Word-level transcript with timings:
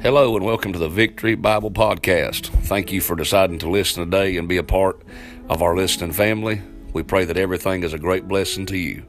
Hello 0.00 0.36
and 0.36 0.44
welcome 0.44 0.72
to 0.72 0.78
the 0.78 0.88
Victory 0.88 1.34
Bible 1.34 1.72
Podcast. 1.72 2.46
Thank 2.66 2.92
you 2.92 3.00
for 3.00 3.16
deciding 3.16 3.58
to 3.58 3.68
listen 3.68 4.04
today 4.04 4.36
and 4.36 4.48
be 4.48 4.56
a 4.56 4.62
part 4.62 5.02
of 5.48 5.60
our 5.60 5.74
listening 5.74 6.12
family. 6.12 6.62
We 6.92 7.02
pray 7.02 7.24
that 7.24 7.36
everything 7.36 7.82
is 7.82 7.92
a 7.92 7.98
great 7.98 8.28
blessing 8.28 8.64
to 8.66 8.76
you. 8.78 9.02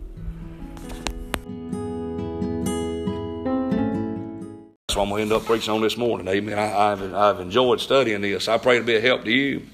That's 4.87 4.97
what 4.97 5.03
I'm 5.03 5.09
going 5.09 5.17
to 5.17 5.21
end 5.21 5.31
up 5.31 5.45
preaching 5.45 5.71
on 5.71 5.81
this 5.81 5.95
morning. 5.95 6.27
Amen. 6.27 6.57
I, 6.57 6.89
have 6.89 7.13
I've 7.13 7.39
enjoyed 7.39 7.79
studying 7.79 8.21
this. 8.21 8.47
I 8.47 8.57
pray 8.57 8.79
to 8.79 8.83
be 8.83 8.95
a 8.95 9.01
help 9.01 9.25
to 9.25 9.31
you. 9.31 9.67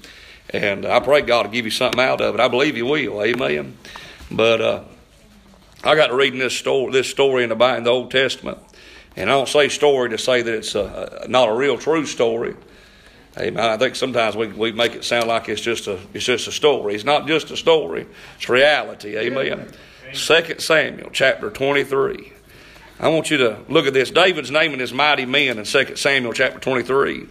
And 0.50 0.84
I 0.84 1.00
pray 1.00 1.22
God 1.22 1.44
to 1.44 1.48
give 1.48 1.64
you 1.64 1.70
something 1.70 1.98
out 1.98 2.20
of 2.20 2.34
it. 2.34 2.40
I 2.42 2.48
believe 2.48 2.76
He 2.76 2.82
will. 2.82 3.22
Amen. 3.22 3.78
But 4.30 4.60
uh, 4.60 4.84
I 5.82 5.94
got 5.94 6.08
to 6.08 6.14
reading 6.14 6.40
this 6.40 6.54
story, 6.54 6.92
this 6.92 7.08
story 7.08 7.42
in 7.42 7.48
the, 7.48 7.74
in 7.74 7.84
the 7.84 7.90
Old 7.90 8.10
Testament. 8.10 8.58
And 9.16 9.30
I 9.30 9.32
don't 9.32 9.48
say 9.48 9.68
story 9.68 10.10
to 10.10 10.18
say 10.18 10.42
that 10.42 10.54
it's 10.54 10.74
a, 10.74 11.26
not 11.28 11.48
a 11.48 11.52
real 11.54 11.78
true 11.78 12.04
story. 12.04 12.54
Amen. 13.38 13.64
I 13.64 13.76
think 13.76 13.96
sometimes 13.96 14.36
we, 14.36 14.48
we 14.48 14.72
make 14.72 14.94
it 14.94 15.04
sound 15.04 15.26
like 15.26 15.48
it's 15.48 15.60
just 15.60 15.86
a 15.88 15.98
it's 16.14 16.24
just 16.24 16.48
a 16.48 16.52
story. 16.52 16.94
It's 16.94 17.04
not 17.04 17.26
just 17.26 17.50
a 17.50 17.56
story. 17.56 18.06
It's 18.36 18.48
reality. 18.48 19.18
Amen. 19.18 19.72
Second 20.14 20.60
Samuel 20.60 21.10
chapter 21.12 21.50
twenty 21.50 21.84
three. 21.84 22.32
I 22.98 23.08
want 23.08 23.30
you 23.30 23.36
to 23.38 23.58
look 23.68 23.86
at 23.86 23.92
this. 23.92 24.10
David's 24.10 24.50
naming 24.50 24.80
his 24.80 24.92
mighty 24.92 25.26
men 25.26 25.58
in 25.58 25.66
Second 25.66 25.96
Samuel 25.96 26.32
chapter 26.32 26.58
twenty 26.58 26.82
three. 26.82 27.26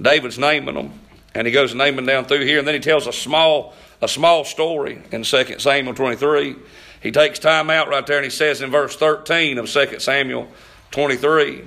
David's 0.00 0.38
naming 0.38 0.74
them, 0.74 0.92
and 1.34 1.46
he 1.46 1.52
goes 1.52 1.74
naming 1.74 2.04
down 2.04 2.26
through 2.26 2.44
here, 2.44 2.58
and 2.58 2.68
then 2.68 2.74
he 2.74 2.80
tells 2.80 3.06
a 3.06 3.12
small 3.12 3.74
a 4.02 4.08
small 4.08 4.44
story 4.44 5.02
in 5.10 5.24
Second 5.24 5.60
Samuel 5.60 5.94
twenty 5.94 6.16
three. 6.16 6.56
He 7.00 7.12
takes 7.12 7.38
time 7.38 7.70
out 7.70 7.88
right 7.88 8.06
there, 8.06 8.18
and 8.18 8.24
he 8.24 8.30
says 8.30 8.60
in 8.60 8.70
verse 8.70 8.94
thirteen 8.94 9.56
of 9.56 9.70
Second 9.70 10.00
Samuel 10.00 10.48
23. 10.90 11.64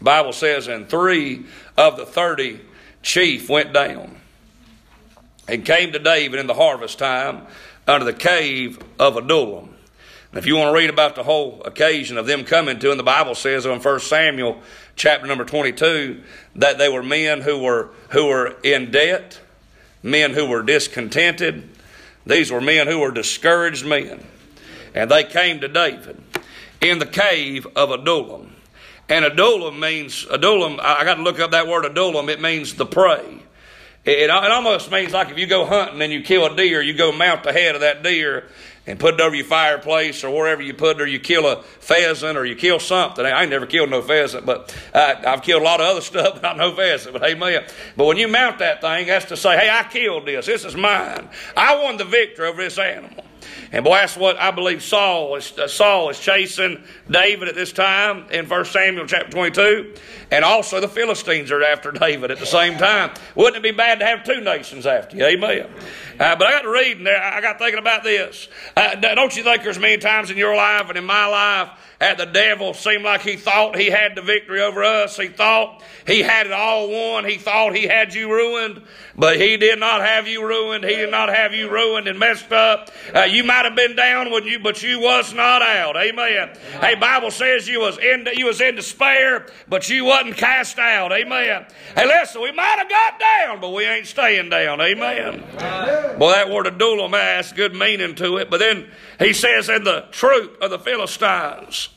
Bible 0.00 0.32
says, 0.32 0.68
and 0.68 0.88
three 0.88 1.46
of 1.76 1.96
the 1.96 2.06
thirty 2.06 2.60
chief 3.02 3.48
went 3.48 3.72
down 3.72 4.16
and 5.48 5.64
came 5.64 5.92
to 5.92 5.98
David 5.98 6.40
in 6.40 6.46
the 6.46 6.54
harvest 6.54 6.98
time 6.98 7.46
under 7.86 8.04
the 8.04 8.12
cave 8.12 8.78
of 8.98 9.16
Adullam. 9.16 9.74
And 10.30 10.38
if 10.38 10.46
you 10.46 10.56
want 10.56 10.74
to 10.74 10.78
read 10.78 10.88
about 10.88 11.14
the 11.14 11.24
whole 11.24 11.62
occasion 11.64 12.16
of 12.16 12.26
them 12.26 12.44
coming 12.44 12.78
to 12.78 12.90
him, 12.90 12.96
the 12.96 13.02
Bible 13.02 13.34
says 13.34 13.66
in 13.66 13.80
1 13.80 14.00
Samuel 14.00 14.62
chapter 14.96 15.26
number 15.26 15.44
22 15.44 16.22
that 16.56 16.78
they 16.78 16.88
were 16.88 17.02
men 17.02 17.42
who 17.42 17.58
were, 17.58 17.90
who 18.10 18.26
were 18.26 18.56
in 18.62 18.90
debt, 18.90 19.40
men 20.02 20.32
who 20.32 20.46
were 20.46 20.62
discontented. 20.62 21.68
These 22.24 22.50
were 22.50 22.60
men 22.60 22.86
who 22.86 23.00
were 23.00 23.10
discouraged 23.10 23.84
men. 23.84 24.24
And 24.94 25.10
they 25.10 25.24
came 25.24 25.60
to 25.60 25.68
David 25.68 26.21
in 26.82 26.98
the 26.98 27.06
cave 27.06 27.66
of 27.76 27.90
Adullam. 27.90 28.54
And 29.08 29.24
Adullam 29.24 29.78
means, 29.78 30.26
Adullam, 30.30 30.78
I 30.82 31.04
got 31.04 31.14
to 31.14 31.22
look 31.22 31.38
up 31.40 31.52
that 31.52 31.68
word 31.68 31.84
Adullam, 31.84 32.28
it 32.28 32.40
means 32.40 32.74
the 32.74 32.86
prey. 32.86 33.40
It, 34.04 34.18
it, 34.18 34.30
almost 34.30 34.90
means 34.90 35.12
like 35.12 35.30
if 35.30 35.38
you 35.38 35.46
go 35.46 35.64
hunting 35.64 36.02
and 36.02 36.12
you 36.12 36.22
kill 36.22 36.44
a 36.44 36.56
deer, 36.56 36.82
you 36.82 36.92
go 36.92 37.12
mount 37.12 37.44
the 37.44 37.52
head 37.52 37.76
of 37.76 37.82
that 37.82 38.02
deer 38.02 38.48
and 38.84 38.98
put 38.98 39.14
it 39.14 39.20
over 39.20 39.34
your 39.34 39.44
fireplace 39.44 40.24
or 40.24 40.34
wherever 40.34 40.60
you 40.60 40.74
put 40.74 40.96
it, 40.96 41.02
or 41.02 41.06
you 41.06 41.20
kill 41.20 41.46
a 41.46 41.62
pheasant 41.62 42.36
or 42.36 42.44
you 42.44 42.56
kill 42.56 42.80
something. 42.80 43.24
I 43.24 43.42
ain't 43.42 43.50
never 43.50 43.66
killed 43.66 43.90
no 43.90 44.02
pheasant, 44.02 44.44
but 44.44 44.76
uh, 44.92 45.14
I've 45.24 45.42
killed 45.42 45.62
a 45.62 45.64
lot 45.64 45.80
of 45.80 45.86
other 45.86 46.00
stuff, 46.00 46.34
but 46.34 46.42
not 46.42 46.56
no 46.56 46.74
pheasant. 46.74 47.12
But 47.12 47.22
amen. 47.22 47.64
But 47.96 48.06
when 48.06 48.16
you 48.16 48.26
mount 48.26 48.58
that 48.58 48.80
thing, 48.80 49.06
that's 49.06 49.26
to 49.26 49.36
say, 49.36 49.56
hey, 49.56 49.70
I 49.70 49.84
killed 49.84 50.26
this. 50.26 50.46
This 50.46 50.64
is 50.64 50.74
mine. 50.74 51.28
I 51.56 51.80
won 51.84 51.96
the 51.96 52.04
victory 52.04 52.48
over 52.48 52.60
this 52.60 52.76
animal. 52.78 53.24
And 53.72 53.84
boy, 53.84 53.96
that's 53.96 54.16
what 54.16 54.38
I 54.38 54.50
believe 54.50 54.82
Saul 54.82 55.34
is. 55.36 55.56
Uh, 55.58 55.68
Saul 55.68 56.10
is 56.10 56.18
chasing 56.18 56.82
David 57.10 57.48
at 57.48 57.54
this 57.54 57.72
time 57.72 58.26
in 58.30 58.48
1 58.48 58.64
Samuel 58.66 59.06
chapter 59.06 59.30
22. 59.30 59.94
And 60.30 60.44
also 60.44 60.80
the 60.80 60.88
Philistines 60.88 61.50
are 61.50 61.62
after 61.62 61.92
David 61.92 62.30
at 62.30 62.38
the 62.38 62.46
same 62.46 62.78
time. 62.78 63.12
Wouldn't 63.34 63.56
it 63.56 63.62
be 63.62 63.76
bad 63.76 64.00
to 64.00 64.06
have 64.06 64.24
two 64.24 64.40
nations 64.40 64.86
after 64.86 65.16
you? 65.16 65.24
Amen. 65.24 65.68
Uh, 66.18 66.36
but 66.36 66.46
I 66.46 66.50
got 66.50 66.62
to 66.62 66.70
read, 66.70 66.98
and 66.98 67.08
I 67.08 67.40
got 67.40 67.58
thinking 67.58 67.78
about 67.78 68.02
this. 68.02 68.48
Uh, 68.76 68.94
don't 68.96 69.36
you 69.36 69.42
think 69.42 69.62
there's 69.62 69.78
many 69.78 69.98
times 69.98 70.30
in 70.30 70.36
your 70.36 70.54
life 70.54 70.88
and 70.88 70.98
in 70.98 71.04
my 71.04 71.26
life 71.26 71.70
that 71.98 72.18
the 72.18 72.26
devil 72.26 72.74
seemed 72.74 73.04
like 73.04 73.22
he 73.22 73.36
thought 73.36 73.76
he 73.76 73.86
had 73.86 74.14
the 74.14 74.22
victory 74.22 74.60
over 74.60 74.82
us? 74.82 75.16
He 75.16 75.28
thought 75.28 75.82
he 76.06 76.20
had 76.20 76.46
it 76.46 76.52
all 76.52 76.90
won. 76.90 77.24
He 77.24 77.38
thought 77.38 77.74
he 77.74 77.86
had 77.86 78.14
you 78.14 78.32
ruined, 78.32 78.82
but 79.16 79.36
he 79.40 79.56
did 79.56 79.78
not 79.78 80.00
have 80.00 80.26
you 80.26 80.46
ruined. 80.46 80.84
He 80.84 80.96
did 80.96 81.10
not 81.10 81.28
have 81.28 81.54
you 81.54 81.70
ruined 81.70 82.08
and 82.08 82.18
messed 82.18 82.52
up. 82.52 82.90
Uh, 83.14 83.22
you 83.22 83.44
might 83.44 83.64
have 83.64 83.76
been 83.76 83.94
down 83.96 84.30
when 84.30 84.44
you, 84.44 84.58
but 84.58 84.82
you 84.82 85.00
was 85.00 85.32
not 85.32 85.62
out. 85.62 85.96
Amen. 85.96 86.50
Hey, 86.80 86.94
Bible 86.96 87.30
says 87.30 87.68
you 87.68 87.80
was 87.80 87.98
in 87.98 88.26
you 88.34 88.46
was 88.46 88.60
in 88.60 88.74
despair, 88.76 89.46
but 89.68 89.88
you 89.88 90.04
wasn't 90.04 90.36
cast 90.36 90.78
out. 90.78 91.12
Amen. 91.12 91.66
Hey, 91.96 92.06
listen, 92.06 92.42
we 92.42 92.52
might 92.52 92.76
have 92.78 92.88
got 92.88 93.18
down, 93.20 93.60
but 93.60 93.70
we 93.70 93.84
ain't 93.84 94.06
staying 94.06 94.50
down. 94.50 94.80
Amen. 94.80 95.42
Well, 96.18 96.30
that 96.30 96.50
word 96.50 96.66
Adullam 96.66 97.12
has 97.12 97.52
good 97.52 97.74
meaning 97.74 98.14
to 98.16 98.38
it. 98.38 98.50
But 98.50 98.58
then 98.58 98.88
he 99.18 99.32
says, 99.32 99.68
in 99.68 99.84
the 99.84 100.06
troop 100.10 100.58
of 100.60 100.70
the 100.70 100.78
Philistines, 100.78 101.88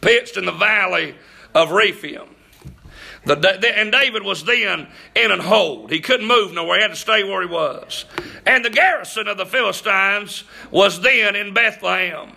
pitched 0.00 0.36
in 0.36 0.44
the 0.44 0.52
valley 0.52 1.14
of 1.54 1.70
Rephaim. 1.70 2.34
The, 3.24 3.72
and 3.76 3.92
David 3.92 4.22
was 4.22 4.44
then 4.44 4.88
in 5.14 5.30
an 5.30 5.40
hold. 5.40 5.90
He 5.90 6.00
couldn't 6.00 6.26
move 6.26 6.52
nowhere. 6.52 6.78
He 6.78 6.82
had 6.82 6.92
to 6.92 6.96
stay 6.96 7.24
where 7.24 7.42
he 7.42 7.48
was. 7.48 8.06
And 8.46 8.64
the 8.64 8.70
garrison 8.70 9.28
of 9.28 9.36
the 9.36 9.44
Philistines 9.44 10.44
was 10.70 11.00
then 11.00 11.36
in 11.36 11.52
Bethlehem. 11.52 12.32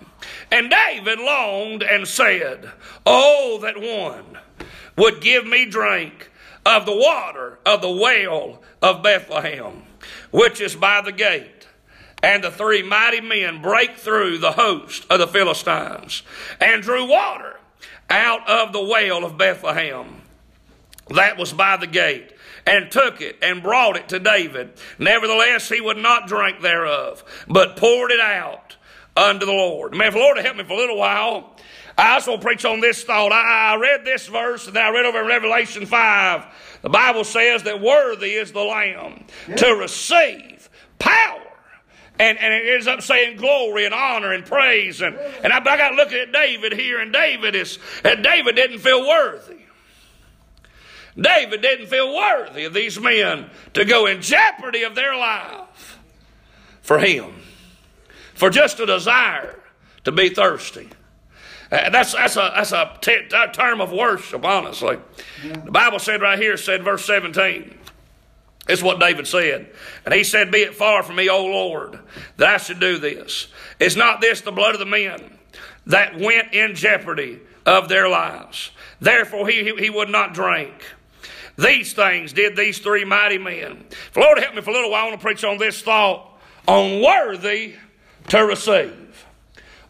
And 0.51 0.69
David 0.69 1.19
longed 1.19 1.83
and 1.83 2.07
said, 2.07 2.69
Oh, 3.05 3.59
that 3.61 3.79
one 3.79 4.39
would 4.97 5.21
give 5.21 5.45
me 5.45 5.65
drink 5.65 6.29
of 6.65 6.85
the 6.85 6.95
water 6.95 7.59
of 7.65 7.81
the 7.81 7.89
well 7.89 8.61
of 8.81 9.01
Bethlehem 9.01 9.83
which 10.31 10.61
is 10.61 10.75
by 10.75 11.01
the 11.01 11.11
gate. 11.11 11.67
And 12.23 12.43
the 12.43 12.51
three 12.51 12.83
mighty 12.83 13.21
men 13.21 13.61
break 13.61 13.97
through 13.97 14.37
the 14.37 14.51
host 14.51 15.05
of 15.09 15.19
the 15.19 15.27
Philistines 15.27 16.23
and 16.59 16.83
drew 16.83 17.07
water 17.07 17.59
out 18.09 18.47
of 18.47 18.73
the 18.73 18.83
well 18.83 19.25
of 19.25 19.37
Bethlehem. 19.37 20.21
That 21.09 21.37
was 21.37 21.51
by 21.51 21.77
the 21.77 21.87
gate 21.87 22.31
and 22.65 22.91
took 22.91 23.21
it 23.21 23.37
and 23.41 23.63
brought 23.63 23.97
it 23.97 24.09
to 24.09 24.19
David. 24.19 24.73
Nevertheless, 24.99 25.67
he 25.67 25.81
would 25.81 25.97
not 25.97 26.27
drink 26.27 26.61
thereof, 26.61 27.23
but 27.47 27.75
poured 27.77 28.11
it 28.11 28.19
out 28.19 28.77
unto 29.17 29.45
the 29.45 29.51
Lord. 29.51 29.95
Man, 29.95 30.07
if 30.07 30.13
the 30.13 30.19
Lord 30.19 30.37
helped 30.37 30.57
me 30.57 30.63
for 30.63 30.73
a 30.73 30.77
little 30.77 30.97
while, 30.97 31.55
I 31.97 32.13
also 32.13 32.37
preach 32.37 32.65
on 32.65 32.79
this 32.79 33.03
thought. 33.03 33.31
I, 33.31 33.73
I 33.73 33.75
read 33.75 34.05
this 34.05 34.27
verse 34.27 34.67
and 34.67 34.75
then 34.75 34.83
I 34.83 34.89
read 34.89 35.05
over 35.05 35.21
in 35.21 35.27
Revelation 35.27 35.85
5 35.85 36.70
the 36.81 36.89
Bible 36.89 37.23
says 37.23 37.63
that 37.63 37.81
worthy 37.81 38.33
is 38.33 38.51
the 38.51 38.63
Lamb 38.63 39.25
yeah. 39.47 39.55
to 39.55 39.75
receive 39.75 40.69
power. 40.99 41.39
And, 42.19 42.37
and 42.37 42.53
it 42.53 42.73
ends 42.73 42.87
up 42.87 43.01
saying 43.01 43.37
glory 43.37 43.85
and 43.85 43.93
honor 43.93 44.31
and 44.31 44.45
praise. 44.45 45.01
And, 45.01 45.15
and 45.15 45.51
I, 45.51 45.57
I 45.57 45.77
got 45.77 45.93
looking 45.95 46.19
at 46.19 46.31
David 46.31 46.73
here, 46.73 46.99
and 46.99 47.11
David 47.11 47.55
is 47.55 47.79
and 48.03 48.23
David 48.23 48.55
didn't 48.55 48.79
feel 48.79 49.07
worthy. 49.07 49.57
David 51.19 51.61
didn't 51.61 51.87
feel 51.87 52.15
worthy 52.15 52.65
of 52.65 52.73
these 52.73 52.99
men 52.99 53.49
to 53.73 53.85
go 53.85 54.05
in 54.05 54.21
jeopardy 54.21 54.83
of 54.83 54.95
their 54.95 55.15
life 55.15 55.99
for 56.81 56.99
him, 56.99 57.33
for 58.33 58.49
just 58.49 58.79
a 58.79 58.85
desire 58.85 59.59
to 60.03 60.11
be 60.11 60.29
thirsty. 60.29 60.89
Uh, 61.71 61.89
that's 61.89 62.13
that's 62.13 62.35
a 62.35 62.51
that's 62.53 62.71
a, 62.73 62.97
t- 63.01 63.27
term 63.53 63.79
of 63.79 63.91
worship, 63.91 64.43
honestly. 64.43 64.97
Yeah. 65.43 65.53
The 65.53 65.71
Bible 65.71 65.99
said 65.99 66.21
right 66.21 66.37
here, 66.37 66.57
said 66.57 66.83
verse 66.83 67.05
17. 67.05 67.77
It's 68.67 68.83
what 68.83 68.99
David 68.99 69.27
said. 69.27 69.69
And 70.05 70.13
he 70.13 70.23
said, 70.23 70.51
Be 70.51 70.59
it 70.59 70.75
far 70.75 71.01
from 71.03 71.15
me, 71.15 71.29
O 71.29 71.45
Lord, 71.45 71.99
that 72.37 72.49
I 72.49 72.57
should 72.57 72.79
do 72.79 72.97
this. 72.97 73.47
Is 73.79 73.95
not 73.95 74.21
this 74.21 74.41
the 74.41 74.51
blood 74.51 74.75
of 74.75 74.79
the 74.79 74.85
men 74.85 75.37
that 75.87 76.19
went 76.19 76.53
in 76.53 76.75
jeopardy 76.75 77.39
of 77.65 77.89
their 77.89 78.07
lives? 78.07 78.71
Therefore 78.99 79.47
he, 79.47 79.63
he, 79.63 79.75
he 79.77 79.89
would 79.89 80.09
not 80.09 80.33
drink. 80.33 80.73
These 81.57 81.93
things 81.93 82.33
did 82.33 82.55
these 82.55 82.79
three 82.79 83.03
mighty 83.03 83.37
men. 83.37 83.85
If 83.89 84.15
Lord 84.15 84.39
help 84.39 84.55
me 84.55 84.61
for 84.61 84.69
a 84.69 84.73
little 84.73 84.91
while, 84.91 85.05
I 85.05 85.07
want 85.07 85.19
to 85.19 85.25
preach 85.25 85.43
on 85.43 85.57
this 85.57 85.81
thought 85.81 86.39
on 86.67 87.01
worthy 87.01 87.75
to 88.29 88.45
receive. 88.45 89.25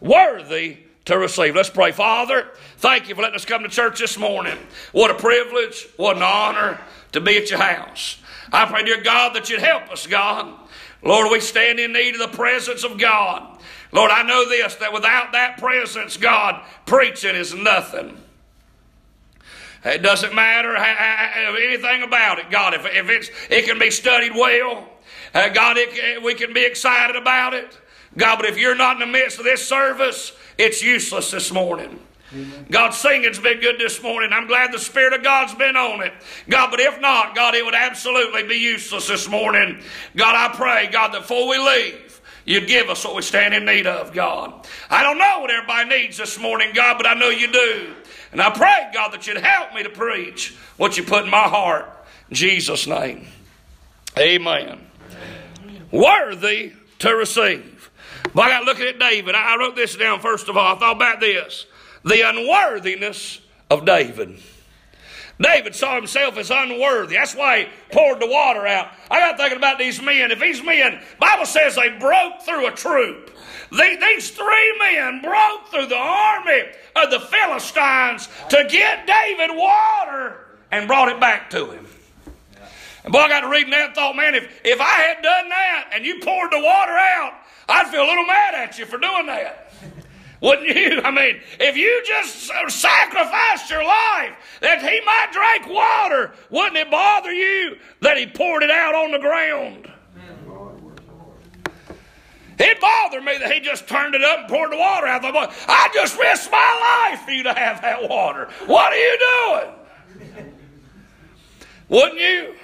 Worthy 0.00 0.78
to 1.06 1.18
receive. 1.18 1.56
Let's 1.56 1.70
pray. 1.70 1.92
Father, 1.92 2.48
thank 2.78 3.08
you 3.08 3.14
for 3.14 3.22
letting 3.22 3.36
us 3.36 3.44
come 3.44 3.62
to 3.62 3.68
church 3.68 3.98
this 3.98 4.18
morning. 4.18 4.58
What 4.92 5.10
a 5.10 5.14
privilege, 5.14 5.88
what 5.96 6.16
an 6.16 6.22
honor 6.22 6.80
to 7.12 7.20
be 7.20 7.36
at 7.36 7.50
your 7.50 7.60
house. 7.60 8.18
I 8.52 8.66
pray, 8.66 8.84
dear 8.84 9.02
God, 9.02 9.34
that 9.34 9.50
you'd 9.50 9.60
help 9.60 9.90
us, 9.90 10.06
God. 10.06 10.58
Lord, 11.02 11.30
we 11.32 11.40
stand 11.40 11.80
in 11.80 11.92
need 11.92 12.14
of 12.14 12.30
the 12.30 12.36
presence 12.36 12.84
of 12.84 12.98
God. 12.98 13.58
Lord, 13.90 14.10
I 14.10 14.22
know 14.22 14.48
this, 14.48 14.76
that 14.76 14.92
without 14.92 15.32
that 15.32 15.58
presence, 15.58 16.16
God, 16.16 16.64
preaching 16.86 17.34
is 17.34 17.54
nothing. 17.54 18.16
It 19.84 20.00
doesn't 20.00 20.34
matter 20.34 20.76
anything 20.76 22.02
about 22.04 22.38
it, 22.38 22.50
God. 22.50 22.72
If, 22.74 22.86
if 22.86 23.10
it's, 23.10 23.30
it 23.50 23.64
can 23.64 23.80
be 23.80 23.90
studied 23.90 24.32
well, 24.32 24.88
uh, 25.34 25.48
God, 25.48 25.76
it, 25.76 26.22
we 26.22 26.34
can 26.34 26.52
be 26.52 26.64
excited 26.64 27.16
about 27.16 27.52
it. 27.52 27.78
God, 28.16 28.36
but 28.36 28.46
if 28.46 28.58
you're 28.58 28.74
not 28.74 29.00
in 29.00 29.00
the 29.00 29.12
midst 29.12 29.38
of 29.38 29.44
this 29.44 29.66
service, 29.66 30.32
it's 30.58 30.82
useless 30.82 31.30
this 31.30 31.52
morning. 31.52 31.98
God, 32.70 32.90
singing's 32.90 33.38
been 33.38 33.60
good 33.60 33.78
this 33.78 34.02
morning. 34.02 34.30
I'm 34.32 34.46
glad 34.46 34.72
the 34.72 34.78
Spirit 34.78 35.12
of 35.12 35.22
God's 35.22 35.54
been 35.54 35.76
on 35.76 36.02
it. 36.02 36.14
God, 36.48 36.70
but 36.70 36.80
if 36.80 36.98
not, 37.00 37.34
God, 37.34 37.54
it 37.54 37.64
would 37.64 37.74
absolutely 37.74 38.44
be 38.44 38.54
useless 38.54 39.08
this 39.08 39.28
morning. 39.28 39.82
God, 40.16 40.34
I 40.34 40.54
pray, 40.54 40.88
God, 40.90 41.12
that 41.12 41.22
before 41.22 41.46
we 41.48 41.58
leave, 41.58 42.20
you'd 42.46 42.66
give 42.66 42.88
us 42.88 43.04
what 43.04 43.14
we 43.14 43.22
stand 43.22 43.52
in 43.52 43.66
need 43.66 43.86
of, 43.86 44.14
God. 44.14 44.66
I 44.88 45.02
don't 45.02 45.18
know 45.18 45.40
what 45.40 45.50
everybody 45.50 45.90
needs 45.90 46.16
this 46.16 46.38
morning, 46.38 46.70
God, 46.74 46.96
but 46.96 47.06
I 47.06 47.14
know 47.14 47.28
you 47.28 47.52
do. 47.52 47.94
And 48.32 48.40
I 48.40 48.48
pray, 48.48 48.90
God, 48.94 49.12
that 49.12 49.26
you'd 49.26 49.36
help 49.36 49.74
me 49.74 49.82
to 49.82 49.90
preach 49.90 50.54
what 50.78 50.96
you 50.96 51.02
put 51.02 51.24
in 51.24 51.30
my 51.30 51.42
heart. 51.42 51.86
In 52.30 52.36
Jesus' 52.36 52.86
name. 52.86 53.26
Amen. 54.18 54.80
Worthy 55.90 56.72
to 57.00 57.14
receive. 57.14 57.71
But 58.34 58.42
I 58.42 58.48
got 58.50 58.64
looking 58.64 58.86
at 58.86 58.98
David. 58.98 59.34
I 59.34 59.56
wrote 59.56 59.76
this 59.76 59.96
down 59.96 60.20
first 60.20 60.48
of 60.48 60.56
all. 60.56 60.76
I 60.76 60.78
thought 60.78 60.96
about 60.96 61.20
this 61.20 61.66
the 62.04 62.28
unworthiness 62.28 63.40
of 63.70 63.84
David. 63.84 64.38
David 65.40 65.74
saw 65.74 65.96
himself 65.96 66.36
as 66.36 66.50
unworthy. 66.50 67.16
That's 67.16 67.34
why 67.34 67.60
he 67.60 67.68
poured 67.90 68.20
the 68.20 68.26
water 68.26 68.66
out. 68.66 68.88
I 69.10 69.18
got 69.18 69.36
thinking 69.36 69.58
about 69.58 69.78
these 69.78 70.00
men. 70.00 70.30
If 70.30 70.40
these 70.40 70.62
men, 70.62 71.00
Bible 71.18 71.46
says 71.46 71.74
they 71.74 71.88
broke 71.98 72.42
through 72.42 72.68
a 72.68 72.72
troop. 72.72 73.30
These 73.70 74.30
three 74.30 74.78
men 74.78 75.22
broke 75.22 75.68
through 75.68 75.86
the 75.86 75.96
army 75.96 76.62
of 76.94 77.10
the 77.10 77.20
Philistines 77.20 78.28
to 78.50 78.66
get 78.68 79.06
David 79.06 79.56
water 79.56 80.36
and 80.70 80.86
brought 80.86 81.08
it 81.08 81.18
back 81.18 81.50
to 81.50 81.70
him. 81.70 81.86
And 83.04 83.12
boy, 83.12 83.20
I 83.20 83.28
got 83.28 83.40
to 83.40 83.48
reading 83.48 83.70
that 83.70 83.86
and 83.86 83.94
thought, 83.94 84.14
man, 84.14 84.34
if, 84.34 84.60
if 84.64 84.80
I 84.80 84.84
had 84.84 85.22
done 85.22 85.48
that 85.48 85.90
and 85.94 86.04
you 86.04 86.20
poured 86.20 86.52
the 86.52 86.60
water 86.60 86.92
out, 86.92 87.32
I'd 87.68 87.88
feel 87.88 88.02
a 88.02 88.08
little 88.08 88.26
mad 88.26 88.54
at 88.54 88.78
you 88.78 88.86
for 88.86 88.98
doing 88.98 89.26
that. 89.26 89.72
Wouldn't 90.40 90.76
you? 90.76 91.00
I 91.04 91.10
mean, 91.10 91.40
if 91.60 91.76
you 91.76 92.02
just 92.06 92.50
sacrificed 92.68 93.70
your 93.70 93.84
life 93.84 94.32
that 94.60 94.80
he 94.80 95.00
might 95.04 95.28
drink 95.32 95.74
water, 95.74 96.32
wouldn't 96.50 96.76
it 96.76 96.90
bother 96.90 97.32
you 97.32 97.76
that 98.00 98.16
he 98.18 98.26
poured 98.26 98.62
it 98.62 98.70
out 98.70 98.94
on 98.94 99.12
the 99.12 99.18
ground? 99.18 99.88
It 102.58 102.80
bothered 102.80 103.24
me 103.24 103.38
that 103.38 103.50
he 103.50 103.58
just 103.58 103.88
turned 103.88 104.14
it 104.14 104.22
up 104.22 104.40
and 104.40 104.48
poured 104.48 104.70
the 104.70 104.76
water 104.76 105.06
out. 105.06 105.24
I 105.24 105.32
thought, 105.32 105.52
I 105.66 105.90
just 105.92 106.16
risked 106.16 106.50
my 106.52 107.08
life 107.10 107.24
for 107.24 107.32
you 107.32 107.42
to 107.42 107.52
have 107.52 107.82
that 107.82 108.08
water. 108.08 108.48
What 108.66 108.92
are 108.92 108.96
you 108.96 109.18
doing? 110.28 110.44
Wouldn't 111.88 112.20
you? 112.20 112.54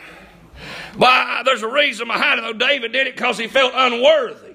But 0.96 1.42
there's 1.44 1.62
a 1.62 1.68
reason 1.68 2.06
behind 2.06 2.38
it, 2.38 2.42
though. 2.42 2.52
David 2.52 2.92
did 2.92 3.08
it 3.08 3.16
because 3.16 3.38
he 3.38 3.48
felt 3.48 3.72
unworthy. 3.74 4.47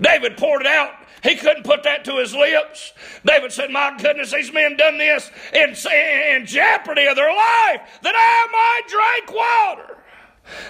David 0.00 0.36
poured 0.36 0.62
it 0.62 0.66
out 0.66 0.94
he 1.24 1.36
couldn't 1.36 1.62
put 1.64 1.84
that 1.84 2.04
to 2.04 2.18
his 2.18 2.34
lips. 2.34 2.92
David 3.24 3.50
said, 3.50 3.70
My 3.70 3.96
goodness, 3.98 4.30
these 4.30 4.52
men 4.52 4.76
done 4.76 4.98
this 4.98 5.30
in, 5.54 5.70
in 5.70 6.44
jeopardy 6.44 7.06
of 7.06 7.16
their 7.16 7.34
life 7.34 7.80
that 8.02 8.14
I 8.14 8.46
might 8.52 8.82
drink 9.26 9.34
water. 9.34 9.96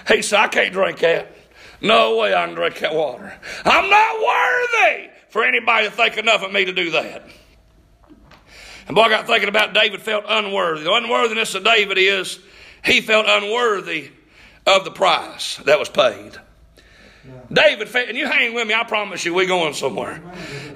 He 0.07 0.21
said, 0.21 0.39
I 0.39 0.47
can't 0.47 0.71
drink 0.71 0.99
that. 0.99 1.35
No 1.81 2.17
way 2.17 2.33
I 2.33 2.45
can 2.45 2.55
drink 2.55 2.79
that 2.79 2.95
water. 2.95 3.37
I'm 3.65 3.89
not 3.89 4.15
worthy 4.25 5.09
for 5.27 5.43
anybody 5.43 5.89
to 5.89 5.91
think 5.91 6.17
enough 6.17 6.41
of 6.41 6.53
me 6.53 6.63
to 6.63 6.71
do 6.71 6.91
that. 6.91 7.27
And 8.87 8.95
boy, 8.95 9.01
I 9.01 9.09
got 9.09 9.27
thinking 9.27 9.49
about 9.49 9.73
David 9.73 10.01
felt 10.01 10.23
unworthy. 10.25 10.85
The 10.85 10.93
unworthiness 10.93 11.53
of 11.55 11.65
David 11.65 11.97
is 11.97 12.39
he 12.81 13.01
felt 13.01 13.25
unworthy 13.27 14.11
of 14.65 14.85
the 14.85 14.91
price 14.91 15.57
that 15.65 15.79
was 15.79 15.89
paid. 15.89 16.37
David, 17.51 17.95
and 17.95 18.17
you 18.17 18.25
hang 18.25 18.53
with 18.53 18.67
me. 18.67 18.73
I 18.73 18.83
promise 18.83 19.23
you, 19.23 19.33
we're 19.33 19.47
going 19.47 19.73
somewhere. 19.73 20.21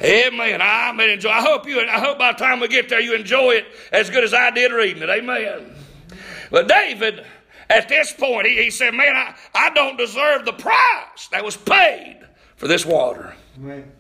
Amen. 0.02 0.62
I 0.62 0.92
may 0.92 1.14
enjoy. 1.14 1.30
I 1.30 1.42
hope 1.42 1.68
you. 1.68 1.80
I 1.82 2.00
hope 2.00 2.20
by 2.20 2.32
the 2.32 2.38
time 2.38 2.60
we 2.60 2.68
get 2.68 2.90
there, 2.90 3.00
you 3.00 3.16
enjoy 3.16 3.52
it 3.54 3.66
as 3.92 4.10
good 4.10 4.24
as 4.24 4.34
I 4.34 4.52
did 4.52 4.72
reading 4.72 5.04
it. 5.04 5.10
Amen. 5.10 5.76
But 6.52 6.68
David, 6.68 7.26
at 7.70 7.90
this 7.90 8.12
point, 8.12 8.48
he, 8.48 8.64
he 8.64 8.70
said, 8.70 8.94
"Man, 8.94 9.16
I, 9.16 9.36
I 9.54 9.70
don't 9.72 9.98
deserve 9.98 10.46
the 10.46 10.54
price 10.54 11.28
that 11.32 11.44
was 11.44 11.58
paid 11.58 12.20
for 12.56 12.68
this 12.68 12.86
water." 12.86 13.36
Amen. 13.58 13.92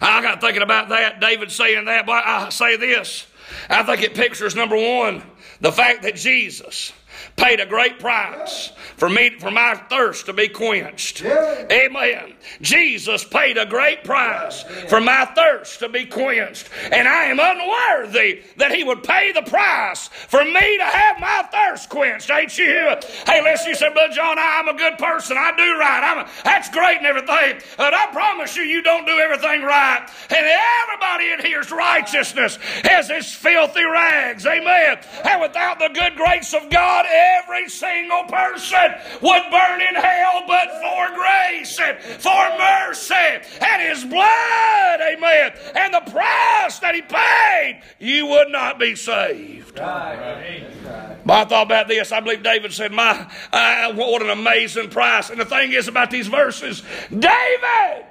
I 0.00 0.22
got 0.22 0.40
thinking 0.40 0.62
about 0.62 0.88
that. 0.88 1.20
David 1.20 1.50
saying 1.50 1.84
that. 1.84 2.04
But 2.04 2.26
I 2.26 2.48
say 2.50 2.76
this. 2.76 3.26
I 3.68 3.82
think 3.82 4.02
it 4.02 4.14
pictures 4.14 4.54
number 4.54 4.76
one 4.76 5.22
the 5.60 5.72
fact 5.72 6.02
that 6.02 6.16
Jesus 6.16 6.92
paid 7.36 7.60
a 7.60 7.66
great 7.66 7.98
price 7.98 8.72
for 8.96 9.08
me 9.08 9.30
for 9.38 9.50
my 9.50 9.74
thirst 9.88 10.26
to 10.26 10.32
be 10.32 10.48
quenched. 10.48 11.24
Amen. 11.24 12.34
Jesus 12.60 13.24
paid 13.24 13.56
a 13.56 13.66
great 13.66 14.04
price 14.04 14.62
for 14.88 15.00
my 15.00 15.24
thirst 15.34 15.78
to 15.80 15.88
be 15.88 16.04
quenched. 16.04 16.68
And 16.92 17.08
I 17.08 17.24
am 17.24 17.40
unworthy 17.40 18.42
that 18.56 18.72
he 18.72 18.84
would 18.84 19.02
pay 19.02 19.32
the 19.32 19.42
price 19.42 20.08
for 20.08 20.44
me 20.44 20.78
to 20.78 20.84
have 20.84 21.18
my 21.18 21.48
thirst 21.52 21.88
quenched. 21.88 22.30
Ain't 22.30 22.56
you? 22.58 22.94
Hey, 23.26 23.42
listen, 23.42 23.68
you 23.68 23.74
said, 23.74 23.94
Brother 23.94 24.12
John, 24.12 24.36
I'm 24.38 24.68
a 24.68 24.74
good 24.74 24.98
person. 24.98 25.36
I 25.38 25.52
do 25.56 25.78
right. 25.78 26.02
I'm 26.04 26.18
a, 26.26 26.28
that's 26.44 26.68
great 26.68 26.98
and 26.98 27.06
everything. 27.06 27.60
But 27.76 27.94
I 27.94 28.06
promise 28.12 28.56
you, 28.56 28.64
you 28.64 28.82
don't 28.82 29.06
do 29.06 29.18
everything 29.18 29.62
right. 29.62 30.06
And 30.28 30.46
everybody 30.46 31.32
in 31.32 31.40
here's 31.40 31.70
righteousness 31.70 32.58
has 32.84 33.08
his 33.08 33.32
filthy 33.32 33.84
rags. 33.84 34.46
Amen. 34.46 34.98
And 35.24 35.40
without 35.40 35.78
the 35.78 35.88
good 35.88 36.16
grace 36.16 36.54
of 36.54 36.68
God, 36.70 37.06
every 37.40 37.68
single 37.68 38.24
person 38.24 38.94
would 39.20 39.42
burn 39.50 39.80
in 39.80 39.94
hell, 39.94 40.42
but 40.46 40.68
for 40.80 41.08
grace 41.14 41.78
and 41.80 41.98
for 41.98 42.58
mercy 42.58 43.14
and 43.60 43.82
His 43.82 44.04
blood, 44.04 45.00
amen, 45.00 45.52
and 45.74 45.94
the 45.94 46.10
price 46.10 46.78
that 46.80 46.94
He 46.94 47.02
paid, 47.02 47.82
you 47.98 48.26
would 48.26 48.48
not 48.50 48.78
be 48.78 48.94
saved. 48.94 49.74
But 49.76 51.34
I 51.34 51.44
thought 51.44 51.66
about 51.66 51.88
this. 51.88 52.12
I 52.12 52.20
believe 52.20 52.42
David 52.42 52.72
said, 52.72 52.92
"My, 52.92 53.30
uh, 53.52 53.92
what 53.92 54.22
an 54.22 54.30
amazing 54.30 54.88
price!" 54.90 55.30
And 55.30 55.40
the 55.40 55.44
thing 55.44 55.72
is 55.72 55.86
about 55.88 56.10
these 56.10 56.28
verses, 56.28 56.82
David, 57.10 58.06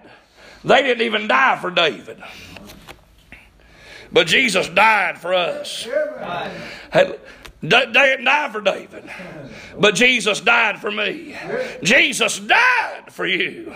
they 0.64 0.82
didn't 0.82 1.02
even 1.02 1.28
die 1.28 1.58
for 1.60 1.72
David. 1.72 2.22
But 4.12 4.28
Jesus 4.28 4.68
died 4.70 5.20
for 5.20 5.34
us. 5.34 5.88
Hey, 6.92 7.16
didn't 7.68 8.24
die 8.24 8.50
for 8.52 8.62
David, 8.62 9.10
but 9.78 9.96
Jesus 9.96 10.40
died 10.40 10.80
for 10.80 10.92
me. 10.92 11.36
Jesus 11.84 12.40
died 12.40 13.12
for 13.12 13.28
you. 13.28 13.74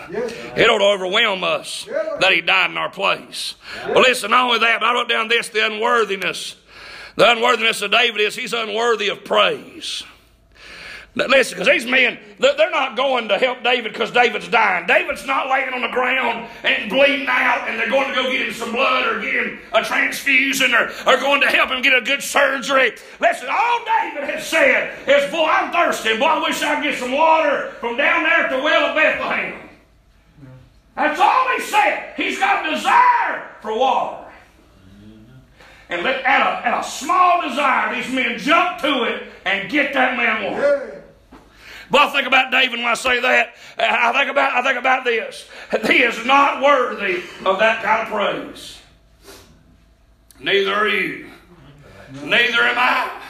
It 0.56 0.70
ought 0.70 0.78
to 0.78 0.84
overwhelm 0.84 1.44
us 1.44 1.86
that 2.20 2.32
He 2.32 2.40
died 2.40 2.70
in 2.70 2.78
our 2.78 2.90
place. 2.90 3.56
Well, 3.86 4.00
listen, 4.00 4.30
not 4.30 4.46
only 4.46 4.60
that, 4.60 4.80
but 4.80 4.86
I 4.86 4.94
wrote 4.94 5.08
down 5.08 5.28
this 5.28 5.50
the 5.50 5.66
unworthiness. 5.66 6.56
The 7.16 7.30
unworthiness 7.30 7.80
of 7.82 7.92
David 7.92 8.20
is 8.20 8.34
he's 8.34 8.52
unworthy 8.52 9.08
of 9.08 9.24
praise. 9.24 10.02
Listen, 11.16 11.56
because 11.56 11.68
these 11.68 11.86
men, 11.88 12.18
they're 12.40 12.70
not 12.72 12.96
going 12.96 13.28
to 13.28 13.38
help 13.38 13.62
David 13.62 13.92
because 13.92 14.10
David's 14.10 14.48
dying. 14.48 14.84
David's 14.88 15.24
not 15.24 15.48
laying 15.48 15.72
on 15.72 15.80
the 15.80 15.88
ground 15.88 16.48
and 16.64 16.90
bleeding 16.90 17.28
out, 17.28 17.68
and 17.68 17.78
they're 17.78 17.88
going 17.90 18.08
to 18.08 18.14
go 18.14 18.32
get 18.32 18.48
him 18.48 18.52
some 18.52 18.72
blood 18.72 19.06
or 19.06 19.20
get 19.20 19.32
him 19.32 19.60
a 19.72 19.84
transfusion 19.84 20.74
or, 20.74 20.90
or 21.06 21.16
going 21.18 21.40
to 21.42 21.46
help 21.46 21.70
him 21.70 21.82
get 21.82 21.94
a 21.96 22.00
good 22.00 22.20
surgery. 22.20 22.94
Listen, 23.20 23.46
all 23.48 23.84
David 23.84 24.28
has 24.28 24.44
said 24.44 24.98
is, 25.08 25.30
Boy, 25.30 25.46
I'm 25.46 25.72
thirsty. 25.72 26.18
Boy, 26.18 26.26
I 26.26 26.42
wish 26.42 26.60
I 26.62 26.74
could 26.74 26.84
get 26.84 26.98
some 26.98 27.12
water 27.12 27.70
from 27.78 27.96
down 27.96 28.24
there 28.24 28.46
at 28.46 28.50
the 28.50 28.58
well 28.58 28.90
of 28.90 28.96
Bethlehem. 28.96 29.68
That's 30.96 31.20
all 31.20 31.48
he 31.56 31.62
said. 31.62 32.14
He's 32.16 32.40
got 32.40 32.66
a 32.66 32.70
desire 32.74 33.50
for 33.62 33.78
water. 33.78 34.24
And 35.88 36.04
at, 36.06 36.40
a, 36.40 36.66
at 36.66 36.80
a 36.80 36.82
small 36.82 37.42
desire, 37.48 37.94
these 37.94 38.12
men 38.12 38.38
jump 38.38 38.80
to 38.80 39.04
it 39.04 39.24
and 39.44 39.70
get 39.70 39.92
that 39.94 40.16
man 40.16 40.50
water. 40.50 40.93
But 41.90 42.00
I 42.08 42.12
think 42.12 42.26
about 42.26 42.50
David 42.50 42.78
when 42.78 42.88
I 42.88 42.94
say 42.94 43.20
that. 43.20 43.54
I 43.78 44.12
think 44.12 44.30
about, 44.30 44.52
I 44.52 44.62
think 44.62 44.78
about 44.78 45.04
this. 45.04 45.48
He 45.86 46.02
is 46.02 46.24
not 46.24 46.62
worthy 46.62 47.22
of 47.44 47.58
that 47.58 47.82
kind 47.82 48.02
of 48.02 48.08
praise. 48.08 48.80
Neither 50.40 50.74
are 50.74 50.88
you. 50.88 51.30
Neither 52.22 52.62
am 52.62 52.78
I. 52.78 53.22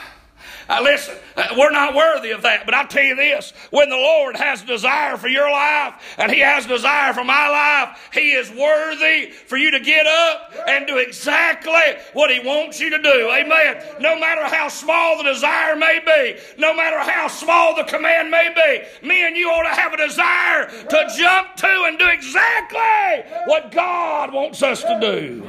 Uh, 0.67 0.81
listen, 0.81 1.15
uh, 1.37 1.47
we're 1.57 1.71
not 1.71 1.93
worthy 1.93 2.31
of 2.31 2.41
that, 2.41 2.65
but 2.65 2.73
I'll 2.73 2.87
tell 2.87 3.03
you 3.03 3.15
this 3.15 3.53
when 3.69 3.89
the 3.89 3.95
Lord 3.95 4.35
has 4.35 4.63
desire 4.63 5.15
for 5.17 5.27
your 5.27 5.49
life 5.49 5.93
and 6.17 6.31
He 6.31 6.39
has 6.39 6.65
desire 6.65 7.13
for 7.13 7.23
my 7.23 7.49
life, 7.49 8.09
He 8.11 8.31
is 8.31 8.49
worthy 8.49 9.29
for 9.31 9.57
you 9.57 9.71
to 9.71 9.79
get 9.79 10.07
up 10.07 10.53
and 10.67 10.87
do 10.87 10.97
exactly 10.97 11.71
what 12.13 12.31
He 12.31 12.39
wants 12.39 12.79
you 12.79 12.89
to 12.89 13.01
do. 13.01 13.31
Amen. 13.31 13.83
No 13.99 14.19
matter 14.19 14.43
how 14.43 14.67
small 14.67 15.17
the 15.17 15.23
desire 15.23 15.75
may 15.75 15.99
be, 16.03 16.39
no 16.57 16.73
matter 16.73 16.99
how 16.99 17.27
small 17.27 17.75
the 17.75 17.83
command 17.83 18.31
may 18.31 18.49
be, 18.55 19.07
me 19.07 19.25
and 19.25 19.37
you 19.37 19.49
ought 19.49 19.63
to 19.63 19.79
have 19.79 19.93
a 19.93 19.97
desire 19.97 20.67
to 20.67 21.13
jump 21.15 21.55
to 21.57 21.83
and 21.85 21.99
do 21.99 22.07
exactly 22.07 23.31
what 23.45 23.71
God 23.71 24.33
wants 24.33 24.63
us 24.63 24.81
to 24.81 24.97
do. 24.99 25.43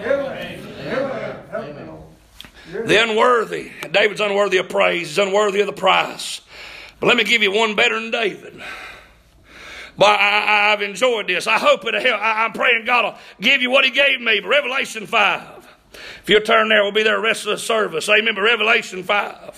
Amen. 1.54 1.95
The 2.73 3.02
unworthy. 3.02 3.70
David's 3.90 4.20
unworthy 4.20 4.58
of 4.58 4.68
praise. 4.68 5.08
He's 5.08 5.18
unworthy 5.18 5.61
of 5.61 5.66
the 5.66 5.73
price. 5.73 6.40
But 6.99 7.06
let 7.08 7.16
me 7.16 7.25
give 7.25 7.42
you 7.42 7.52
one 7.52 7.75
better 7.75 8.00
than 8.00 8.11
David. 8.11 8.62
But 9.99 10.20
I, 10.20 10.70
have 10.70 10.82
enjoyed 10.82 11.28
this. 11.28 11.46
I 11.46 11.58
hope 11.58 11.87
it'll 11.87 12.00
help. 12.00 12.20
I, 12.20 12.44
am 12.44 12.52
praying 12.52 12.85
God 12.85 13.04
will 13.04 13.18
give 13.40 13.62
you 13.62 13.70
what 13.70 13.85
He 13.85 13.90
gave 13.90 14.20
me. 14.20 14.40
Revelation 14.40 15.06
5. 15.06 15.76
If 16.23 16.28
you'll 16.28 16.42
turn 16.42 16.68
there, 16.68 16.82
we'll 16.82 16.92
be 16.92 17.02
there 17.02 17.16
the 17.16 17.23
rest 17.23 17.46
of 17.46 17.50
the 17.50 17.58
service. 17.58 18.08
Amen. 18.08 18.35
But 18.35 18.42
Revelation 18.42 19.02
5. 19.02 19.55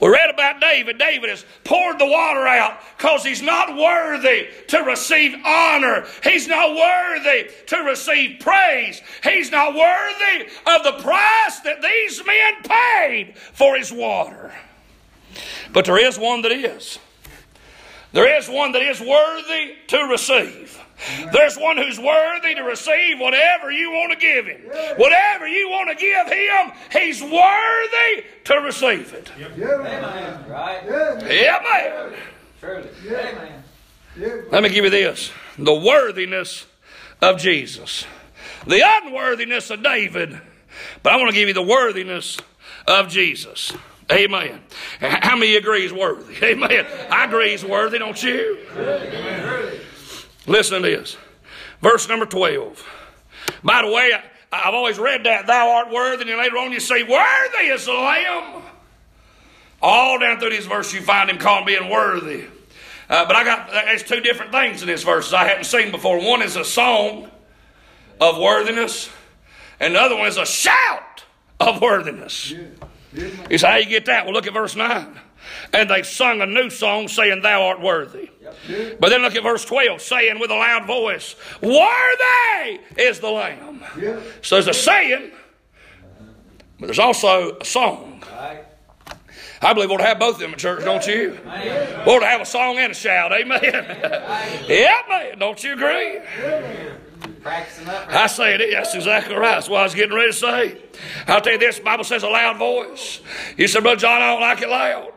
We 0.00 0.08
read 0.08 0.30
about 0.30 0.60
David. 0.60 0.98
David 0.98 1.30
has 1.30 1.44
poured 1.62 1.98
the 1.98 2.06
water 2.06 2.46
out 2.46 2.80
because 2.96 3.24
he's 3.24 3.42
not 3.42 3.76
worthy 3.76 4.48
to 4.68 4.78
receive 4.80 5.34
honor. 5.44 6.06
He's 6.22 6.48
not 6.48 6.74
worthy 6.74 7.50
to 7.68 7.76
receive 7.78 8.40
praise. 8.40 9.00
He's 9.22 9.50
not 9.50 9.74
worthy 9.74 10.46
of 10.66 10.82
the 10.84 11.02
price 11.02 11.60
that 11.60 11.80
these 11.80 12.24
men 12.26 12.54
paid 12.64 13.38
for 13.38 13.76
his 13.76 13.92
water. 13.92 14.52
But 15.72 15.84
there 15.84 15.98
is 15.98 16.18
one 16.18 16.42
that 16.42 16.52
is. 16.52 16.98
There 18.14 18.38
is 18.38 18.48
one 18.48 18.70
that 18.72 18.82
is 18.82 19.00
worthy 19.00 19.74
to 19.88 20.04
receive. 20.04 20.80
There's 21.32 21.56
one 21.56 21.76
who's 21.76 21.98
worthy 21.98 22.54
to 22.54 22.62
receive 22.62 23.18
whatever 23.18 23.72
you 23.72 23.90
want 23.90 24.12
to 24.12 24.18
give 24.18 24.46
him. 24.46 24.60
Whatever 24.96 25.48
you 25.48 25.68
want 25.68 25.90
to 25.90 25.96
give 25.96 26.28
him, 26.28 26.72
he's 26.92 27.20
worthy 27.20 28.24
to 28.44 28.54
receive 28.60 29.12
it. 29.12 29.32
Amen. 29.36 30.48
Right? 30.48 30.80
Yeah, 30.86 31.60
man. 31.64 32.14
Truly. 32.60 32.88
Amen. 33.08 34.48
Let 34.52 34.62
me 34.62 34.68
give 34.68 34.84
you 34.84 34.90
this 34.90 35.32
the 35.58 35.74
worthiness 35.74 36.66
of 37.20 37.40
Jesus, 37.40 38.06
the 38.64 38.80
unworthiness 38.84 39.70
of 39.70 39.82
David, 39.82 40.40
but 41.02 41.12
I 41.12 41.16
want 41.16 41.30
to 41.30 41.34
give 41.34 41.48
you 41.48 41.54
the 41.54 41.62
worthiness 41.62 42.38
of 42.86 43.08
Jesus. 43.08 43.72
Amen. 44.12 44.60
How 45.00 45.36
many 45.36 45.56
agree 45.56 45.90
worthy? 45.90 46.36
Amen. 46.44 46.86
I 47.10 47.24
agree 47.24 47.50
he's 47.50 47.64
worthy, 47.64 47.98
don't 47.98 48.22
you? 48.22 48.58
Listen 50.46 50.82
to 50.82 50.88
this. 50.88 51.16
Verse 51.80 52.08
number 52.08 52.26
12. 52.26 52.86
By 53.62 53.82
the 53.82 53.88
way, 53.88 54.12
I, 54.52 54.56
have 54.56 54.74
always 54.74 54.98
read 54.98 55.24
that, 55.24 55.46
thou 55.46 55.70
art 55.70 55.90
worthy, 55.90 56.30
and 56.30 56.38
later 56.38 56.58
on 56.58 56.72
you 56.72 56.80
say, 56.80 57.02
worthy 57.02 57.66
is 57.66 57.86
the 57.86 57.92
Lamb. 57.92 58.62
All 59.82 60.18
down 60.18 60.38
through 60.38 60.50
this 60.50 60.66
verse, 60.66 60.92
you 60.92 61.02
find 61.02 61.28
him 61.28 61.38
calling 61.38 61.66
being 61.66 61.90
worthy. 61.90 62.44
Uh, 63.08 63.26
but 63.26 63.36
I 63.36 63.44
got, 63.44 63.70
there's 63.70 64.02
two 64.02 64.20
different 64.20 64.52
things 64.52 64.80
in 64.80 64.88
this 64.88 65.02
verse 65.02 65.32
I 65.32 65.44
hadn't 65.44 65.64
seen 65.64 65.90
before. 65.90 66.18
One 66.18 66.40
is 66.40 66.56
a 66.56 66.64
song 66.64 67.30
of 68.20 68.38
worthiness, 68.38 69.10
and 69.80 69.94
the 69.94 70.00
other 70.00 70.16
one 70.16 70.26
is 70.26 70.38
a 70.38 70.46
shout 70.46 71.24
of 71.60 71.82
worthiness. 71.82 72.54
You 73.50 73.58
say, 73.58 73.70
how 73.70 73.76
you 73.76 73.86
get 73.86 74.06
that? 74.06 74.24
Well, 74.24 74.34
look 74.34 74.46
at 74.46 74.52
verse 74.52 74.74
9. 74.76 75.20
And 75.72 75.90
they 75.90 76.02
sung 76.02 76.40
a 76.40 76.46
new 76.46 76.70
song 76.70 77.08
saying, 77.08 77.42
Thou 77.42 77.62
art 77.66 77.80
worthy. 77.80 78.30
But 78.98 79.10
then 79.10 79.22
look 79.22 79.34
at 79.34 79.42
verse 79.42 79.64
12, 79.64 80.00
saying 80.00 80.38
with 80.38 80.50
a 80.50 80.54
loud 80.54 80.86
voice, 80.86 81.36
Worthy 81.60 82.80
is 82.96 83.20
the 83.20 83.30
Lamb. 83.30 83.82
So 84.42 84.56
there's 84.56 84.68
a 84.68 84.74
saying, 84.74 85.32
but 86.78 86.86
there's 86.86 86.98
also 86.98 87.58
a 87.58 87.64
song. 87.64 88.22
I 89.62 89.72
believe 89.72 89.88
we 89.88 89.94
ought 89.94 89.98
to 89.98 90.04
have 90.04 90.18
both 90.18 90.34
of 90.34 90.40
them 90.40 90.52
in 90.52 90.58
church, 90.58 90.84
don't 90.84 91.06
you? 91.06 91.38
We 91.44 92.12
ought 92.12 92.20
to 92.20 92.26
have 92.26 92.40
a 92.42 92.46
song 92.46 92.78
and 92.78 92.92
a 92.92 92.94
shout. 92.94 93.32
Amen. 93.32 93.60
yeah, 94.68 95.00
man. 95.08 95.38
Don't 95.38 95.62
you 95.64 95.72
agree? 95.72 96.20
I 97.46 98.26
say 98.26 98.54
it. 98.54 98.70
That's 98.72 98.94
exactly 98.94 99.34
right. 99.34 99.54
That's 99.56 99.68
what 99.68 99.80
I 99.80 99.84
was 99.84 99.94
getting 99.94 100.14
ready 100.14 100.32
to 100.32 100.36
say. 100.36 100.78
I'll 101.26 101.40
tell 101.40 101.54
you 101.54 101.58
this. 101.58 101.78
The 101.78 101.84
Bible 101.84 102.04
says 102.04 102.22
a 102.22 102.28
loud 102.28 102.56
voice. 102.56 103.20
You 103.56 103.68
said, 103.68 103.82
Brother 103.82 104.00
John, 104.00 104.22
I 104.22 104.32
don't 104.32 104.40
like 104.40 104.62
it 104.62 104.68
loud. 104.68 105.12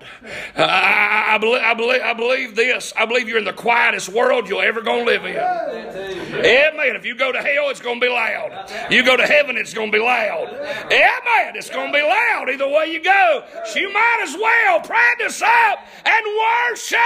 I, 0.55 0.63
I, 0.63 1.35
I, 1.35 1.37
believe, 1.37 1.61
I, 1.61 1.73
believe, 1.73 2.01
I 2.01 2.13
believe 2.13 2.55
this. 2.55 2.93
I 2.97 3.05
believe 3.05 3.29
you're 3.29 3.37
in 3.37 3.45
the 3.45 3.53
quietest 3.53 4.09
world 4.09 4.49
you'll 4.49 4.61
ever 4.61 4.81
going 4.81 5.05
to 5.05 5.11
live 5.11 5.25
in. 5.25 5.35
Man. 5.35 6.95
If 6.95 7.05
you 7.05 7.15
go 7.15 7.31
to 7.31 7.39
hell, 7.39 7.69
it's 7.69 7.81
going 7.81 7.99
to 7.99 8.05
be 8.05 8.11
loud. 8.11 8.71
You 8.89 9.03
go 9.03 9.15
to 9.15 9.25
heaven, 9.25 9.57
it's 9.57 9.73
going 9.73 9.91
to 9.91 9.97
be 9.97 10.03
loud. 10.03 10.51
Man. 10.89 11.55
It's 11.55 11.69
going 11.69 11.91
to 11.91 11.97
be 11.97 12.03
loud 12.03 12.49
either 12.51 12.67
way 12.67 12.91
you 12.91 13.01
go. 13.01 13.43
So 13.65 13.79
you 13.79 13.93
might 13.93 14.19
as 14.23 14.35
well 14.35 14.81
practice 14.81 15.41
up 15.41 15.79
and 16.05 16.25
worship. 16.71 16.97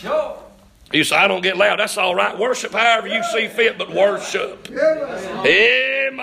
Sure. 0.00 0.51
You 0.92 1.04
say, 1.04 1.16
I 1.16 1.26
don't 1.26 1.42
get 1.42 1.56
loud. 1.56 1.78
That's 1.78 1.96
all 1.96 2.14
right. 2.14 2.38
Worship 2.38 2.72
however 2.72 3.08
you 3.08 3.22
see 3.24 3.48
fit, 3.48 3.78
but 3.78 3.92
worship. 3.92 4.68
Amen. 4.70 6.18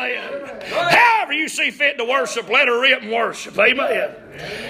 However 0.71 1.33
you 1.33 1.49
see 1.49 1.71
fit 1.71 1.97
to 1.97 2.05
worship, 2.05 2.47
let 2.49 2.67
her 2.67 2.79
rip 2.79 3.01
and 3.01 3.11
worship. 3.11 3.57
Amen. 3.57 4.11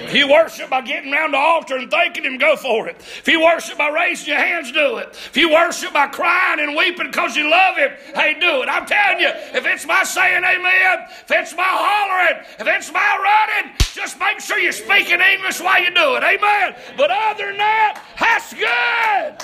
If 0.09 0.15
you 0.15 0.27
worship 0.27 0.71
by 0.71 0.81
getting 0.81 1.13
around 1.13 1.33
the 1.33 1.37
altar 1.37 1.77
and 1.77 1.91
thanking 1.91 2.23
Him, 2.23 2.39
go 2.39 2.55
for 2.55 2.87
it. 2.87 2.95
If 2.97 3.27
you 3.27 3.43
worship 3.43 3.77
by 3.77 3.89
raising 3.89 4.29
your 4.29 4.39
hands, 4.39 4.71
do 4.71 4.97
it. 4.97 5.09
If 5.09 5.37
you 5.37 5.51
worship 5.51 5.93
by 5.93 6.07
crying 6.07 6.59
and 6.59 6.75
weeping 6.75 7.11
because 7.11 7.35
you 7.35 7.47
love 7.47 7.77
Him, 7.77 7.91
hey, 8.15 8.35
do 8.39 8.63
it. 8.63 8.69
I'm 8.69 8.87
telling 8.87 9.19
you, 9.19 9.29
if 9.29 9.67
it's 9.67 9.85
my 9.85 10.03
saying 10.03 10.43
amen, 10.43 11.05
if 11.09 11.29
it's 11.29 11.55
my 11.55 11.61
hollering, 11.63 12.43
if 12.57 12.65
it's 12.65 12.91
my 12.91 13.47
running, 13.61 13.75
just 13.93 14.19
make 14.19 14.39
sure 14.39 14.57
you 14.57 14.71
speak 14.71 15.11
in 15.11 15.21
English 15.21 15.61
while 15.61 15.79
you 15.79 15.93
do 15.93 16.15
it. 16.15 16.23
Amen. 16.23 16.75
But 16.97 17.11
other 17.11 17.45
than 17.45 17.57
that, 17.57 18.01
that's 18.19 18.51
good. 18.55 19.37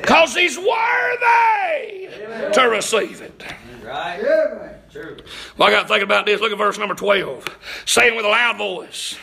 Because 0.00 0.36
He's 0.36 0.56
worthy 0.56 2.06
to 2.52 2.68
receive 2.70 3.20
it. 3.20 3.42
Right. 3.82 4.75
True. 4.96 5.16
Well, 5.58 5.68
I 5.68 5.72
got 5.72 5.82
to 5.82 5.88
think 5.88 6.02
about 6.02 6.26
this. 6.26 6.40
Look 6.40 6.52
at 6.52 6.58
verse 6.58 6.78
number 6.78 6.94
12. 6.94 7.44
Saying 7.84 8.16
with 8.16 8.24
a 8.24 8.28
loud 8.28 8.56
voice, 8.56 9.16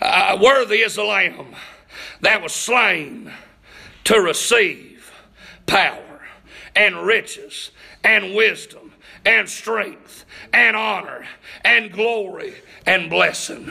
uh, 0.00 0.38
Worthy 0.40 0.78
is 0.78 0.94
the 0.94 1.04
Lamb 1.04 1.54
that 2.20 2.42
was 2.42 2.54
slain 2.54 3.32
to 4.04 4.20
receive 4.20 5.12
power 5.66 6.22
and 6.74 7.06
riches 7.06 7.70
and 8.02 8.34
wisdom 8.34 8.92
and 9.24 9.48
strength 9.48 10.24
and 10.52 10.76
honor 10.76 11.26
and 11.64 11.92
glory 11.92 12.54
and 12.86 13.10
blessing. 13.10 13.66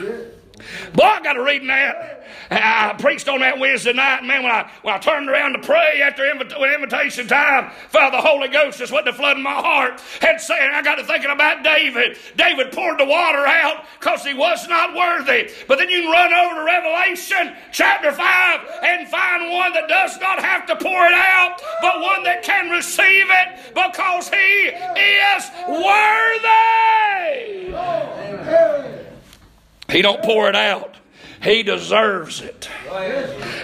Boy, 0.94 1.04
I 1.04 1.22
got 1.22 1.34
to 1.34 1.44
reading 1.44 1.68
that. 1.68 2.28
I 2.52 2.96
preached 2.98 3.28
on 3.28 3.40
that 3.42 3.60
Wednesday 3.60 3.94
night, 3.94 4.20
and 4.20 4.28
man, 4.28 4.44
when 4.44 4.52
I, 4.52 4.70
when 4.82 4.94
I 4.94 4.98
turned 4.98 5.30
around 5.30 5.54
to 5.54 5.60
pray 5.60 6.02
after 6.02 6.26
invita- 6.30 6.62
invitation 6.74 7.28
time, 7.28 7.72
felt 7.90 8.12
the 8.12 8.22
Holy 8.22 8.48
Ghost 8.48 8.80
just 8.80 8.92
went 8.92 9.06
to 9.06 9.14
flood 9.14 9.38
in 9.38 9.44
my 9.44 9.54
heart. 9.54 10.02
And 10.22 10.40
saying, 10.42 10.72
I 10.74 10.82
got 10.82 10.96
to 10.96 11.04
thinking 11.04 11.30
about 11.32 11.64
David. 11.64 12.18
David 12.36 12.72
poured 12.72 13.00
the 13.00 13.06
water 13.06 13.46
out 13.46 13.86
because 14.00 14.26
he 14.26 14.34
was 14.34 14.68
not 14.68 14.96
worthy. 14.96 15.52
But 15.68 15.78
then 15.78 15.90
you 15.90 16.02
can 16.02 16.12
run 16.12 16.34
over 16.34 16.56
to 16.56 16.66
Revelation 16.66 17.56
chapter 17.72 18.12
5 18.12 18.60
and 18.84 19.08
find 19.08 19.52
one 19.52 19.74
that 19.74 19.88
does 19.88 20.20
not 20.20 20.42
have 20.44 20.66
to 20.68 20.76
pour 20.76 21.06
it 21.06 21.14
out, 21.14 21.62
but 21.82 22.02
one 22.02 22.24
that 22.24 22.44
can 22.44 22.70
receive 22.70 23.26
it 23.30 23.74
because 23.74 24.30
he 24.30 24.68
is 24.68 25.50
worthy. 25.68 25.90
He 29.90 30.02
don't 30.02 30.22
pour 30.24 30.50
it 30.50 30.56
out. 30.56 30.96
He 31.42 31.64
deserves 31.64 32.42
it. 32.42 32.70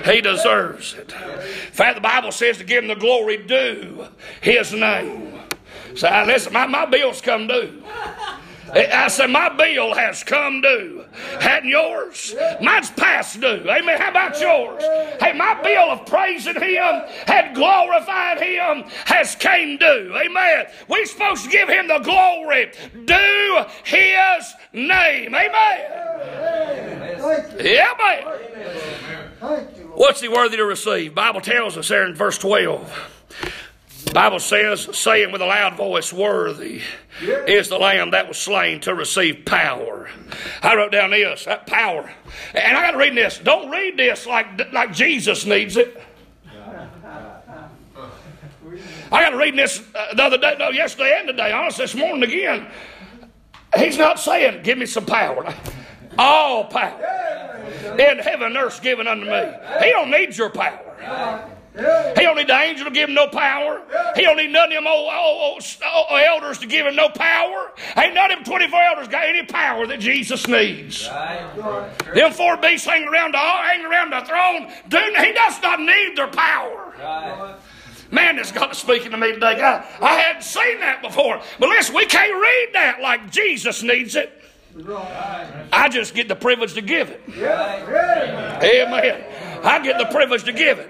He 0.05 0.21
deserves 0.21 0.93
it. 0.93 1.13
In 1.13 1.73
fact, 1.73 1.95
the 1.95 2.01
Bible 2.01 2.31
says 2.31 2.57
to 2.57 2.63
give 2.63 2.83
him 2.83 2.87
the 2.87 2.95
glory 2.95 3.37
due 3.37 4.07
his 4.41 4.71
name. 4.71 5.33
So 5.95 6.09
listen, 6.25 6.53
my, 6.53 6.67
my 6.67 6.85
bills 6.85 7.21
come 7.21 7.47
due. 7.47 7.83
I 8.75 9.07
said, 9.07 9.27
my 9.27 9.47
bill 9.55 9.93
has 9.95 10.21
come 10.23 10.59
due. 10.59 11.05
Hadn't 11.39 11.69
yours? 11.69 12.35
Mine's 12.61 12.91
past 12.91 13.39
due. 13.39 13.63
Amen. 13.69 13.97
How 13.99 14.09
about 14.09 14.39
yours? 14.41 14.83
Hey, 15.21 15.31
my 15.33 15.61
bill 15.61 15.91
of 15.91 16.05
praising 16.05 16.55
Him, 16.55 17.01
had 17.25 17.55
glorified 17.55 18.41
Him, 18.41 18.83
has 19.05 19.35
came 19.35 19.77
due. 19.77 20.13
Amen. 20.15 20.65
We're 20.89 21.05
supposed 21.05 21.45
to 21.45 21.49
give 21.49 21.69
Him 21.69 21.87
the 21.87 21.99
glory 21.99 22.71
due 23.05 23.65
His 23.85 24.53
name. 24.73 25.33
Amen. 25.33 25.79
Yeah, 27.63 27.93
man. 27.97 28.25
What's 29.93 30.19
He 30.19 30.27
worthy 30.27 30.57
to 30.57 30.65
receive? 30.65 31.15
Bible 31.15 31.39
tells 31.39 31.77
us 31.77 31.87
there 31.87 32.05
in 32.05 32.13
verse 32.13 32.37
12. 32.37 33.11
Bible 34.13 34.39
says, 34.39 34.87
saying 34.97 35.31
with 35.31 35.41
a 35.41 35.45
loud 35.45 35.75
voice, 35.75 36.13
Worthy 36.13 36.81
is 37.21 37.69
the 37.69 37.77
Lamb 37.77 38.11
that 38.11 38.27
was 38.27 38.37
slain 38.37 38.79
to 38.81 38.93
receive 38.95 39.45
power. 39.45 40.09
I 40.61 40.75
wrote 40.75 40.91
down 40.91 41.11
this, 41.11 41.45
that 41.45 41.67
power. 41.67 42.09
And 42.53 42.77
I 42.77 42.81
got 42.81 42.91
to 42.91 42.97
read 42.97 43.15
this. 43.15 43.39
Don't 43.39 43.69
read 43.69 43.97
this 43.97 44.25
like, 44.25 44.71
like 44.71 44.93
Jesus 44.93 45.45
needs 45.45 45.75
it. 45.77 46.01
I 49.11 49.21
got 49.21 49.29
to 49.29 49.37
read 49.37 49.55
this 49.55 49.83
uh, 49.93 50.13
the 50.15 50.23
other 50.23 50.37
day, 50.37 50.55
no, 50.57 50.69
yesterday 50.69 51.15
and 51.19 51.27
today, 51.27 51.51
honestly, 51.51 51.83
this 51.83 51.95
morning 51.95 52.23
again. 52.23 52.67
He's 53.77 53.97
not 53.97 54.19
saying, 54.19 54.63
Give 54.63 54.77
me 54.77 54.85
some 54.85 55.05
power. 55.05 55.53
All 56.17 56.65
power 56.65 57.65
in 57.99 58.19
heaven 58.19 58.47
and 58.47 58.57
earth 58.57 58.81
given 58.81 59.07
unto 59.07 59.25
me. 59.25 59.51
He 59.81 59.91
don't 59.91 60.09
need 60.09 60.35
your 60.35 60.49
power. 60.49 61.54
He 61.75 62.21
don't 62.21 62.37
need 62.37 62.47
the 62.47 62.57
angel 62.57 62.85
to 62.85 62.91
give 62.91 63.09
him 63.09 63.15
no 63.15 63.27
power. 63.27 63.81
He 64.15 64.21
don't 64.21 64.37
need 64.37 64.51
none 64.51 64.69
of 64.69 64.75
them 64.75 64.87
old, 64.87 65.11
old, 65.11 65.61
old, 65.61 66.05
old 66.09 66.21
elders 66.21 66.59
to 66.59 66.67
give 66.67 66.85
him 66.85 66.95
no 66.95 67.09
power. 67.09 67.71
Ain't 67.97 68.13
none 68.13 68.31
of 68.31 68.37
them 68.37 68.45
24 68.45 68.81
elders 68.81 69.07
got 69.09 69.27
any 69.27 69.43
power 69.43 69.85
that 69.87 69.99
Jesus 69.99 70.47
needs. 70.47 71.07
Right. 71.09 71.91
Them 72.13 72.31
four 72.31 72.57
beasts 72.57 72.87
hanging 72.87 73.09
around 73.09 73.33
the, 73.33 73.37
hanging 73.37 73.85
around 73.85 74.11
the 74.11 74.21
throne, 74.21 74.71
dude, 74.87 75.17
he 75.17 75.33
does 75.33 75.61
not 75.61 75.81
need 75.81 76.15
their 76.15 76.27
power. 76.27 76.93
Right. 76.97 77.55
Man, 78.11 78.37
this 78.37 78.51
God 78.51 78.73
speaking 78.75 79.11
to 79.11 79.17
me 79.17 79.33
today. 79.33 79.57
God, 79.57 79.85
I 80.01 80.15
hadn't 80.15 80.43
seen 80.43 80.79
that 80.79 81.01
before. 81.01 81.41
But 81.59 81.69
listen, 81.69 81.95
we 81.95 82.05
can't 82.05 82.33
read 82.33 82.69
that 82.73 83.01
like 83.01 83.31
Jesus 83.31 83.83
needs 83.83 84.15
it. 84.15 84.31
I 85.71 85.89
just 85.89 86.13
get 86.13 86.27
the 86.27 86.35
privilege 86.35 86.73
to 86.73 86.81
give 86.81 87.09
it. 87.09 87.21
Amen. 88.63 89.23
I 89.63 89.79
get 89.83 89.97
the 89.97 90.05
privilege 90.05 90.43
to 90.45 90.53
give 90.53 90.79
it. 90.79 90.89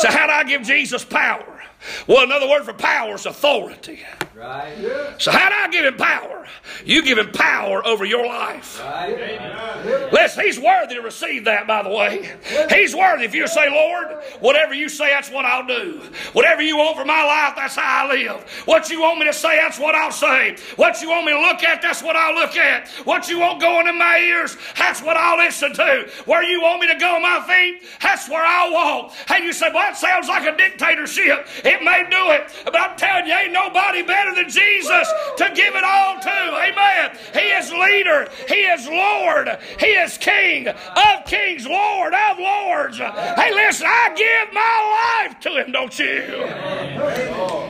So, 0.00 0.08
how 0.10 0.26
do 0.26 0.32
I 0.32 0.44
give 0.44 0.62
Jesus 0.62 1.04
power? 1.04 1.57
Well, 2.06 2.24
another 2.24 2.48
word 2.48 2.64
for 2.64 2.72
power 2.72 3.14
is 3.14 3.26
authority. 3.26 4.00
Right. 4.34 5.14
So, 5.18 5.32
how 5.32 5.48
do 5.48 5.54
I 5.54 5.68
give 5.68 5.84
him 5.84 5.96
power? 5.96 6.46
You 6.84 7.02
give 7.02 7.18
him 7.18 7.32
power 7.32 7.84
over 7.86 8.04
your 8.04 8.26
life. 8.26 8.80
Right. 8.80 10.12
Listen, 10.12 10.44
he's 10.44 10.60
worthy 10.60 10.94
to 10.94 11.02
receive 11.02 11.44
that, 11.46 11.66
by 11.66 11.82
the 11.82 11.88
way. 11.88 12.36
He's 12.70 12.94
worthy. 12.94 13.24
If 13.24 13.34
you 13.34 13.48
say, 13.48 13.68
Lord, 13.68 14.22
whatever 14.40 14.74
you 14.74 14.88
say, 14.88 15.10
that's 15.10 15.30
what 15.30 15.44
I'll 15.44 15.66
do. 15.66 16.00
Whatever 16.32 16.62
you 16.62 16.76
want 16.76 16.96
for 16.96 17.04
my 17.04 17.24
life, 17.24 17.54
that's 17.56 17.74
how 17.74 18.06
I 18.06 18.14
live. 18.14 18.48
What 18.64 18.90
you 18.90 19.00
want 19.00 19.18
me 19.18 19.26
to 19.26 19.32
say, 19.32 19.58
that's 19.58 19.78
what 19.78 19.94
I'll 19.94 20.12
say. 20.12 20.56
What 20.76 21.02
you 21.02 21.08
want 21.08 21.26
me 21.26 21.32
to 21.32 21.40
look 21.40 21.64
at, 21.64 21.82
that's 21.82 22.02
what 22.02 22.14
I'll 22.14 22.34
look 22.34 22.56
at. 22.56 22.88
What 23.04 23.28
you 23.28 23.40
want 23.40 23.60
going 23.60 23.88
in 23.88 23.98
my 23.98 24.18
ears, 24.18 24.56
that's 24.76 25.02
what 25.02 25.16
I'll 25.16 25.38
listen 25.38 25.72
to. 25.74 26.08
Where 26.26 26.42
you 26.42 26.62
want 26.62 26.80
me 26.80 26.86
to 26.92 26.98
go 26.98 27.16
on 27.16 27.22
my 27.22 27.44
feet, 27.46 27.82
that's 28.00 28.28
where 28.28 28.44
I'll 28.44 28.72
walk. 28.72 29.14
And 29.28 29.44
you 29.44 29.52
say, 29.52 29.66
well, 29.66 29.82
that 29.82 29.96
sounds 29.96 30.28
like 30.28 30.46
a 30.46 30.56
dictatorship. 30.56 31.46
It 31.68 31.82
may 31.82 32.02
do 32.08 32.30
it, 32.32 32.50
but 32.64 32.80
I'm 32.80 32.96
telling 32.96 33.26
you, 33.26 33.34
ain't 33.34 33.52
nobody 33.52 34.02
better 34.02 34.34
than 34.34 34.48
Jesus 34.48 35.12
to 35.36 35.50
give 35.54 35.74
it 35.74 35.84
all 35.84 36.18
to. 36.18 36.30
Amen. 36.30 37.10
He 37.34 37.40
is 37.40 37.70
leader. 37.70 38.28
He 38.48 38.54
is 38.54 38.88
Lord. 38.88 39.58
He 39.78 39.88
is 39.88 40.16
King 40.16 40.68
of 40.68 41.24
kings, 41.26 41.66
Lord 41.66 42.14
of 42.14 42.38
lords. 42.38 42.96
Hey, 42.96 43.52
listen, 43.52 43.86
I 43.86 44.14
give 44.16 44.54
my 44.54 45.28
life 45.28 45.40
to 45.40 45.62
Him, 45.62 45.72
don't 45.72 45.98
you? 45.98 46.22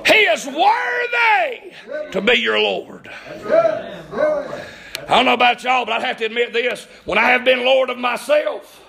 He 0.07 0.21
is 0.27 0.47
worthy 0.47 1.73
to 2.13 2.21
be 2.21 2.35
your 2.35 2.61
Lord. 2.61 3.11
I 5.09 5.17
don't 5.17 5.25
know 5.25 5.35
about 5.35 5.65
y'all, 5.65 5.85
but 5.87 6.01
I 6.01 6.07
have 6.07 6.19
to 6.19 6.27
admit 6.27 6.53
this. 6.53 6.85
When 7.05 7.19
I 7.19 7.31
have 7.31 7.45
been 7.45 7.65
Lord 7.65 7.91
of 7.91 7.99
myself, 7.99 8.85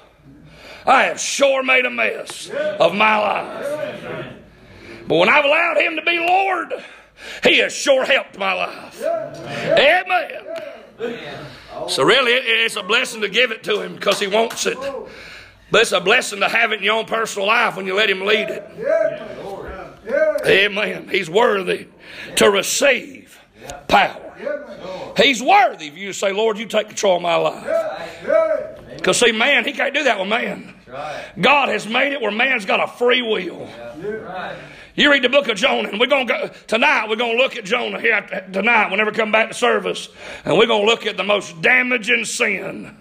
I 0.86 1.06
have 1.06 1.20
sure 1.20 1.64
made 1.64 1.86
a 1.86 1.90
mess 1.90 2.50
of 2.80 2.94
my 2.94 3.18
life. 3.18 4.36
But 5.10 5.16
when 5.18 5.28
I've 5.28 5.44
allowed 5.44 5.78
Him 5.78 5.96
to 5.96 6.04
be 6.04 6.20
Lord, 6.20 6.72
He 7.44 7.58
has 7.58 7.74
sure 7.74 8.06
helped 8.06 8.38
my 8.38 8.54
life. 8.54 9.04
Amen. 9.04 10.46
So, 11.88 12.04
really, 12.04 12.34
it's 12.34 12.76
a 12.76 12.84
blessing 12.84 13.22
to 13.22 13.30
give 13.30 13.50
it 13.50 13.64
to 13.64 13.82
Him 13.82 13.96
because 13.96 14.20
He 14.20 14.28
wants 14.28 14.68
it. 14.68 14.78
But 15.72 15.82
it's 15.82 15.92
a 15.94 16.00
blessing 16.00 16.42
to 16.42 16.48
have 16.48 16.72
it 16.72 16.80
in 16.80 16.84
your 16.84 17.00
own 17.00 17.06
personal 17.06 17.48
life 17.48 17.76
when 17.76 17.88
you 17.88 17.96
let 17.96 18.08
Him 18.08 18.22
lead 18.22 18.50
it. 18.50 18.64
Amen. 20.46 21.10
He's 21.10 21.30
worthy 21.30 21.88
to 22.36 22.52
receive 22.52 23.40
power. 23.88 24.32
He's 25.18 25.42
worthy 25.42 25.88
if 25.88 25.98
you 25.98 26.14
say, 26.14 26.32
Lord, 26.34 26.60
you 26.60 26.68
take 26.68 26.88
control 26.88 27.16
of 27.16 27.24
my 27.24 27.36
life. 27.36 27.66
Because, 28.96 29.20
see, 29.20 29.32
man, 29.32 29.66
he 29.66 29.72
can't 29.72 29.96
do 29.96 30.04
that 30.04 30.20
with 30.20 30.28
man. 30.28 30.76
God 31.40 31.70
has 31.70 31.88
made 31.88 32.14
it 32.14 32.22
where 32.22 32.32
man's 32.32 32.66
got 32.66 32.80
a 32.80 32.88
free 32.88 33.24
will. 33.24 33.68
You 35.00 35.10
read 35.10 35.24
the 35.24 35.30
book 35.30 35.48
of 35.48 35.56
Jonah, 35.56 35.88
and 35.88 35.98
we're 35.98 36.08
going 36.08 36.28
to 36.28 36.34
go 36.34 36.48
tonight. 36.68 37.08
We're 37.08 37.16
going 37.16 37.38
to 37.38 37.42
look 37.42 37.56
at 37.56 37.64
Jonah 37.64 38.02
here 38.02 38.20
tonight. 38.52 38.92
Whenever 38.92 39.12
we 39.12 39.16
come 39.16 39.32
back 39.32 39.48
to 39.48 39.54
service, 39.54 40.10
and 40.44 40.58
we're 40.58 40.66
going 40.66 40.86
to 40.86 40.92
look 40.92 41.06
at 41.06 41.16
the 41.16 41.24
most 41.24 41.62
damaging 41.62 42.26
sin, 42.26 42.98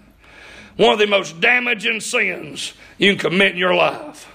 one 0.77 0.93
of 0.93 0.99
the 0.99 1.07
most 1.07 1.41
damaging 1.41 1.99
sins 1.99 2.73
you 2.97 3.17
can 3.17 3.31
commit 3.31 3.51
in 3.51 3.57
your 3.57 3.75
life. 3.75 4.31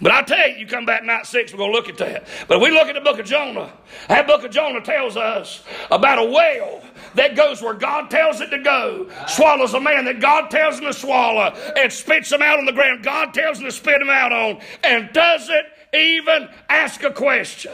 But 0.00 0.12
I 0.12 0.22
tell 0.22 0.48
you, 0.48 0.58
you 0.58 0.66
come 0.68 0.86
back 0.86 1.02
night 1.02 1.26
six, 1.26 1.52
we're 1.52 1.58
going 1.58 1.72
to 1.72 1.76
look 1.76 1.88
at 1.88 1.98
that. 1.98 2.28
But 2.46 2.58
if 2.58 2.62
we 2.62 2.70
look 2.70 2.86
at 2.86 2.94
the 2.94 3.00
book 3.00 3.18
of 3.18 3.26
Jonah, 3.26 3.72
that 4.06 4.28
book 4.28 4.44
of 4.44 4.52
Jonah 4.52 4.80
tells 4.80 5.16
us 5.16 5.64
about 5.90 6.20
a 6.20 6.24
whale 6.24 6.84
that 7.16 7.34
goes 7.34 7.60
where 7.60 7.74
God 7.74 8.12
tells 8.12 8.40
it 8.40 8.50
to 8.50 8.60
go, 8.60 9.10
swallows 9.26 9.74
a 9.74 9.80
man 9.80 10.04
that 10.04 10.20
God 10.20 10.52
tells 10.52 10.78
him 10.78 10.84
to 10.84 10.92
swallow, 10.92 11.52
and 11.76 11.92
spits 11.92 12.30
him 12.30 12.42
out 12.42 12.60
on 12.60 12.64
the 12.64 12.72
ground 12.72 13.02
God 13.02 13.34
tells 13.34 13.58
him 13.58 13.64
to 13.64 13.72
spit 13.72 14.00
him 14.00 14.08
out 14.08 14.32
on, 14.32 14.60
and 14.84 15.12
doesn't 15.12 15.66
even 15.94 16.48
ask 16.68 17.02
a 17.02 17.10
question. 17.10 17.72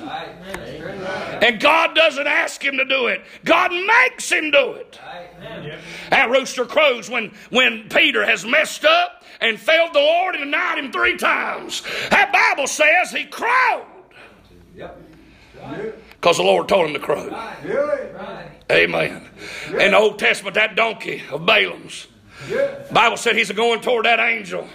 And 1.43 1.61
God 1.61 1.95
doesn't 1.95 2.27
ask 2.27 2.63
him 2.65 2.77
to 2.77 2.85
do 2.85 3.07
it. 3.09 3.23
God 3.45 3.71
makes 3.71 4.31
him 4.31 4.51
do 4.51 4.73
it. 4.73 4.99
That 6.11 6.31
rooster 6.31 6.65
crows 6.65 7.11
when, 7.11 7.33
when 7.51 7.89
Peter 7.89 8.25
has 8.25 8.45
messed 8.45 8.85
up 8.85 9.25
and 9.41 9.59
failed 9.59 9.95
the 9.95 9.99
Lord 10.01 10.35
and 10.37 10.45
denied 10.45 10.79
him 10.79 10.93
three 10.93 11.17
times. 11.17 11.83
That 12.11 12.33
Bible 12.33 12.67
says 12.67 13.11
he 13.11 13.25
crowed 13.25 13.87
because 16.11 16.37
the 16.39 16.43
Lord 16.43 16.69
told 16.69 16.87
him 16.87 16.95
to 16.95 17.01
crow. 17.01 17.29
Amen. 18.71 19.29
In 19.71 19.91
the 19.91 19.97
Old 19.97 20.19
Testament, 20.19 20.55
that 20.55 20.75
donkey 20.77 21.23
of 21.31 21.45
Balaam's, 21.45 22.07
Bible 22.93 23.17
said 23.17 23.37
he's 23.37 23.51
going 23.53 23.81
toward 23.81 24.07
that 24.07 24.21
angel, 24.21 24.67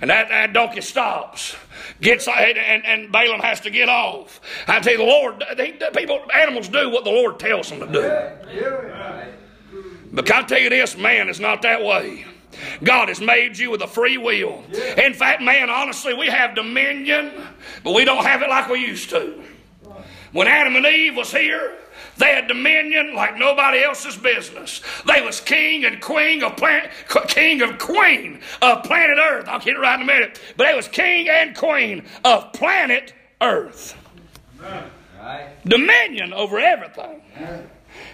and 0.00 0.10
that, 0.10 0.28
that 0.28 0.52
donkey 0.52 0.80
stops. 0.80 1.56
Gets 2.00 2.28
and, 2.28 2.84
and, 2.86 3.12
Balaam 3.12 3.40
has 3.40 3.60
to 3.60 3.70
get 3.70 3.88
off. 3.88 4.40
I 4.66 4.80
tell 4.80 4.92
you, 4.92 4.98
the 4.98 5.04
Lord, 5.04 5.42
the 5.56 5.90
people, 5.94 6.20
animals 6.34 6.68
do 6.68 6.90
what 6.90 7.04
the 7.04 7.10
Lord 7.10 7.38
tells 7.38 7.68
them 7.68 7.80
to 7.80 7.86
do. 7.86 8.00
But 10.12 10.26
can 10.26 10.44
I 10.44 10.46
tell 10.46 10.58
you 10.58 10.70
this, 10.70 10.96
man 10.96 11.28
is 11.28 11.40
not 11.40 11.62
that 11.62 11.82
way. 11.82 12.24
God 12.82 13.08
has 13.08 13.20
made 13.20 13.58
you 13.58 13.70
with 13.70 13.82
a 13.82 13.86
free 13.86 14.18
will. 14.18 14.64
In 14.96 15.14
fact, 15.14 15.42
man, 15.42 15.70
honestly, 15.70 16.14
we 16.14 16.26
have 16.26 16.54
dominion, 16.54 17.32
but 17.84 17.94
we 17.94 18.04
don't 18.04 18.24
have 18.24 18.42
it 18.42 18.48
like 18.48 18.68
we 18.68 18.80
used 18.80 19.10
to. 19.10 19.42
When 20.32 20.46
Adam 20.46 20.76
and 20.76 20.86
Eve 20.86 21.16
was 21.16 21.32
here, 21.32 21.76
they 22.20 22.34
had 22.34 22.46
dominion 22.46 23.14
like 23.14 23.36
nobody 23.38 23.82
else's 23.82 24.16
business. 24.16 24.82
They 25.06 25.22
was 25.22 25.40
king 25.40 25.84
and 25.84 26.00
queen 26.00 26.44
of 26.44 26.56
planet, 26.56 26.90
king 27.28 27.62
of 27.62 27.78
queen 27.78 28.40
of 28.62 28.84
planet 28.84 29.18
Earth. 29.18 29.48
I'll 29.48 29.58
get 29.58 29.76
it 29.76 29.80
right 29.80 29.96
in 29.96 30.02
a 30.02 30.04
minute. 30.04 30.40
But 30.56 30.68
they 30.68 30.74
was 30.74 30.86
king 30.86 31.28
and 31.28 31.56
queen 31.56 32.04
of 32.24 32.52
planet 32.52 33.14
Earth. 33.40 33.96
Right. 34.60 35.48
Dominion 35.64 36.32
over 36.32 36.58
everything. 36.60 37.22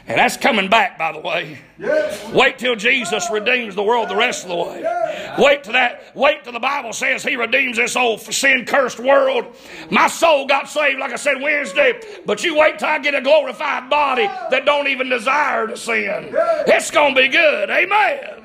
And 0.09 0.19
that's 0.19 0.37
coming 0.37 0.71
back, 0.71 0.99
by 0.99 1.11
the 1.11 1.19
way. 1.19 1.59
Yes. 1.79 2.33
Wait 2.33 2.59
till 2.59 2.77
Jesus 2.77 3.29
redeems 3.31 3.75
the 3.75 3.83
world 3.83 4.09
the 4.09 4.15
rest 4.15 4.45
of 4.45 4.51
the 4.51 4.57
way. 4.57 5.35
Wait 5.37 5.65
till 5.65 5.73
that. 5.73 6.15
Wait 6.15 6.45
till 6.45 6.53
the 6.53 6.61
Bible 6.61 6.93
says 6.93 7.25
He 7.25 7.35
redeems 7.35 7.77
this 7.77 7.97
old 7.97 8.21
sin 8.21 8.65
cursed 8.67 9.01
world. 9.01 9.47
My 9.91 10.07
soul 10.07 10.47
got 10.47 10.69
saved, 10.69 11.01
like 11.01 11.13
I 11.13 11.17
said 11.17 11.43
Wednesday. 11.43 12.01
But 12.25 12.45
you 12.45 12.57
wait 12.57 12.79
till 12.79 12.89
I 12.89 13.01
get 13.01 13.17
a 13.17 13.21
glorified 13.21 13.91
body 13.91 14.27
that 14.27 14.65
don't 14.65 14.87
even 14.87 15.09
desire 15.09 15.67
to 15.67 15.77
sin. 15.77 16.31
It's 16.33 16.93
gonna 16.93 17.15
be 17.15 17.27
good. 17.27 17.69
Amen. 17.69 18.45